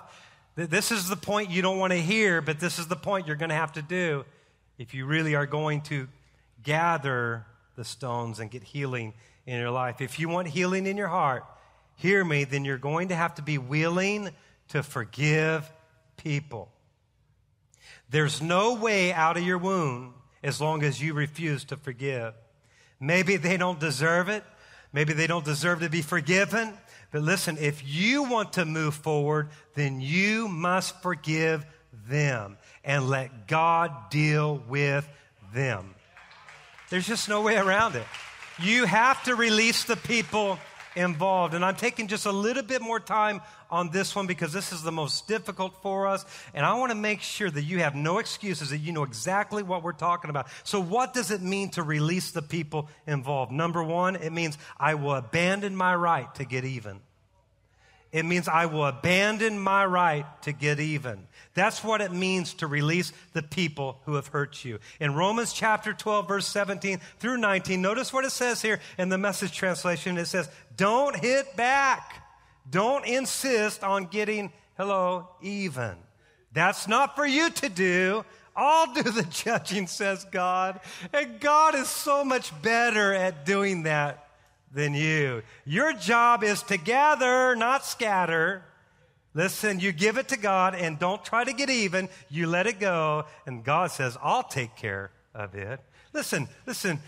This 0.57 0.93
is 0.93 1.09
the 1.09 1.17
point 1.17 1.51
you 1.51 1.63
don't 1.63 1.79
want 1.79 1.93
to 1.93 2.01
hear, 2.01 2.43
but 2.43 2.61
this 2.61 2.79
is 2.79 2.87
the 2.87 2.97
point 2.97 3.27
you're 3.27 3.37
going 3.37 3.51
to 3.51 3.55
have 3.55 3.73
to 3.73 3.83
do 3.83 4.25
if 4.79 4.93
you 4.93 5.07
really 5.07 5.35
are 5.35 5.47
going 5.47 5.81
to 5.83 6.09
gather 6.63 7.47
the 7.77 7.85
stones 7.85 8.41
and 8.41 8.51
get 8.51 8.63
healing 8.63 9.15
in 9.47 9.59
your 9.59 9.71
life. 9.71 10.03
If 10.03 10.19
you 10.19 10.29
want 10.29 10.49
healing 10.49 10.87
in 10.87 10.99
your 10.99 11.09
heart, 11.09 11.45
hear 11.97 12.23
me, 12.25 12.45
then 12.45 12.65
you're 12.65 12.79
going 12.79 13.09
to 13.09 13.15
have 13.15 13.35
to 13.37 13.43
be 13.43 13.57
willing 13.57 14.31
to 14.69 14.83
forgive 14.83 15.71
people. 16.19 16.71
There's 18.11 18.41
no 18.41 18.75
way 18.75 19.13
out 19.13 19.37
of 19.37 19.43
your 19.43 19.59
wound 19.59 20.13
as 20.43 20.61
long 20.61 20.83
as 20.83 21.03
you 21.03 21.15
refuse 21.15 21.65
to 21.65 21.77
forgive. 21.77 22.35
Maybe 23.01 23.37
they 23.37 23.57
don't 23.57 23.81
deserve 23.81 24.29
it. 24.29 24.45
Maybe 24.93 25.13
they 25.13 25.27
don't 25.27 25.45
deserve 25.45 25.81
to 25.81 25.91
be 25.91 26.03
forgiven. 26.03 26.73
But 27.11 27.23
listen, 27.23 27.59
if 27.59 27.83
you 27.87 28.25
want 28.25 28.55
to 28.55 28.65
move 28.65 28.95
forward, 28.95 29.49
then 29.75 30.01
you 30.01 30.49
must 30.49 31.03
forgive 31.03 31.67
them 32.09 32.57
and 32.85 33.09
let 33.09 33.49
God 33.49 34.11
deal 34.11 34.63
with 34.69 35.09
them. 35.53 35.95
There's 36.91 37.07
just 37.07 37.29
no 37.29 37.43
way 37.43 37.57
around 37.57 37.97
it. 37.97 38.07
You 38.59 38.85
have 38.85 39.23
to 39.25 39.35
release 39.35 39.85
the 39.85 39.97
people 39.97 40.59
involved. 40.97 41.55
And 41.55 41.65
I'm 41.65 41.77
taking 41.77 42.09
just 42.09 42.27
a 42.27 42.33
little 42.33 42.63
bit 42.63 42.83
more 42.83 42.99
time 42.99 43.41
on 43.71 43.91
this 43.91 44.17
one 44.17 44.27
because 44.27 44.53
this 44.53 44.73
is 44.73 44.83
the 44.83 44.93
most 44.93 45.29
difficult 45.29 45.81
for 45.83 46.07
us. 46.07 46.25
And 46.55 46.65
I 46.65 46.75
want 46.75 46.91
to 46.91 46.97
make 46.97 47.21
sure 47.21 47.51
that 47.51 47.63
you 47.63 47.81
have 47.81 47.95
no 47.95 48.19
excuses, 48.19 48.71
that 48.71 48.79
you 48.79 48.93
know 48.93 49.03
exactly 49.03 49.63
what 49.63 49.83
we're 49.83 49.93
talking 49.93 50.31
about. 50.31 50.49
So, 50.65 50.81
what 50.81 51.15
does 51.15 51.31
it 51.31 51.43
mean 51.43 51.71
to 51.71 51.83
release 51.83 52.31
the 52.31 52.43
people 52.43 52.89
involved? 53.07 53.53
Number 53.53 53.83
one, 53.83 54.17
it 54.17 54.33
means 54.33 54.59
I 54.79 54.95
will 54.95 55.15
abandon 55.15 55.77
my 55.77 55.95
right 55.95 56.33
to 56.37 56.45
get 56.45 56.65
even. 56.65 57.01
It 58.17 58.25
means 58.25 58.49
I 58.49 58.65
will 58.65 58.87
abandon 58.87 59.59
my 59.59 59.85
right 59.85 60.25
to 60.41 60.53
get 60.53 60.81
even. 60.81 61.27
That's 61.53 61.85
what 61.85 62.01
it 62.01 62.13
means 62.13 62.55
to 62.55 62.67
release 62.67 63.13
the 63.35 63.43
people 63.43 64.01
who 64.07 64.15
have 64.15 64.29
hurt 64.29 64.65
you. 64.65 64.79
In 65.01 65.15
Romans 65.15 65.53
chapter 65.53 65.93
12, 65.93 66.27
verse 66.27 66.47
17 66.47 66.99
through 67.19 67.37
19, 67.37 67.83
notice 67.83 68.15
what 68.15 68.25
it 68.25 68.31
says 68.31 68.63
here 68.63 68.81
in 68.97 69.11
the 69.11 69.19
message 69.19 69.53
translation. 69.53 70.17
It 70.17 70.29
says, 70.29 70.49
Don't 70.79 71.15
hit 71.15 71.59
back. 71.59 72.25
Don't 72.71 73.05
insist 73.05 73.85
on 73.85 74.07
getting, 74.07 74.51
hello, 74.79 75.29
even. 75.43 75.97
That's 76.55 76.89
not 76.89 77.17
for 77.17 77.27
you 77.27 77.51
to 77.51 77.69
do. 77.69 78.25
I'll 78.57 78.95
do 78.95 79.03
the 79.03 79.25
judging, 79.31 79.89
says 79.89 80.25
God. 80.33 80.81
And 81.13 81.39
God 81.39 81.75
is 81.75 81.89
so 81.91 82.25
much 82.25 82.51
better 82.63 83.13
at 83.13 83.45
doing 83.45 83.83
that 83.83 84.26
than 84.73 84.95
you. 84.95 85.43
Your 85.65 85.93
job 85.93 86.43
is 86.45 86.63
to 86.65 86.77
gather, 86.77 87.57
not 87.57 87.85
scatter. 87.85 88.63
Listen, 89.35 89.81
you 89.81 89.93
give 89.93 90.17
it 90.17 90.29
to 90.29 90.39
God 90.39 90.75
and 90.75 90.99
don't 90.99 91.25
try 91.25 91.45
to 91.45 91.53
get 91.53 91.69
even. 91.69 92.09
You 92.31 92.47
let 92.47 92.67
it 92.67 92.81
go. 92.81 93.27
And 93.45 93.65
God 93.65 93.91
says, 93.91 94.17
I'll 94.23 94.43
take 94.43 94.77
care 94.77 95.11
of 95.35 95.55
it. 95.55 95.81
Listen, 96.13 96.49
listen, 96.67 96.99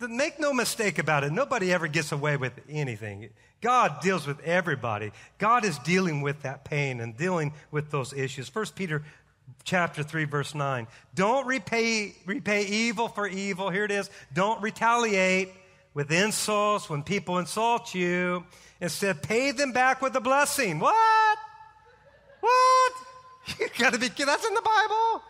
make 0.00 0.38
no 0.38 0.52
mistake 0.52 0.98
about 0.98 1.24
it. 1.24 1.32
Nobody 1.32 1.72
ever 1.72 1.88
gets 1.88 2.12
away 2.12 2.36
with 2.36 2.52
anything. 2.68 3.30
God 3.60 4.00
deals 4.00 4.26
with 4.26 4.40
everybody. 4.40 5.10
God 5.38 5.64
is 5.64 5.78
dealing 5.78 6.20
with 6.20 6.42
that 6.42 6.64
pain 6.64 7.00
and 7.00 7.16
dealing 7.16 7.52
with 7.70 7.90
those 7.90 8.12
issues. 8.12 8.48
First 8.48 8.76
Peter 8.76 9.02
chapter 9.64 10.02
3 10.02 10.24
verse 10.24 10.54
9. 10.54 10.86
Don't 11.14 11.46
repay 11.46 12.14
repay 12.26 12.66
evil 12.66 13.08
for 13.08 13.26
evil. 13.26 13.70
Here 13.70 13.84
it 13.84 13.90
is. 13.90 14.10
Don't 14.32 14.62
retaliate 14.62 15.48
with 15.98 16.12
insults 16.12 16.88
when 16.88 17.02
people 17.02 17.38
insult 17.38 17.92
you. 17.92 18.44
Instead, 18.80 19.20
pay 19.20 19.50
them 19.50 19.72
back 19.72 20.00
with 20.00 20.14
a 20.14 20.20
blessing. 20.20 20.78
What? 20.78 21.38
What? 22.40 22.92
You 23.58 23.66
gotta 23.76 23.98
be 23.98 24.08
kidding. 24.08 24.26
that's 24.26 24.46
in 24.46 24.54
the 24.54 24.62
Bible. 24.62 25.22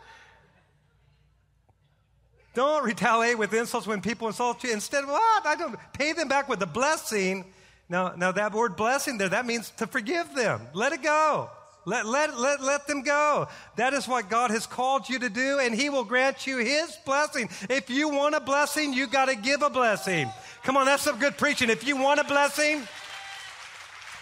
Don't 2.52 2.84
retaliate 2.84 3.38
with 3.38 3.54
insults 3.54 3.86
when 3.86 4.02
people 4.02 4.26
insult 4.26 4.62
you. 4.62 4.70
Instead, 4.70 5.06
what? 5.06 5.46
I 5.46 5.56
don't 5.56 5.78
pay 5.94 6.12
them 6.12 6.28
back 6.28 6.50
with 6.50 6.60
a 6.60 6.66
blessing. 6.66 7.46
Now, 7.88 8.12
now 8.14 8.32
that 8.32 8.52
word 8.52 8.76
blessing 8.76 9.16
there, 9.16 9.30
that 9.30 9.46
means 9.46 9.70
to 9.78 9.86
forgive 9.86 10.34
them. 10.34 10.60
Let 10.74 10.92
it 10.92 11.02
go. 11.02 11.48
Let, 11.88 12.04
let, 12.04 12.38
let, 12.38 12.62
let 12.62 12.86
them 12.86 13.00
go. 13.00 13.48
That 13.76 13.94
is 13.94 14.06
what 14.06 14.28
God 14.28 14.50
has 14.50 14.66
called 14.66 15.08
you 15.08 15.18
to 15.20 15.30
do, 15.30 15.58
and 15.58 15.74
He 15.74 15.88
will 15.88 16.04
grant 16.04 16.46
you 16.46 16.58
His 16.58 16.94
blessing. 17.06 17.48
If 17.70 17.88
you 17.88 18.10
want 18.10 18.34
a 18.34 18.40
blessing, 18.40 18.92
you 18.92 19.06
got 19.06 19.30
to 19.30 19.34
give 19.34 19.62
a 19.62 19.70
blessing. 19.70 20.30
Come 20.64 20.76
on, 20.76 20.84
that's 20.84 21.04
some 21.04 21.18
good 21.18 21.38
preaching. 21.38 21.70
If 21.70 21.86
you 21.86 21.96
want 21.96 22.20
a 22.20 22.24
blessing, 22.24 22.86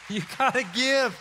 you 0.09 0.23
got 0.39 0.55
to 0.55 0.65
give 0.77 1.19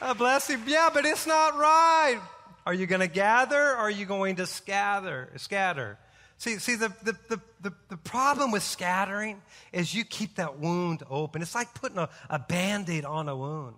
a 0.00 0.14
blessing. 0.14 0.62
Yeah, 0.66 0.88
but 0.94 1.04
it's 1.04 1.26
not 1.26 1.54
right. 1.58 2.18
Are 2.64 2.72
you 2.72 2.86
going 2.86 3.02
to 3.02 3.06
gather 3.06 3.60
or 3.60 3.76
are 3.76 3.90
you 3.90 4.06
going 4.06 4.36
to 4.36 4.46
scatter? 4.46 5.28
Scatter. 5.36 5.98
See, 6.38 6.56
see 6.56 6.76
the, 6.76 6.88
the, 7.02 7.14
the, 7.28 7.40
the, 7.60 7.72
the 7.90 7.96
problem 7.98 8.50
with 8.50 8.62
scattering 8.62 9.42
is 9.74 9.94
you 9.94 10.04
keep 10.04 10.36
that 10.36 10.58
wound 10.58 11.02
open. 11.10 11.42
It's 11.42 11.54
like 11.54 11.74
putting 11.74 11.98
a, 11.98 12.08
a 12.30 12.38
band 12.38 12.88
aid 12.88 13.04
on 13.04 13.28
a 13.28 13.36
wound. 13.36 13.76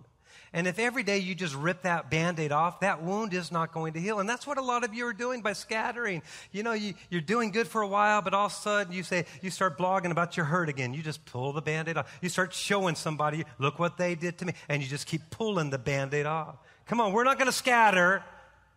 And 0.53 0.67
if 0.67 0.77
every 0.77 1.01
day 1.01 1.17
you 1.17 1.33
just 1.33 1.55
rip 1.55 1.81
that 1.81 2.11
band 2.11 2.39
aid 2.39 2.51
off, 2.51 2.81
that 2.81 3.01
wound 3.01 3.33
is 3.33 3.51
not 3.51 3.71
going 3.71 3.93
to 3.93 3.99
heal. 3.99 4.19
And 4.19 4.29
that's 4.29 4.45
what 4.45 4.59
a 4.59 4.61
lot 4.61 4.83
of 4.83 4.93
you 4.93 5.07
are 5.07 5.13
doing 5.13 5.41
by 5.41 5.53
scattering. 5.53 6.21
You 6.51 6.61
know, 6.61 6.73
you, 6.73 6.93
you're 7.09 7.21
doing 7.21 7.49
good 7.49 7.67
for 7.67 7.81
a 7.81 7.87
while, 7.87 8.21
but 8.21 8.35
all 8.35 8.45
of 8.45 8.51
a 8.51 8.55
sudden 8.55 8.93
you 8.93 9.01
say, 9.01 9.25
you 9.41 9.49
start 9.49 9.79
blogging 9.79 10.11
about 10.11 10.37
your 10.37 10.45
hurt 10.45 10.69
again. 10.69 10.93
You 10.93 11.01
just 11.01 11.25
pull 11.25 11.53
the 11.53 11.61
band 11.61 11.89
aid 11.89 11.97
off. 11.97 12.17
You 12.21 12.29
start 12.29 12.53
showing 12.53 12.93
somebody, 12.93 13.45
look 13.57 13.79
what 13.79 13.97
they 13.97 14.13
did 14.13 14.37
to 14.37 14.45
me. 14.45 14.53
And 14.69 14.83
you 14.83 14.87
just 14.87 15.07
keep 15.07 15.21
pulling 15.31 15.71
the 15.71 15.79
band 15.79 16.13
aid 16.13 16.27
off. 16.27 16.55
Come 16.85 17.01
on, 17.01 17.13
we're 17.13 17.23
not 17.23 17.37
going 17.37 17.47
to 17.47 17.51
scatter. 17.51 18.23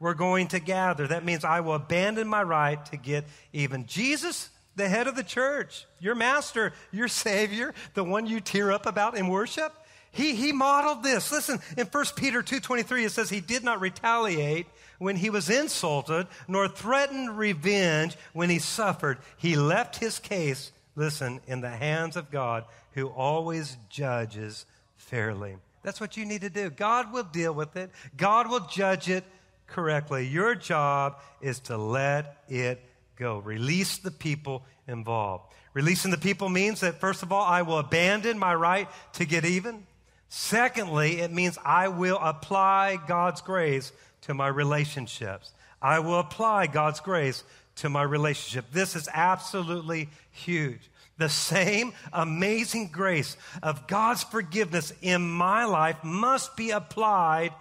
We're 0.00 0.14
going 0.14 0.48
to 0.48 0.60
gather. 0.60 1.06
That 1.06 1.24
means 1.24 1.44
I 1.44 1.60
will 1.60 1.74
abandon 1.74 2.26
my 2.26 2.42
right 2.42 2.84
to 2.86 2.96
get 2.96 3.26
even. 3.52 3.86
Jesus 3.86 4.50
the 4.76 4.88
head 4.88 5.06
of 5.06 5.16
the 5.16 5.24
church, 5.24 5.86
your 6.00 6.14
master, 6.14 6.72
your 6.92 7.08
savior, 7.24 7.74
the 7.94 8.04
one 8.04 8.26
you 8.26 8.40
tear 8.40 8.70
up 8.70 8.86
about 8.86 9.16
in 9.16 9.28
worship. 9.28 9.74
He, 10.16 10.34
he 10.34 10.52
modeled 10.52 11.02
this. 11.02 11.30
Listen, 11.30 11.60
in 11.76 11.86
1 11.86 12.04
Peter 12.16 12.42
2.23, 12.42 13.04
it 13.04 13.12
says 13.12 13.28
he 13.28 13.40
did 13.40 13.62
not 13.62 13.80
retaliate 13.80 14.66
when 14.98 15.16
he 15.16 15.28
was 15.28 15.50
insulted, 15.50 16.26
nor 16.48 16.68
threatened 16.68 17.36
revenge 17.36 18.16
when 18.32 18.48
he 18.48 18.58
suffered. 18.58 19.18
He 19.36 19.56
left 19.56 19.96
his 19.96 20.18
case, 20.18 20.72
listen, 20.94 21.40
in 21.46 21.60
the 21.60 21.70
hands 21.70 22.16
of 22.16 22.30
God, 22.30 22.64
who 22.92 23.08
always 23.08 23.76
judges 23.90 24.64
fairly. 24.96 25.56
That's 25.82 26.00
what 26.00 26.16
you 26.16 26.24
need 26.24 26.40
to 26.40 26.50
do. 26.50 26.70
God 26.70 27.12
will 27.12 27.22
deal 27.22 27.52
with 27.52 27.76
it. 27.76 27.90
God 28.16 28.48
will 28.48 28.60
judge 28.60 29.10
it 29.10 29.24
correctly. 29.66 30.26
Your 30.26 30.54
job 30.54 31.20
is 31.42 31.60
to 31.60 31.76
let 31.76 32.42
it 32.48 32.82
go. 33.16 33.38
Release 33.38 33.98
the 33.98 34.10
people 34.10 34.64
involved. 34.88 35.52
Releasing 35.74 36.10
the 36.10 36.16
people 36.16 36.48
means 36.48 36.80
that, 36.80 37.00
first 37.00 37.22
of 37.22 37.32
all, 37.32 37.44
I 37.44 37.60
will 37.62 37.78
abandon 37.78 38.38
my 38.38 38.54
right 38.54 38.88
to 39.14 39.26
get 39.26 39.44
even. 39.44 39.86
Secondly, 40.28 41.20
it 41.20 41.32
means 41.32 41.58
I 41.64 41.88
will 41.88 42.18
apply 42.20 42.98
God's 43.06 43.40
grace 43.40 43.92
to 44.22 44.34
my 44.34 44.48
relationships. 44.48 45.52
I 45.80 46.00
will 46.00 46.18
apply 46.18 46.66
God's 46.66 47.00
grace 47.00 47.44
to 47.76 47.88
my 47.88 48.02
relationship. 48.02 48.66
This 48.72 48.96
is 48.96 49.08
absolutely 49.12 50.08
huge. 50.30 50.90
The 51.18 51.28
same 51.28 51.92
amazing 52.12 52.88
grace 52.88 53.36
of 53.62 53.86
God's 53.86 54.22
forgiveness 54.22 54.92
in 55.00 55.28
my 55.28 55.64
life 55.64 56.02
must 56.02 56.56
be 56.56 56.70
applied 56.70 57.52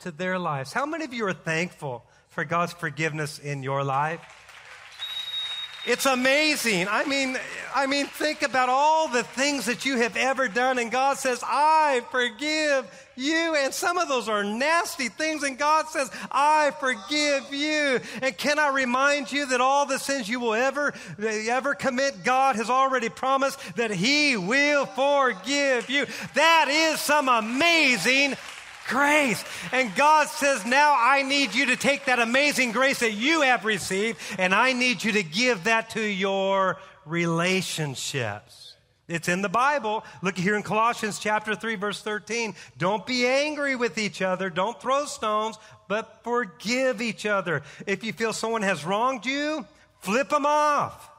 to 0.00 0.10
their 0.10 0.38
lives. 0.38 0.72
How 0.72 0.86
many 0.86 1.04
of 1.04 1.14
you 1.14 1.26
are 1.26 1.32
thankful 1.32 2.04
for 2.28 2.44
God's 2.44 2.72
forgiveness 2.72 3.38
in 3.38 3.62
your 3.62 3.84
life? 3.84 4.20
It's 5.86 6.06
amazing. 6.06 6.88
I 6.88 7.04
mean, 7.04 7.36
I 7.74 7.86
mean, 7.86 8.06
think 8.06 8.40
about 8.42 8.70
all 8.70 9.08
the 9.08 9.22
things 9.22 9.66
that 9.66 9.84
you 9.84 9.98
have 9.98 10.16
ever 10.16 10.48
done, 10.48 10.78
and 10.78 10.90
God 10.90 11.18
says, 11.18 11.42
I 11.44 12.02
forgive 12.10 12.86
you. 13.16 13.54
And 13.54 13.72
some 13.74 13.98
of 13.98 14.08
those 14.08 14.26
are 14.26 14.42
nasty 14.42 15.08
things, 15.10 15.42
and 15.42 15.58
God 15.58 15.88
says, 15.88 16.10
I 16.30 16.72
forgive 16.80 17.52
you. 17.52 18.00
And 18.22 18.36
can 18.38 18.58
I 18.58 18.68
remind 18.68 19.30
you 19.30 19.44
that 19.46 19.60
all 19.60 19.84
the 19.84 19.98
sins 19.98 20.26
you 20.26 20.40
will 20.40 20.54
ever, 20.54 20.94
ever 21.18 21.74
commit, 21.74 22.24
God 22.24 22.56
has 22.56 22.70
already 22.70 23.10
promised 23.10 23.58
that 23.76 23.90
He 23.90 24.38
will 24.38 24.86
forgive 24.86 25.90
you. 25.90 26.06
That 26.34 26.68
is 26.68 26.98
some 26.98 27.28
amazing 27.28 28.36
grace. 28.88 29.44
And 29.72 29.94
God 29.94 30.28
says, 30.28 30.64
now 30.64 30.94
I 30.98 31.22
need 31.22 31.54
you 31.54 31.66
to 31.66 31.76
take 31.76 32.06
that 32.06 32.18
amazing 32.18 32.72
grace 32.72 33.00
that 33.00 33.12
you 33.12 33.42
have 33.42 33.64
received 33.64 34.18
and 34.38 34.54
I 34.54 34.72
need 34.72 35.02
you 35.04 35.12
to 35.12 35.22
give 35.22 35.64
that 35.64 35.90
to 35.90 36.02
your 36.02 36.78
relationships. 37.06 38.74
It's 39.06 39.28
in 39.28 39.42
the 39.42 39.50
Bible. 39.50 40.02
Look 40.22 40.38
here 40.38 40.56
in 40.56 40.62
Colossians 40.62 41.18
chapter 41.18 41.54
3 41.54 41.74
verse 41.74 42.00
13. 42.00 42.54
Don't 42.78 43.04
be 43.04 43.26
angry 43.26 43.76
with 43.76 43.98
each 43.98 44.22
other. 44.22 44.48
Don't 44.48 44.80
throw 44.80 45.04
stones, 45.04 45.58
but 45.88 46.20
forgive 46.24 47.02
each 47.02 47.26
other. 47.26 47.62
If 47.86 48.02
you 48.02 48.12
feel 48.12 48.32
someone 48.32 48.62
has 48.62 48.84
wronged 48.84 49.26
you, 49.26 49.66
flip 50.00 50.30
them 50.30 50.46
off. 50.46 51.10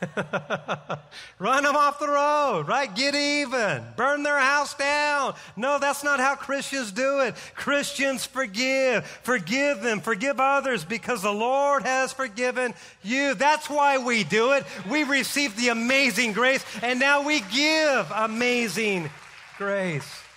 Run 1.38 1.64
them 1.64 1.76
off 1.76 1.98
the 1.98 2.08
road, 2.08 2.68
right? 2.68 2.94
Get 2.94 3.14
even. 3.14 3.84
Burn 3.96 4.22
their 4.22 4.38
house 4.38 4.74
down. 4.74 5.34
No, 5.56 5.78
that's 5.78 6.04
not 6.04 6.20
how 6.20 6.34
Christians 6.34 6.92
do 6.92 7.20
it. 7.20 7.34
Christians 7.54 8.24
forgive. 8.24 9.06
Forgive 9.22 9.82
them. 9.82 10.00
Forgive 10.00 10.40
others 10.40 10.84
because 10.84 11.22
the 11.22 11.32
Lord 11.32 11.82
has 11.82 12.12
forgiven 12.12 12.74
you. 13.02 13.34
That's 13.34 13.68
why 13.68 13.98
we 13.98 14.24
do 14.24 14.52
it. 14.52 14.64
We 14.88 15.04
receive 15.04 15.56
the 15.56 15.68
amazing 15.68 16.32
grace 16.32 16.64
and 16.82 17.00
now 17.00 17.22
we 17.22 17.40
give 17.40 18.10
amazing 18.14 19.10
grace. 19.56 20.27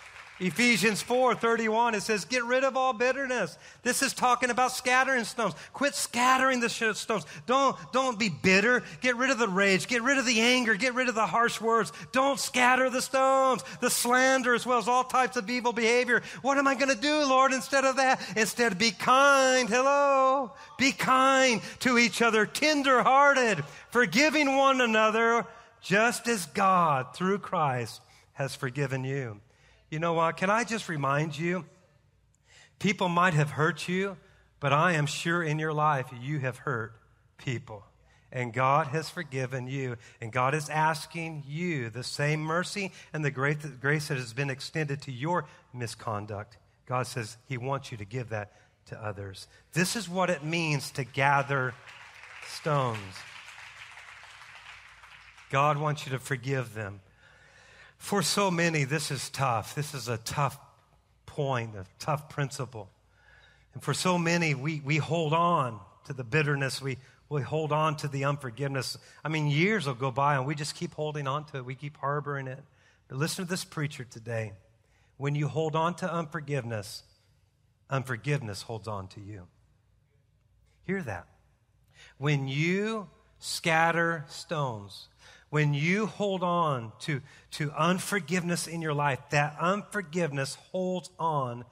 Ephesians 0.42 1.04
4 1.04 1.36
31, 1.36 1.94
it 1.94 2.02
says, 2.02 2.26
Get 2.26 2.44
rid 2.44 2.64
of 2.64 2.76
all 2.76 2.94
bitterness. 2.94 3.60
This 3.84 4.02
is 4.02 4.12
talking 4.12 4.50
about 4.50 4.72
scattering 4.72 5.24
stones. 5.24 5.54
Quit 5.72 5.94
scattering 5.94 6.60
the 6.60 6.68
stones. 6.68 7.28
Don't, 7.46 7.78
don't 7.94 8.18
be 8.18 8.30
bitter. 8.30 8.82
Get 9.02 9.18
rid 9.18 9.30
of 9.30 9.38
the 9.38 9.48
rage. 9.48 9.88
Get 9.88 10.02
rid 10.02 10.18
of 10.18 10.26
the 10.26 10.42
anger. 10.42 10.74
Get 10.74 10.96
rid 10.96 11.10
of 11.10 11.14
the 11.14 11.28
harsh 11.28 11.62
words. 11.62 11.94
Don't 12.12 12.40
scatter 12.40 12.90
the 12.90 13.04
stones, 13.04 13.64
the 13.82 13.92
slander, 13.92 14.56
as 14.56 14.66
well 14.66 14.80
as 14.80 14.88
all 14.88 15.04
types 15.04 15.38
of 15.38 15.48
evil 15.48 15.74
behavior. 15.74 16.24
What 16.42 16.58
am 16.58 16.68
I 16.68 16.74
going 16.74 16.90
to 16.90 17.00
do, 17.00 17.24
Lord, 17.24 17.54
instead 17.54 17.86
of 17.86 17.98
that? 17.98 18.20
Instead, 18.36 18.80
be 18.80 18.90
kind. 18.90 19.70
Hello. 19.70 20.54
Be 20.80 20.92
kind 20.92 21.62
to 21.82 22.00
each 22.00 22.20
other, 22.20 22.48
tender 22.48 23.04
hearted, 23.04 23.64
forgiving 23.92 24.58
one 24.58 24.82
another, 24.82 25.46
just 25.82 26.28
as 26.28 26.48
God, 26.48 27.14
through 27.16 27.38
Christ, 27.38 28.02
has 28.34 28.56
forgiven 28.56 29.04
you. 29.04 29.40
You 29.92 30.00
know 30.00 30.14
what? 30.14 30.38
Can 30.38 30.50
I 30.50 30.64
just 30.64 30.88
remind 30.88 31.38
you? 31.38 31.66
People 32.80 33.10
might 33.10 33.34
have 33.34 33.52
hurt 33.52 33.90
you, 33.90 34.16
but 34.62 34.72
I 34.72 34.94
am 34.94 35.06
sure 35.06 35.44
in 35.44 35.60
your 35.60 35.74
life 35.74 36.08
you 36.20 36.40
have 36.40 36.60
hurt 36.60 36.94
people. 37.38 37.84
And 38.32 38.54
God 38.54 38.88
has 38.88 39.10
forgiven 39.10 39.68
you. 39.68 39.98
And 40.22 40.32
God 40.32 40.56
is 40.56 40.70
asking 40.70 41.44
you 41.46 41.90
the 41.90 42.06
same 42.06 42.40
mercy 42.40 42.94
and 43.12 43.26
the 43.26 43.32
grace 43.32 44.08
that 44.08 44.18
has 44.18 44.32
been 44.32 44.50
extended 44.50 45.02
to 45.02 45.12
your 45.12 45.46
misconduct. 45.74 46.58
God 46.86 47.06
says 47.06 47.36
He 47.48 47.58
wants 47.58 47.92
you 47.92 47.98
to 47.98 48.06
give 48.06 48.30
that 48.30 48.54
to 48.88 49.04
others. 49.04 49.50
This 49.74 49.98
is 49.98 50.08
what 50.08 50.30
it 50.30 50.42
means 50.42 50.92
to 50.92 51.04
gather 51.04 51.74
stones. 52.48 52.98
God 55.50 55.78
wants 55.78 56.06
you 56.06 56.14
to 56.14 56.20
forgive 56.20 56.74
them. 56.74 57.02
For 58.02 58.24
so 58.24 58.50
many, 58.50 58.84
this 58.84 59.12
is 59.12 59.30
tough. 59.30 59.76
This 59.76 59.94
is 59.94 60.08
a 60.08 60.18
tough 60.18 60.58
point, 61.28 61.76
a 61.76 61.86
tough 62.00 62.30
principle. 62.30 62.90
And 63.76 63.84
for 63.84 63.94
so 63.94 64.18
many, 64.18 64.56
we, 64.56 64.82
we 64.84 64.98
hold 64.98 65.34
on 65.34 65.80
to 66.06 66.14
the 66.14 66.24
bitterness. 66.24 66.82
We, 66.82 66.98
we 67.30 67.44
hold 67.44 67.72
on 67.72 67.96
to 67.98 68.08
the 68.08 68.26
unforgiveness. 68.26 68.98
I 69.24 69.30
mean, 69.30 69.48
years 69.48 69.86
will 69.86 69.94
go 69.94 70.10
by 70.10 70.36
and 70.36 70.48
we 70.48 70.56
just 70.56 70.74
keep 70.74 70.96
holding 70.96 71.28
on 71.28 71.46
to 71.46 71.58
it. 71.58 71.66
We 71.66 71.76
keep 71.76 71.96
harboring 71.96 72.48
it. 72.48 72.64
But 73.08 73.20
listen 73.20 73.46
to 73.46 73.50
this 73.50 73.64
preacher 73.64 74.04
today. 74.04 74.54
When 75.18 75.36
you 75.36 75.48
hold 75.48 75.76
on 75.76 75.94
to 75.98 76.12
unforgiveness, 76.12 77.04
unforgiveness 77.88 78.64
holds 78.64 78.88
on 78.88 79.10
to 79.10 79.22
you. 79.22 79.46
Hear 80.86 81.04
that. 81.04 81.28
When 82.18 82.48
you 82.48 83.10
scatter 83.38 84.26
stones, 84.28 85.08
when 85.52 85.74
you 85.74 86.06
hold 86.06 86.44
on 86.44 86.94
to, 87.02 87.22
to 87.52 87.72
unforgiveness 87.78 88.68
in 88.68 88.82
your 88.82 88.94
life, 88.94 89.20
that 89.32 89.56
unforgiveness 89.60 90.56
holds 90.72 91.10
on 91.20 91.66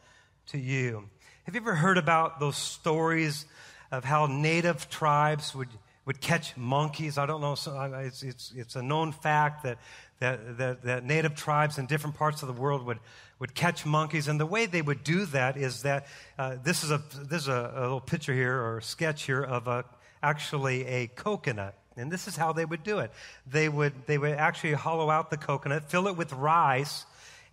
to 0.47 0.57
you. 0.59 1.05
Have 1.45 1.55
you 1.55 1.61
ever 1.61 1.75
heard 1.75 1.97
about 1.97 2.41
those 2.41 2.57
stories 2.57 3.45
of 3.89 4.03
how 4.03 4.25
native 4.25 4.89
tribes 4.89 5.55
would, 5.55 5.69
would 6.05 6.19
catch 6.19 6.57
monkeys? 6.57 7.17
I 7.17 7.25
don't 7.25 7.39
know. 7.39 7.53
It's, 7.53 8.21
it's, 8.21 8.51
it's 8.53 8.75
a 8.75 8.83
known 8.83 9.13
fact 9.13 9.63
that, 9.63 9.77
that, 10.19 10.57
that, 10.57 10.83
that 10.83 11.05
native 11.05 11.35
tribes 11.35 11.77
in 11.77 11.85
different 11.85 12.17
parts 12.17 12.41
of 12.41 12.49
the 12.49 12.61
world 12.61 12.85
would, 12.85 12.99
would 13.39 13.55
catch 13.55 13.85
monkeys. 13.85 14.27
And 14.27 14.37
the 14.37 14.45
way 14.45 14.65
they 14.65 14.81
would 14.81 15.05
do 15.05 15.25
that 15.27 15.55
is 15.55 15.83
that 15.83 16.07
uh, 16.37 16.57
this 16.61 16.83
is, 16.83 16.91
a, 16.91 17.01
this 17.15 17.43
is 17.43 17.47
a, 17.47 17.71
a, 17.73 17.81
little 17.81 18.01
picture 18.01 18.33
here 18.33 18.61
or 18.61 18.81
sketch 18.81 19.23
here 19.23 19.41
of 19.41 19.69
a, 19.69 19.85
actually 20.21 20.85
a 20.85 21.07
coconut. 21.07 21.78
And 21.99 22.11
this 22.11 22.27
is 22.27 22.35
how 22.35 22.53
they 22.53 22.65
would 22.65 22.83
do 22.83 22.99
it. 22.99 23.11
They 23.45 23.69
would, 23.69 23.93
they 24.07 24.17
would 24.17 24.33
actually 24.33 24.73
hollow 24.73 25.09
out 25.09 25.29
the 25.29 25.37
coconut, 25.37 25.89
fill 25.89 26.07
it 26.07 26.17
with 26.17 26.33
rice, 26.33 27.05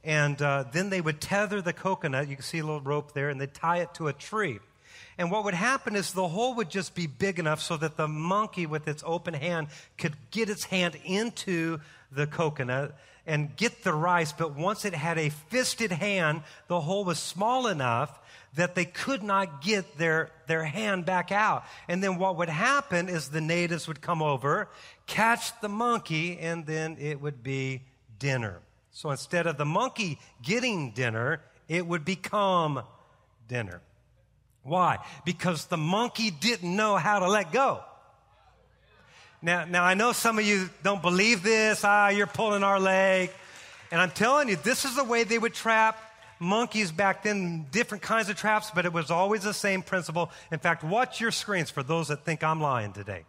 and 0.04 0.40
uh, 0.40 0.64
then 0.72 0.90
they 0.90 1.00
would 1.00 1.20
tether 1.20 1.60
the 1.60 1.72
coconut. 1.72 2.28
You 2.28 2.36
can 2.36 2.44
see 2.44 2.58
a 2.58 2.64
little 2.64 2.80
rope 2.80 3.12
there, 3.12 3.28
and 3.28 3.40
they'd 3.40 3.52
tie 3.52 3.78
it 3.78 3.92
to 3.94 4.08
a 4.08 4.12
tree. 4.12 4.60
And 5.18 5.30
what 5.30 5.44
would 5.44 5.54
happen 5.54 5.96
is 5.96 6.12
the 6.12 6.28
hole 6.28 6.54
would 6.54 6.70
just 6.70 6.94
be 6.94 7.06
big 7.06 7.38
enough 7.38 7.60
so 7.60 7.76
that 7.78 7.96
the 7.96 8.06
monkey 8.06 8.66
with 8.66 8.86
its 8.86 9.02
open 9.06 9.34
hand 9.34 9.68
could 9.96 10.14
get 10.30 10.50
its 10.50 10.64
hand 10.64 10.96
into 11.04 11.80
the 12.12 12.26
coconut 12.26 12.96
and 13.26 13.56
get 13.56 13.82
the 13.82 13.94
rice. 13.94 14.32
But 14.32 14.54
once 14.54 14.84
it 14.84 14.94
had 14.94 15.18
a 15.18 15.30
fisted 15.30 15.90
hand, 15.90 16.42
the 16.68 16.80
hole 16.80 17.04
was 17.04 17.18
small 17.18 17.66
enough 17.66 18.18
that 18.56 18.74
they 18.74 18.84
could 18.84 19.22
not 19.22 19.62
get 19.62 19.96
their, 19.98 20.30
their 20.46 20.64
hand 20.64 21.04
back 21.04 21.30
out. 21.30 21.64
And 21.88 22.02
then 22.02 22.18
what 22.18 22.36
would 22.38 22.48
happen 22.48 23.08
is 23.08 23.28
the 23.28 23.40
natives 23.40 23.86
would 23.86 24.00
come 24.00 24.22
over, 24.22 24.68
catch 25.06 25.58
the 25.60 25.68
monkey, 25.68 26.38
and 26.38 26.66
then 26.66 26.96
it 26.98 27.20
would 27.20 27.42
be 27.42 27.82
dinner. 28.18 28.60
So 28.90 29.10
instead 29.10 29.46
of 29.46 29.58
the 29.58 29.66
monkey 29.66 30.18
getting 30.42 30.92
dinner, 30.92 31.42
it 31.68 31.86
would 31.86 32.04
become 32.04 32.82
dinner. 33.46 33.82
Why? 34.62 34.98
Because 35.24 35.66
the 35.66 35.76
monkey 35.76 36.30
didn't 36.30 36.74
know 36.74 36.96
how 36.96 37.18
to 37.20 37.28
let 37.28 37.52
go. 37.52 37.82
Now, 39.42 39.66
now 39.66 39.84
I 39.84 39.94
know 39.94 40.12
some 40.12 40.38
of 40.38 40.46
you 40.46 40.70
don't 40.82 41.02
believe 41.02 41.42
this. 41.42 41.84
Ah, 41.84 42.08
you're 42.08 42.26
pulling 42.26 42.64
our 42.64 42.80
leg. 42.80 43.30
And 43.92 44.00
I'm 44.00 44.10
telling 44.10 44.48
you, 44.48 44.56
this 44.56 44.84
is 44.84 44.96
the 44.96 45.04
way 45.04 45.24
they 45.24 45.38
would 45.38 45.54
trap 45.54 46.00
monkeys 46.38 46.92
back 46.92 47.22
then, 47.22 47.66
different 47.70 48.02
kinds 48.02 48.28
of 48.28 48.36
traps, 48.36 48.70
but 48.74 48.84
it 48.84 48.92
was 48.92 49.10
always 49.10 49.42
the 49.42 49.54
same 49.54 49.82
principle. 49.82 50.30
In 50.50 50.58
fact, 50.58 50.84
watch 50.84 51.20
your 51.20 51.30
screens 51.30 51.70
for 51.70 51.82
those 51.82 52.08
that 52.08 52.24
think 52.24 52.42
I'm 52.44 52.60
lying 52.60 52.92
today. 52.92 53.24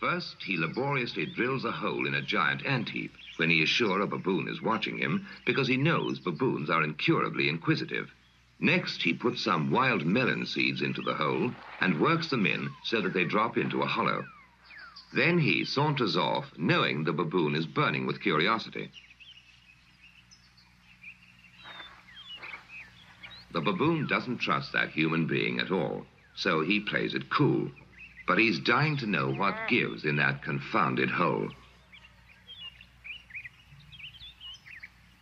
First, 0.00 0.36
he 0.44 0.58
laboriously 0.58 1.26
drills 1.26 1.64
a 1.64 1.72
hole 1.72 2.06
in 2.06 2.14
a 2.14 2.22
giant 2.22 2.66
ant 2.66 2.88
heap 2.88 3.12
when 3.38 3.50
he 3.50 3.62
is 3.62 3.68
sure 3.68 4.00
a 4.00 4.06
baboon 4.06 4.46
is 4.48 4.62
watching 4.62 4.98
him 4.98 5.26
because 5.46 5.68
he 5.68 5.76
knows 5.76 6.18
baboons 6.18 6.68
are 6.70 6.84
incurably 6.84 7.48
inquisitive. 7.48 8.10
Next, 8.58 9.02
he 9.02 9.12
puts 9.12 9.42
some 9.42 9.70
wild 9.70 10.04
melon 10.06 10.46
seeds 10.46 10.82
into 10.82 11.02
the 11.02 11.14
hole 11.14 11.50
and 11.80 12.00
works 12.00 12.28
them 12.28 12.46
in 12.46 12.70
so 12.84 13.00
that 13.00 13.14
they 13.14 13.24
drop 13.24 13.56
into 13.56 13.82
a 13.82 13.86
hollow. 13.86 14.24
Then 15.12 15.38
he 15.38 15.64
saunters 15.64 16.16
off, 16.16 16.52
knowing 16.58 17.04
the 17.04 17.12
baboon 17.12 17.54
is 17.54 17.66
burning 17.66 18.06
with 18.06 18.20
curiosity. 18.20 18.90
The 23.52 23.60
baboon 23.60 24.06
doesn't 24.06 24.38
trust 24.38 24.72
that 24.72 24.90
human 24.90 25.26
being 25.26 25.60
at 25.60 25.70
all, 25.70 26.06
so 26.34 26.60
he 26.60 26.80
plays 26.80 27.14
it 27.14 27.30
cool. 27.30 27.70
But 28.26 28.38
he's 28.38 28.58
dying 28.58 28.96
to 28.98 29.06
know 29.06 29.30
what 29.30 29.68
gives 29.68 30.04
in 30.04 30.16
that 30.16 30.42
confounded 30.42 31.10
hole. 31.10 31.50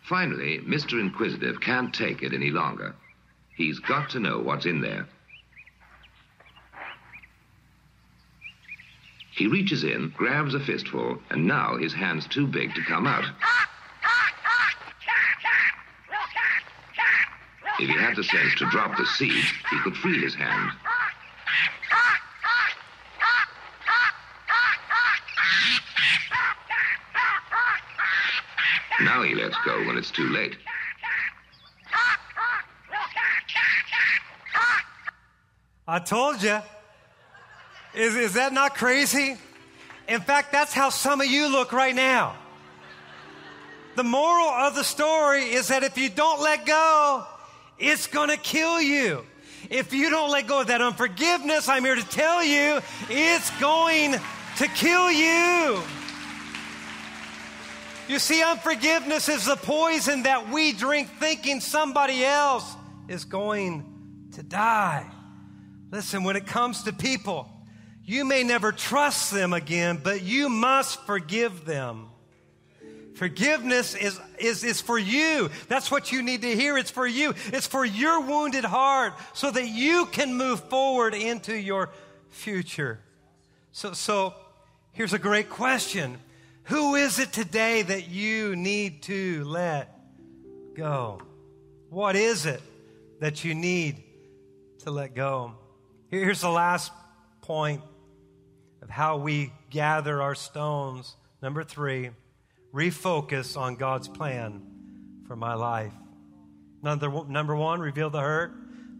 Finally, 0.02 0.60
Mr. 0.60 1.00
Inquisitive 1.00 1.60
can't 1.60 1.94
take 1.94 2.22
it 2.22 2.32
any 2.32 2.50
longer. 2.50 2.94
He's 3.56 3.78
got 3.78 4.10
to 4.10 4.20
know 4.20 4.38
what's 4.38 4.66
in 4.66 4.80
there. 4.80 5.06
He 9.30 9.46
reaches 9.46 9.82
in, 9.82 10.12
grabs 10.16 10.54
a 10.54 10.60
fistful, 10.60 11.20
and 11.30 11.46
now 11.46 11.76
his 11.76 11.94
hand's 11.94 12.26
too 12.26 12.46
big 12.46 12.74
to 12.74 12.84
come 12.84 13.06
out. 13.06 13.24
Ah! 13.24 13.64
If 17.80 17.90
he 17.90 17.98
had 17.98 18.14
the 18.14 18.22
sense 18.22 18.54
to 18.58 18.70
drop 18.70 18.96
the 18.96 19.04
seed, 19.04 19.44
he 19.70 19.78
could 19.80 19.96
free 19.96 20.20
his 20.20 20.34
hand. 20.34 20.70
Now 29.02 29.22
he 29.22 29.34
lets 29.34 29.56
go 29.64 29.86
when 29.86 29.98
it's 29.98 30.10
too 30.10 30.28
late. 30.28 30.56
I 35.86 35.98
told 35.98 36.42
you. 36.42 36.60
Is, 37.94 38.16
is 38.16 38.32
that 38.34 38.52
not 38.52 38.74
crazy? 38.74 39.36
In 40.08 40.20
fact, 40.20 40.52
that's 40.52 40.72
how 40.72 40.90
some 40.90 41.20
of 41.20 41.26
you 41.26 41.48
look 41.48 41.72
right 41.72 41.94
now. 41.94 42.36
The 43.96 44.04
moral 44.04 44.48
of 44.48 44.74
the 44.74 44.82
story 44.82 45.42
is 45.42 45.68
that 45.68 45.82
if 45.84 45.96
you 45.96 46.08
don't 46.08 46.40
let 46.40 46.66
go, 46.66 47.26
it's 47.78 48.06
going 48.06 48.30
to 48.30 48.36
kill 48.36 48.80
you. 48.80 49.24
If 49.70 49.92
you 49.92 50.10
don't 50.10 50.30
let 50.30 50.46
go 50.46 50.60
of 50.60 50.66
that 50.68 50.80
unforgiveness, 50.80 51.68
I'm 51.68 51.84
here 51.84 51.94
to 51.94 52.08
tell 52.08 52.44
you, 52.44 52.80
it's 53.08 53.50
going 53.60 54.12
to 54.58 54.68
kill 54.68 55.10
you. 55.10 55.82
You 58.06 58.18
see, 58.18 58.42
unforgiveness 58.42 59.30
is 59.30 59.46
the 59.46 59.56
poison 59.56 60.24
that 60.24 60.50
we 60.50 60.72
drink 60.72 61.08
thinking 61.18 61.60
somebody 61.60 62.22
else 62.22 62.70
is 63.08 63.24
going 63.24 63.84
to 64.34 64.42
die. 64.42 65.10
Listen, 65.90 66.24
when 66.24 66.36
it 66.36 66.46
comes 66.46 66.82
to 66.82 66.92
people, 66.92 67.48
you 68.04 68.26
may 68.26 68.42
never 68.42 68.72
trust 68.72 69.32
them 69.32 69.54
again, 69.54 69.98
but 70.02 70.22
you 70.22 70.50
must 70.50 71.00
forgive 71.06 71.64
them. 71.64 72.08
Forgiveness 73.14 73.94
is, 73.94 74.20
is, 74.38 74.64
is 74.64 74.80
for 74.80 74.98
you. 74.98 75.48
That's 75.68 75.90
what 75.90 76.10
you 76.10 76.22
need 76.22 76.42
to 76.42 76.54
hear. 76.54 76.76
It's 76.76 76.90
for 76.90 77.06
you. 77.06 77.34
It's 77.46 77.66
for 77.66 77.84
your 77.84 78.20
wounded 78.20 78.64
heart 78.64 79.14
so 79.34 79.50
that 79.50 79.68
you 79.68 80.06
can 80.06 80.34
move 80.34 80.60
forward 80.68 81.14
into 81.14 81.56
your 81.56 81.90
future. 82.30 82.98
So, 83.70 83.92
so 83.92 84.34
here's 84.92 85.12
a 85.12 85.18
great 85.18 85.48
question 85.48 86.18
Who 86.64 86.96
is 86.96 87.20
it 87.20 87.32
today 87.32 87.82
that 87.82 88.08
you 88.08 88.56
need 88.56 89.02
to 89.04 89.44
let 89.44 89.96
go? 90.74 91.20
What 91.90 92.16
is 92.16 92.46
it 92.46 92.62
that 93.20 93.44
you 93.44 93.54
need 93.54 94.02
to 94.80 94.90
let 94.90 95.14
go? 95.14 95.52
Here's 96.08 96.40
the 96.40 96.50
last 96.50 96.90
point 97.42 97.80
of 98.82 98.90
how 98.90 99.18
we 99.18 99.52
gather 99.70 100.20
our 100.20 100.34
stones. 100.34 101.16
Number 101.40 101.62
three, 101.62 102.10
refocus 102.74 103.56
on 103.56 103.76
God's 103.76 104.08
plan 104.08 104.62
for 105.26 105.36
my 105.36 105.54
life. 105.54 105.92
Number, 106.82 107.24
number 107.28 107.54
one, 107.54 107.80
reveal 107.80 108.10
the 108.10 108.20
hurt. 108.20 108.52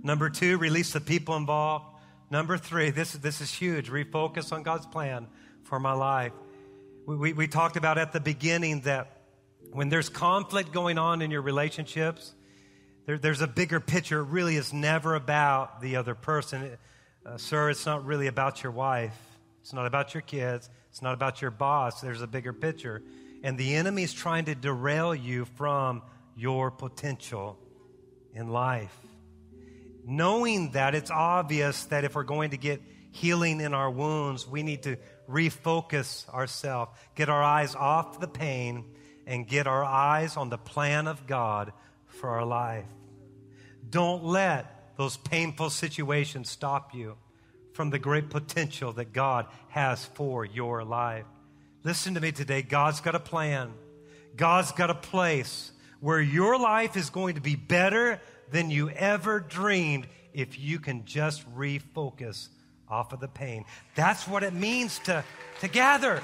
Number 0.03 0.31
two, 0.31 0.59
release 0.59 0.93
the 0.93 1.01
people 1.01 1.37
involved. 1.37 1.87
Number 2.31 2.57
three, 2.57 2.91
this, 2.91 3.13
this 3.13 3.41
is 3.41 3.53
huge, 3.53 3.91
refocus 3.91 4.53
on 4.53 4.63
God's 4.63 4.87
plan 4.87 5.27
for 5.65 5.81
my 5.81 5.93
life. 5.93 6.33
We, 7.07 7.17
we, 7.17 7.33
we 7.33 7.49
talked 7.49 7.77
about 7.77 7.99
at 7.99 8.13
the 8.13 8.21
beginning 8.21 8.83
that 8.83 9.21
when 9.73 9.89
there's 9.89 10.09
conflict 10.09 10.73
going 10.73 10.97
on 10.99 11.21
in 11.21 11.31
your 11.31 11.43
relationships, 11.43 12.33
there, 13.07 13.19
there's 13.19 13.41
a 13.41 13.47
bigger 13.47 13.81
picture. 13.81 14.21
It 14.21 14.29
really 14.29 14.57
is 14.57 14.73
never 14.73 15.15
about 15.15 15.81
the 15.81 15.97
other 15.97 16.15
person. 16.15 16.79
Uh, 17.27 17.37
sir, 17.39 17.71
it's 17.71 17.85
not 17.85 18.05
really 18.05 18.29
about 18.29 18.63
your 18.63 18.73
wife. 18.73 19.17
It's 19.61 19.73
not 19.73 19.87
about 19.87 20.15
your 20.15 20.21
kids. 20.21 20.71
It's 20.91 21.03
not 21.03 21.15
about 21.15 21.43
your 21.43 21.51
boss. 21.51 22.01
There's 22.01 22.23
a 22.23 22.27
bigger 22.27 22.53
picture. 22.53 23.03
And 23.45 23.59
the 23.59 23.75
enemy 23.75 24.03
is 24.03 24.15
trying 24.15 24.47
to 24.47 24.55
derail 24.55 25.15
you 25.15 25.45
from 25.45 26.01
your 26.35 26.71
potential 26.71 27.59
in 28.33 28.49
life. 28.49 28.97
Knowing 30.07 30.71
that, 30.71 30.95
it's 30.95 31.11
obvious 31.11 31.85
that 31.85 32.05
if 32.05 32.15
we're 32.15 32.23
going 32.23 32.53
to 32.53 32.57
get 32.57 32.81
healing 33.13 33.61
in 33.61 33.75
our 33.75 33.91
wounds, 33.91 34.49
we 34.49 34.63
need 34.63 34.85
to 34.85 34.97
refocus 35.29 36.27
ourselves, 36.31 36.91
get 37.15 37.29
our 37.29 37.43
eyes 37.43 37.75
off 37.75 38.19
the 38.19 38.27
pain, 38.27 38.87
and 39.27 39.47
get 39.47 39.67
our 39.67 39.85
eyes 39.85 40.39
on 40.39 40.49
the 40.49 40.59
plan 40.59 41.07
of 41.07 41.27
God 41.27 41.75
for 42.07 42.31
our 42.31 42.47
life. 42.47 42.87
Don't 43.91 44.25
let 44.25 44.97
those 44.97 45.19
painful 45.19 45.69
situations 45.69 46.49
stop 46.49 46.95
you 46.95 47.19
from 47.75 47.91
the 47.91 47.99
great 47.99 48.31
potential 48.31 48.95
that 48.95 49.13
God 49.13 49.49
has 49.69 50.03
for 50.03 50.47
your 50.47 50.83
life. 50.83 51.27
Listen 51.85 52.15
to 52.15 52.21
me 52.21 52.33
today. 52.33 52.63
God's 52.63 53.03
got 53.03 53.15
a 53.15 53.21
plan. 53.21 53.71
God's 54.37 54.73
got 54.73 54.89
a 54.89 54.95
place 54.95 55.71
where 56.01 56.21
your 56.21 56.59
life 56.59 56.97
is 56.97 57.11
going 57.11 57.35
to 57.35 57.43
be 57.43 57.57
better 57.57 58.21
than 58.51 58.71
you 58.71 58.89
ever 58.89 59.39
dreamed 59.39 60.07
if 60.33 60.59
you 60.59 60.79
can 60.79 61.05
just 61.05 61.47
refocus 61.55 62.49
off 62.89 63.13
of 63.13 63.21
the 63.21 63.29
pain. 63.29 63.67
That's 63.95 64.27
what 64.27 64.43
it 64.43 64.55
means 64.55 64.99
to, 65.01 65.23
to 65.61 65.69
gather. 65.69 66.23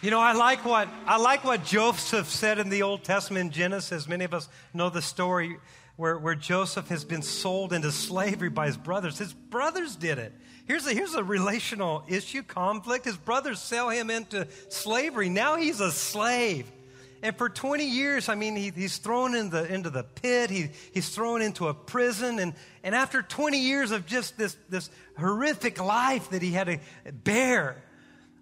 You 0.00 0.10
know, 0.10 0.20
I 0.20 0.32
like 0.32 0.64
what 0.64 0.88
I 1.06 1.18
like 1.18 1.44
what 1.44 1.64
Joseph 1.64 2.28
said 2.28 2.58
in 2.58 2.70
the 2.70 2.82
Old 2.82 3.04
Testament 3.04 3.52
Genesis. 3.52 4.08
Many 4.08 4.24
of 4.24 4.32
us 4.32 4.48
know 4.72 4.88
the 4.88 5.02
story 5.02 5.58
where, 5.96 6.18
where 6.18 6.34
Joseph 6.34 6.88
has 6.88 7.04
been 7.04 7.22
sold 7.22 7.72
into 7.72 7.90
slavery 7.90 8.50
by 8.50 8.66
his 8.66 8.76
brothers. 8.76 9.18
His 9.18 9.32
brothers 9.32 9.96
did 9.96 10.18
it. 10.18 10.32
Here's 10.66 10.86
a, 10.86 10.92
here's 10.92 11.14
a 11.14 11.24
relational 11.24 12.04
issue, 12.08 12.42
conflict. 12.42 13.04
His 13.04 13.16
brothers 13.16 13.60
sell 13.60 13.88
him 13.88 14.10
into 14.10 14.48
slavery. 14.68 15.28
Now 15.28 15.56
he's 15.56 15.80
a 15.80 15.92
slave. 15.92 16.70
And 17.22 17.36
for 17.36 17.48
20 17.48 17.84
years, 17.84 18.28
I 18.28 18.34
mean, 18.34 18.56
he, 18.56 18.70
he's 18.74 18.98
thrown 18.98 19.34
in 19.34 19.48
the, 19.48 19.72
into 19.72 19.90
the 19.90 20.02
pit. 20.02 20.50
He, 20.50 20.68
he's 20.92 21.08
thrown 21.08 21.40
into 21.40 21.68
a 21.68 21.74
prison. 21.74 22.38
And, 22.38 22.52
and 22.82 22.94
after 22.94 23.22
20 23.22 23.58
years 23.58 23.90
of 23.90 24.06
just 24.06 24.36
this, 24.36 24.56
this 24.68 24.90
horrific 25.18 25.82
life 25.82 26.30
that 26.30 26.42
he 26.42 26.52
had 26.52 26.66
to 26.66 26.78
bear, 27.12 27.82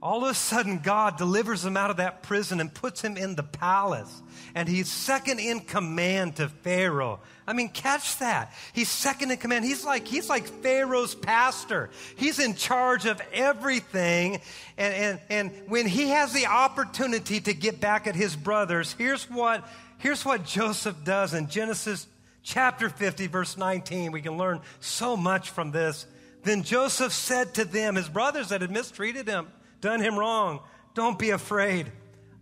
all 0.04 0.22
of 0.22 0.30
a 0.30 0.34
sudden, 0.34 0.80
God 0.80 1.16
delivers 1.16 1.64
him 1.64 1.78
out 1.78 1.90
of 1.90 1.96
that 1.96 2.22
prison 2.22 2.60
and 2.60 2.72
puts 2.72 3.00
him 3.00 3.16
in 3.16 3.36
the 3.36 3.42
palace. 3.42 4.20
And 4.54 4.68
he's 4.68 4.92
second 4.92 5.40
in 5.40 5.60
command 5.60 6.36
to 6.36 6.50
Pharaoh. 6.50 7.20
I 7.46 7.54
mean, 7.54 7.70
catch 7.70 8.18
that. 8.18 8.52
He's 8.74 8.90
second 8.90 9.30
in 9.30 9.38
command. 9.38 9.64
He's 9.64 9.82
like, 9.82 10.06
he's 10.06 10.28
like 10.28 10.46
Pharaoh's 10.46 11.14
pastor. 11.14 11.88
He's 12.16 12.38
in 12.38 12.54
charge 12.54 13.06
of 13.06 13.18
everything. 13.32 14.42
And, 14.76 14.94
and, 14.94 15.20
and 15.30 15.70
when 15.70 15.86
he 15.86 16.10
has 16.10 16.34
the 16.34 16.46
opportunity 16.46 17.40
to 17.40 17.54
get 17.54 17.80
back 17.80 18.06
at 18.06 18.14
his 18.14 18.36
brothers, 18.36 18.94
here's 18.98 19.24
what, 19.30 19.66
here's 19.96 20.22
what 20.22 20.44
Joseph 20.44 21.02
does 21.02 21.32
in 21.32 21.48
Genesis 21.48 22.06
chapter 22.42 22.90
50, 22.90 23.26
verse 23.28 23.56
19. 23.56 24.12
We 24.12 24.20
can 24.20 24.36
learn 24.36 24.60
so 24.80 25.16
much 25.16 25.48
from 25.48 25.70
this. 25.70 26.06
Then 26.42 26.62
Joseph 26.62 27.14
said 27.14 27.54
to 27.54 27.64
them, 27.64 27.94
his 27.94 28.10
brothers 28.10 28.50
that 28.50 28.60
had 28.60 28.70
mistreated 28.70 29.26
him, 29.26 29.46
done 29.84 30.00
him 30.00 30.18
wrong. 30.18 30.60
Don't 30.94 31.18
be 31.18 31.28
afraid. 31.28 31.92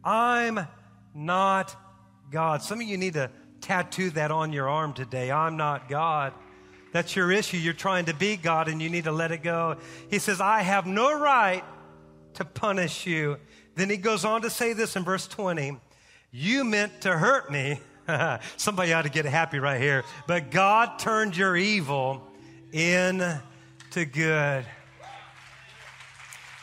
I'm 0.05 0.61
not 1.13 1.75
God. 2.31 2.63
Some 2.63 2.81
of 2.81 2.87
you 2.87 2.97
need 2.97 3.15
to 3.15 3.31
tattoo 3.61 4.11
that 4.11 4.31
on 4.31 4.53
your 4.53 4.69
arm 4.69 4.93
today. 4.93 5.33
I'm 5.33 5.57
not 5.57 5.89
God. 5.89 6.35
That's 6.93 7.17
your 7.17 7.33
issue. 7.33 7.57
You're 7.57 7.73
trying 7.73 8.05
to 8.05 8.15
be 8.15 8.37
God 8.37 8.69
and 8.69 8.81
you 8.81 8.89
need 8.89 9.05
to 9.05 9.13
let 9.13 9.33
it 9.33 9.43
go. 9.43 9.77
He 10.09 10.21
says, 10.21 10.41
I 10.41 10.63
have 10.63 10.87
no 10.87 11.19
right 11.19 11.65
to 12.35 12.45
punish 12.45 13.07
you. 13.07 13.39
Then 13.75 13.91
he 13.91 13.97
goes 13.97 14.25
on 14.25 14.43
to 14.43 14.51
say 14.51 14.73
this 14.73 14.95
in 14.95 15.03
verse 15.03 15.27
20 15.27 15.81
You 16.31 16.63
meant 16.63 17.01
to 17.01 17.11
hurt 17.11 17.51
me. 17.51 17.81
Somebody 18.57 18.93
ought 18.93 19.03
to 19.03 19.11
get 19.11 19.25
happy 19.25 19.59
right 19.59 19.81
here. 19.81 20.05
But 20.29 20.53
God 20.53 21.01
turned 21.01 21.37
your 21.37 21.57
evil 21.57 22.23
into 22.73 23.41
good. 24.13 24.65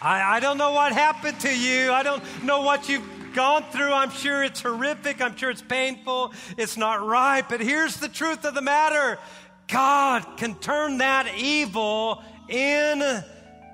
I, 0.02 0.38
I 0.38 0.40
don't 0.40 0.58
know 0.58 0.72
what 0.72 0.94
happened 0.94 1.40
to 1.42 1.56
you. 1.56 1.92
I 1.92 2.04
don't 2.04 2.24
know 2.44 2.62
what 2.62 2.88
you've 2.88 3.34
gone 3.34 3.64
through. 3.72 3.92
I'm 3.92 4.12
sure 4.12 4.44
it's 4.44 4.62
horrific. 4.62 5.22
I'm 5.22 5.36
sure 5.36 5.50
it's 5.50 5.62
painful. 5.62 6.34
It's 6.58 6.78
not 6.78 7.06
right. 7.06 7.48
But 7.48 7.62
here's 7.62 7.98
the 7.98 8.10
truth 8.10 8.46
of 8.46 8.54
the 8.54 8.62
matter 8.62 9.20
God 9.68 10.26
can 10.38 10.56
turn 10.56 11.00
that 11.00 11.36
evil 11.38 12.24
in 12.48 13.24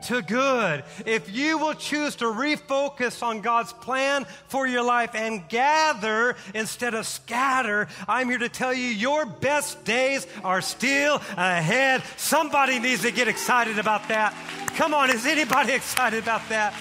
to 0.07 0.21
good. 0.21 0.83
If 1.05 1.33
you 1.33 1.57
will 1.57 1.73
choose 1.73 2.15
to 2.17 2.25
refocus 2.25 3.23
on 3.23 3.41
God's 3.41 3.73
plan 3.73 4.25
for 4.47 4.67
your 4.67 4.83
life 4.83 5.15
and 5.15 5.47
gather 5.49 6.35
instead 6.53 6.93
of 6.93 7.07
scatter, 7.07 7.87
I'm 8.07 8.29
here 8.29 8.37
to 8.39 8.49
tell 8.49 8.73
you 8.73 8.85
your 8.85 9.25
best 9.25 9.83
days 9.83 10.27
are 10.43 10.61
still 10.61 11.15
ahead. 11.37 12.03
Somebody 12.17 12.79
needs 12.79 13.01
to 13.01 13.11
get 13.11 13.27
excited 13.27 13.79
about 13.79 14.07
that. 14.09 14.35
Come 14.75 14.93
on, 14.93 15.09
is 15.09 15.25
anybody 15.25 15.71
excited 15.73 16.21
about 16.21 16.49
that? 16.49 16.73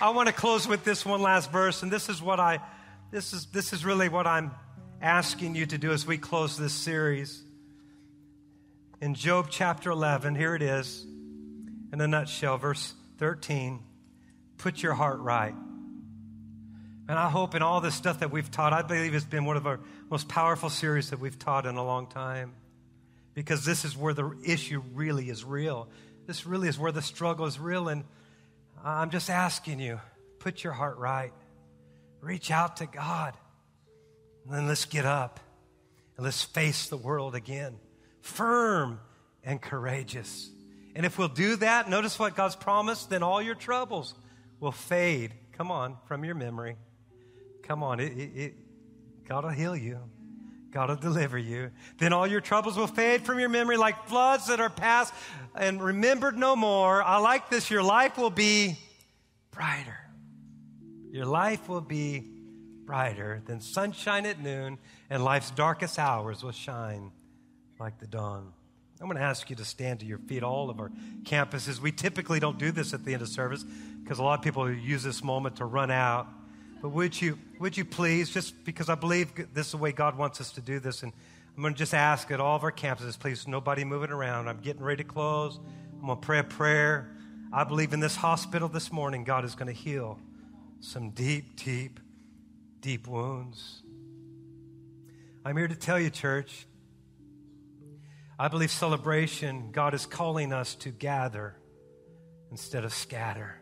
I 0.00 0.10
want 0.10 0.26
to 0.26 0.34
close 0.34 0.66
with 0.66 0.82
this 0.82 1.06
one 1.06 1.22
last 1.22 1.52
verse, 1.52 1.84
and 1.84 1.92
this 1.92 2.08
is 2.08 2.20
what 2.20 2.40
I 2.40 2.58
this 3.12 3.32
is 3.32 3.46
this 3.46 3.72
is 3.72 3.84
really 3.84 4.08
what 4.08 4.26
I'm 4.26 4.50
asking 5.00 5.54
you 5.54 5.64
to 5.66 5.78
do 5.78 5.92
as 5.92 6.04
we 6.08 6.18
close 6.18 6.58
this 6.58 6.72
series 6.72 7.40
in 9.00 9.14
Job 9.14 9.46
chapter 9.48 9.90
11. 9.90 10.34
Here 10.34 10.56
it 10.56 10.62
is 10.62 11.06
in 11.92 12.00
a 12.00 12.08
nutshell, 12.08 12.58
verse 12.58 12.92
13. 13.18 13.78
Put 14.58 14.82
your 14.82 14.94
heart 14.94 15.20
right. 15.20 15.54
And 17.08 17.16
I 17.16 17.30
hope 17.30 17.54
in 17.54 17.62
all 17.62 17.80
this 17.80 17.94
stuff 17.94 18.18
that 18.20 18.32
we've 18.32 18.50
taught, 18.50 18.72
I 18.72 18.82
believe 18.82 19.14
it's 19.14 19.24
been 19.24 19.44
one 19.44 19.56
of 19.56 19.68
our 19.68 19.78
most 20.10 20.28
powerful 20.28 20.68
series 20.68 21.10
that 21.10 21.20
we've 21.20 21.38
taught 21.38 21.64
in 21.64 21.76
a 21.76 21.84
long 21.84 22.08
time. 22.08 22.54
Because 23.36 23.66
this 23.66 23.84
is 23.84 23.94
where 23.94 24.14
the 24.14 24.34
issue 24.42 24.82
really 24.94 25.28
is 25.28 25.44
real. 25.44 25.88
This 26.26 26.46
really 26.46 26.68
is 26.68 26.78
where 26.78 26.90
the 26.90 27.02
struggle 27.02 27.44
is 27.44 27.60
real. 27.60 27.88
And 27.88 28.04
I'm 28.82 29.10
just 29.10 29.28
asking 29.28 29.78
you, 29.78 30.00
put 30.38 30.64
your 30.64 30.72
heart 30.72 30.96
right. 30.96 31.32
Reach 32.22 32.50
out 32.50 32.78
to 32.78 32.86
God. 32.86 33.36
And 34.44 34.54
then 34.54 34.66
let's 34.66 34.86
get 34.86 35.04
up 35.04 35.38
and 36.16 36.24
let's 36.24 36.42
face 36.42 36.88
the 36.88 36.96
world 36.96 37.34
again 37.34 37.78
firm 38.22 39.00
and 39.44 39.60
courageous. 39.60 40.50
And 40.96 41.04
if 41.04 41.18
we'll 41.18 41.28
do 41.28 41.56
that, 41.56 41.90
notice 41.90 42.18
what 42.18 42.34
God's 42.34 42.56
promised, 42.56 43.10
then 43.10 43.22
all 43.22 43.40
your 43.42 43.54
troubles 43.54 44.14
will 44.60 44.72
fade. 44.72 45.32
Come 45.52 45.70
on, 45.70 45.98
from 46.06 46.24
your 46.24 46.34
memory. 46.34 46.76
Come 47.62 47.82
on, 47.82 48.00
it, 48.00 48.12
it, 48.16 48.30
it, 48.34 48.54
God 49.28 49.44
will 49.44 49.50
heal 49.50 49.76
you. 49.76 50.00
God 50.72 50.88
will 50.88 50.96
deliver 50.96 51.38
you. 51.38 51.70
Then 51.98 52.12
all 52.12 52.26
your 52.26 52.40
troubles 52.40 52.76
will 52.76 52.86
fade 52.86 53.22
from 53.22 53.38
your 53.38 53.48
memory 53.48 53.76
like 53.76 54.08
floods 54.08 54.48
that 54.48 54.60
are 54.60 54.70
past 54.70 55.14
and 55.54 55.82
remembered 55.82 56.36
no 56.36 56.54
more. 56.54 57.02
I 57.02 57.18
like 57.18 57.48
this. 57.48 57.70
Your 57.70 57.82
life 57.82 58.18
will 58.18 58.30
be 58.30 58.78
brighter. 59.50 59.98
Your 61.10 61.24
life 61.24 61.68
will 61.68 61.80
be 61.80 62.24
brighter 62.84 63.42
than 63.46 63.60
sunshine 63.60 64.26
at 64.26 64.40
noon, 64.40 64.78
and 65.10 65.24
life's 65.24 65.50
darkest 65.50 65.98
hours 65.98 66.42
will 66.42 66.52
shine 66.52 67.10
like 67.80 67.98
the 67.98 68.06
dawn. 68.06 68.52
I'm 69.00 69.06
going 69.06 69.18
to 69.18 69.22
ask 69.22 69.50
you 69.50 69.56
to 69.56 69.64
stand 69.64 70.00
to 70.00 70.06
your 70.06 70.18
feet, 70.18 70.42
all 70.42 70.70
of 70.70 70.80
our 70.80 70.90
campuses. 71.24 71.80
We 71.80 71.92
typically 71.92 72.40
don't 72.40 72.58
do 72.58 72.72
this 72.72 72.94
at 72.94 73.04
the 73.04 73.12
end 73.12 73.22
of 73.22 73.28
service 73.28 73.64
because 74.02 74.18
a 74.18 74.22
lot 74.22 74.38
of 74.38 74.44
people 74.44 74.70
use 74.70 75.02
this 75.02 75.22
moment 75.22 75.56
to 75.56 75.66
run 75.66 75.90
out. 75.90 76.28
But 76.86 76.92
would 76.92 77.20
you, 77.20 77.36
would 77.58 77.76
you 77.76 77.84
please, 77.84 78.30
just 78.30 78.64
because 78.64 78.88
I 78.88 78.94
believe 78.94 79.32
this 79.52 79.66
is 79.66 79.72
the 79.72 79.76
way 79.76 79.90
God 79.90 80.16
wants 80.16 80.40
us 80.40 80.52
to 80.52 80.60
do 80.60 80.78
this, 80.78 81.02
and 81.02 81.12
I'm 81.56 81.60
going 81.60 81.74
to 81.74 81.78
just 81.78 81.92
ask 81.92 82.30
at 82.30 82.38
all 82.38 82.54
of 82.54 82.62
our 82.62 82.70
campuses, 82.70 83.18
please, 83.18 83.48
nobody 83.48 83.82
moving 83.82 84.12
around. 84.12 84.46
I'm 84.46 84.60
getting 84.60 84.84
ready 84.84 85.02
to 85.02 85.08
close. 85.08 85.58
I'm 85.94 86.06
going 86.06 86.20
to 86.20 86.24
pray 86.24 86.38
a 86.38 86.44
prayer. 86.44 87.10
I 87.52 87.64
believe 87.64 87.92
in 87.92 87.98
this 87.98 88.14
hospital 88.14 88.68
this 88.68 88.92
morning, 88.92 89.24
God 89.24 89.44
is 89.44 89.56
going 89.56 89.66
to 89.66 89.72
heal 89.72 90.20
some 90.78 91.10
deep, 91.10 91.56
deep, 91.56 91.98
deep 92.80 93.08
wounds. 93.08 93.82
I'm 95.44 95.56
here 95.56 95.66
to 95.66 95.74
tell 95.74 95.98
you, 95.98 96.10
church, 96.10 96.68
I 98.38 98.46
believe 98.46 98.70
celebration, 98.70 99.72
God 99.72 99.92
is 99.92 100.06
calling 100.06 100.52
us 100.52 100.76
to 100.76 100.90
gather 100.90 101.56
instead 102.52 102.84
of 102.84 102.94
scatter. 102.94 103.60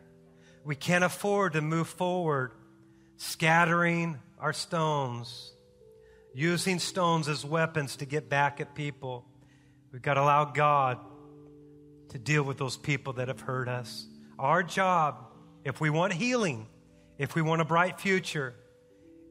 We 0.63 0.75
can't 0.75 1.03
afford 1.03 1.53
to 1.53 1.61
move 1.61 1.87
forward 1.87 2.51
scattering 3.17 4.19
our 4.39 4.53
stones, 4.53 5.53
using 6.33 6.79
stones 6.79 7.27
as 7.27 7.45
weapons 7.45 7.97
to 7.97 8.05
get 8.05 8.29
back 8.29 8.59
at 8.59 8.75
people. 8.75 9.25
We've 9.91 10.01
got 10.01 10.15
to 10.15 10.21
allow 10.21 10.45
God 10.45 10.99
to 12.09 12.19
deal 12.19 12.43
with 12.43 12.57
those 12.57 12.77
people 12.77 13.13
that 13.13 13.27
have 13.27 13.41
hurt 13.41 13.67
us. 13.67 14.05
Our 14.37 14.63
job, 14.63 15.31
if 15.63 15.79
we 15.79 15.89
want 15.89 16.13
healing, 16.13 16.67
if 17.17 17.35
we 17.35 17.41
want 17.41 17.61
a 17.61 17.65
bright 17.65 17.99
future, 17.99 18.53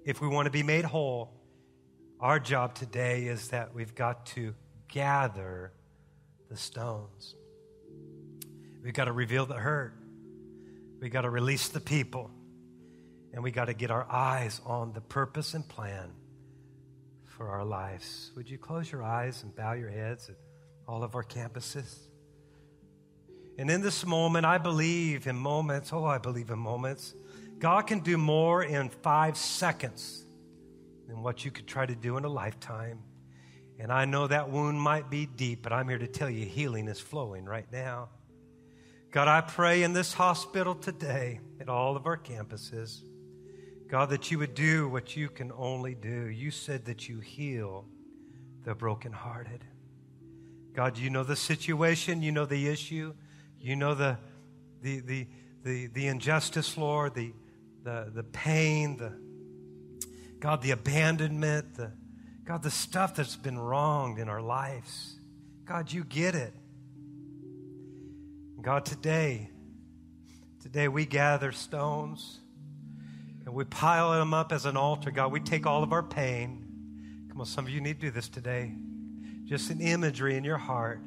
if 0.05 0.21
we 0.21 0.29
want 0.29 0.47
to 0.47 0.51
be 0.51 0.63
made 0.63 0.85
whole, 0.85 1.33
our 2.21 2.39
job 2.39 2.75
today 2.75 3.25
is 3.25 3.49
that 3.49 3.75
we've 3.75 3.95
got 3.95 4.27
to 4.27 4.55
gather 4.89 5.73
the 6.49 6.57
stones. 6.57 7.35
We've 8.83 8.95
got 8.95 9.07
to 9.07 9.13
reveal 9.13 9.47
the 9.47 9.55
hurt. 9.55 9.95
We've 11.01 11.13
got 11.13 11.23
to 11.23 11.31
release 11.31 11.69
the 11.69 11.81
people. 11.81 12.31
And 13.35 13.43
we 13.43 13.51
got 13.51 13.65
to 13.65 13.75
get 13.75 13.91
our 13.91 14.07
eyes 14.09 14.61
on 14.65 14.93
the 14.93 15.01
purpose 15.01 15.55
and 15.55 15.69
plan 15.69 16.13
for 17.27 17.49
our 17.49 17.65
lives. 17.65 18.31
Would 18.37 18.49
you 18.49 18.59
close 18.59 18.91
your 18.91 19.03
eyes 19.03 19.43
and 19.43 19.55
bow 19.55 19.73
your 19.73 19.91
heads 19.91 20.29
at 20.29 20.37
all 20.87 21.03
of 21.03 21.17
our 21.17 21.25
campuses? 21.25 21.97
And 23.59 23.69
in 23.71 23.83
this 23.83 24.07
moment, 24.07 24.47
I 24.47 24.59
believe 24.59 25.27
in 25.27 25.35
moments, 25.35 25.93
oh, 25.93 26.05
I 26.05 26.19
believe 26.19 26.51
in 26.51 26.61
moments. 26.61 27.13
God 27.59 27.83
can 27.83 28.01
do 28.01 28.17
more 28.17 28.63
in 28.63 28.89
five 28.89 29.37
seconds 29.37 30.25
than 31.09 31.21
what 31.21 31.45
you 31.45 31.51
could 31.51 31.67
try 31.67 31.87
to 31.87 31.95
do 31.97 32.17
in 32.17 32.25
a 32.25 32.29
lifetime. 32.29 33.01
And 33.81 33.91
I 33.91 34.05
know 34.05 34.29
that 34.29 34.49
wound 34.49 34.81
might 34.81 35.11
be 35.11 35.27
deep, 35.27 35.63
but 35.63 35.73
I'm 35.73 35.89
here 35.89 35.99
to 35.99 36.07
tell 36.07 36.31
you 36.31 36.47
healing 36.47 36.87
is 36.87 37.01
flowing 37.01 37.47
right 37.47 37.67
now. 37.73 38.11
God, 39.11 39.27
I 39.27 39.41
pray 39.41 39.83
in 39.83 39.93
this 39.93 40.13
hospital 40.13 40.77
today, 40.77 41.41
at 41.61 41.69
all 41.69 41.97
of 41.97 42.07
our 42.07 42.17
campuses, 42.17 43.03
God, 43.89 44.11
that 44.11 44.31
you 44.31 44.39
would 44.39 44.55
do 44.55 44.89
what 44.89 45.17
you 45.17 45.29
can 45.29 45.53
only 45.57 45.95
do. 45.95 46.29
You 46.29 46.51
said 46.51 46.87
that 46.87 47.09
you 47.09 47.21
heal 47.21 47.87
the 48.65 48.75
brokenhearted. 48.75 49.65
God, 50.73 50.99
you 50.99 51.11
know 51.11 51.23
the 51.23 51.37
situation, 51.37 52.23
you 52.23 52.33
know 52.33 52.47
the 52.47 52.69
issue, 52.69 53.15
you 53.61 53.77
know 53.77 53.95
the, 53.95 54.19
the, 54.83 55.01
the, 55.01 55.27
the, 55.63 55.87
the 55.87 56.07
injustice, 56.09 56.77
Lord, 56.77 57.15
the, 57.15 57.33
the, 57.85 58.11
the 58.13 58.25
pain, 58.25 58.97
the, 58.97 59.13
God, 60.41 60.63
the 60.63 60.73
abandonment, 60.73 61.77
the, 61.77 61.93
God, 62.45 62.63
the 62.63 62.71
stuff 62.71 63.15
that's 63.15 63.37
been 63.37 63.59
wronged 63.59 64.19
in 64.19 64.29
our 64.29 64.43
lives. 64.43 65.19
God, 65.65 65.93
you 65.93 66.05
get 66.05 66.35
it. 66.35 66.53
God, 68.61 68.85
today, 68.85 69.51
today 70.61 70.89
we 70.89 71.07
gather 71.07 71.53
stones 71.53 72.41
and 73.45 73.55
we 73.55 73.65
pile 73.65 74.13
them 74.13 74.33
up 74.33 74.53
as 74.53 74.67
an 74.67 74.77
altar. 74.77 75.11
God, 75.11 75.33
we 75.33 75.41
take 75.41 75.67
all 75.67 75.83
of 75.83 75.93
our 75.93 76.03
pain. 76.03 76.65
Come 77.29 77.41
on, 77.41 77.47
some 77.47 77.67
of 77.67 77.71
you 77.71 77.81
need 77.81 78.01
to 78.01 78.07
do 78.07 78.11
this 78.11 78.29
today. 78.29 78.73
Just 79.45 79.71
an 79.71 79.81
imagery 79.81 80.37
in 80.37 80.45
your 80.45 80.59
heart. 80.59 81.01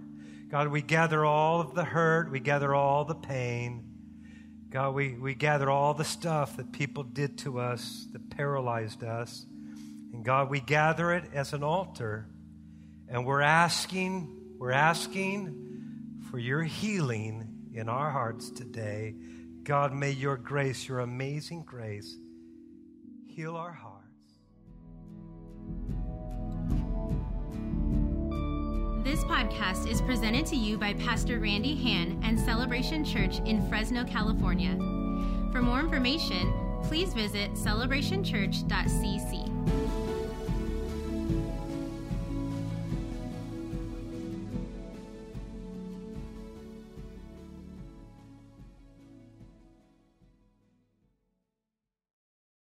God, 0.49 0.67
we 0.67 0.81
gather 0.81 1.25
all 1.25 1.59
of 1.59 1.73
the 1.73 1.83
hurt, 1.83 2.31
we 2.31 2.39
gather 2.39 2.73
all 2.73 3.05
the 3.05 3.15
pain. 3.15 3.83
God, 4.69 4.93
we, 4.93 5.13
we 5.13 5.33
gather 5.33 5.69
all 5.69 5.93
the 5.93 6.03
stuff 6.03 6.57
that 6.57 6.71
people 6.71 7.03
did 7.03 7.37
to 7.39 7.59
us 7.59 8.05
that 8.11 8.29
paralyzed 8.29 9.03
us. 9.03 9.45
And 10.13 10.23
God, 10.25 10.49
we 10.49 10.59
gather 10.59 11.13
it 11.13 11.23
as 11.33 11.53
an 11.53 11.63
altar. 11.63 12.27
And 13.07 13.25
we're 13.25 13.41
asking, 13.41 14.55
we're 14.57 14.71
asking 14.71 16.19
for 16.29 16.37
your 16.37 16.63
healing 16.63 17.47
in 17.73 17.87
our 17.87 18.11
hearts 18.11 18.49
today. 18.49 19.15
God, 19.63 19.93
may 19.93 20.11
your 20.11 20.35
grace, 20.35 20.87
your 20.87 20.99
amazing 20.99 21.63
grace, 21.63 22.17
heal 23.37 23.55
our 23.55 23.71
hearts. 23.71 24.03
This 29.05 29.23
podcast 29.25 29.87
is 29.87 30.01
presented 30.01 30.47
to 30.47 30.55
you 30.55 30.75
by 30.75 30.95
Pastor 30.95 31.39
Randy 31.39 31.75
Hand 31.75 32.25
and 32.25 32.39
Celebration 32.39 33.05
Church 33.05 33.37
in 33.45 33.61
Fresno, 33.69 34.03
California. 34.05 34.75
For 35.51 35.61
more 35.61 35.79
information, 35.79 36.51
please 36.81 37.13
visit 37.13 37.53
celebrationchurch.cc. 37.53 39.56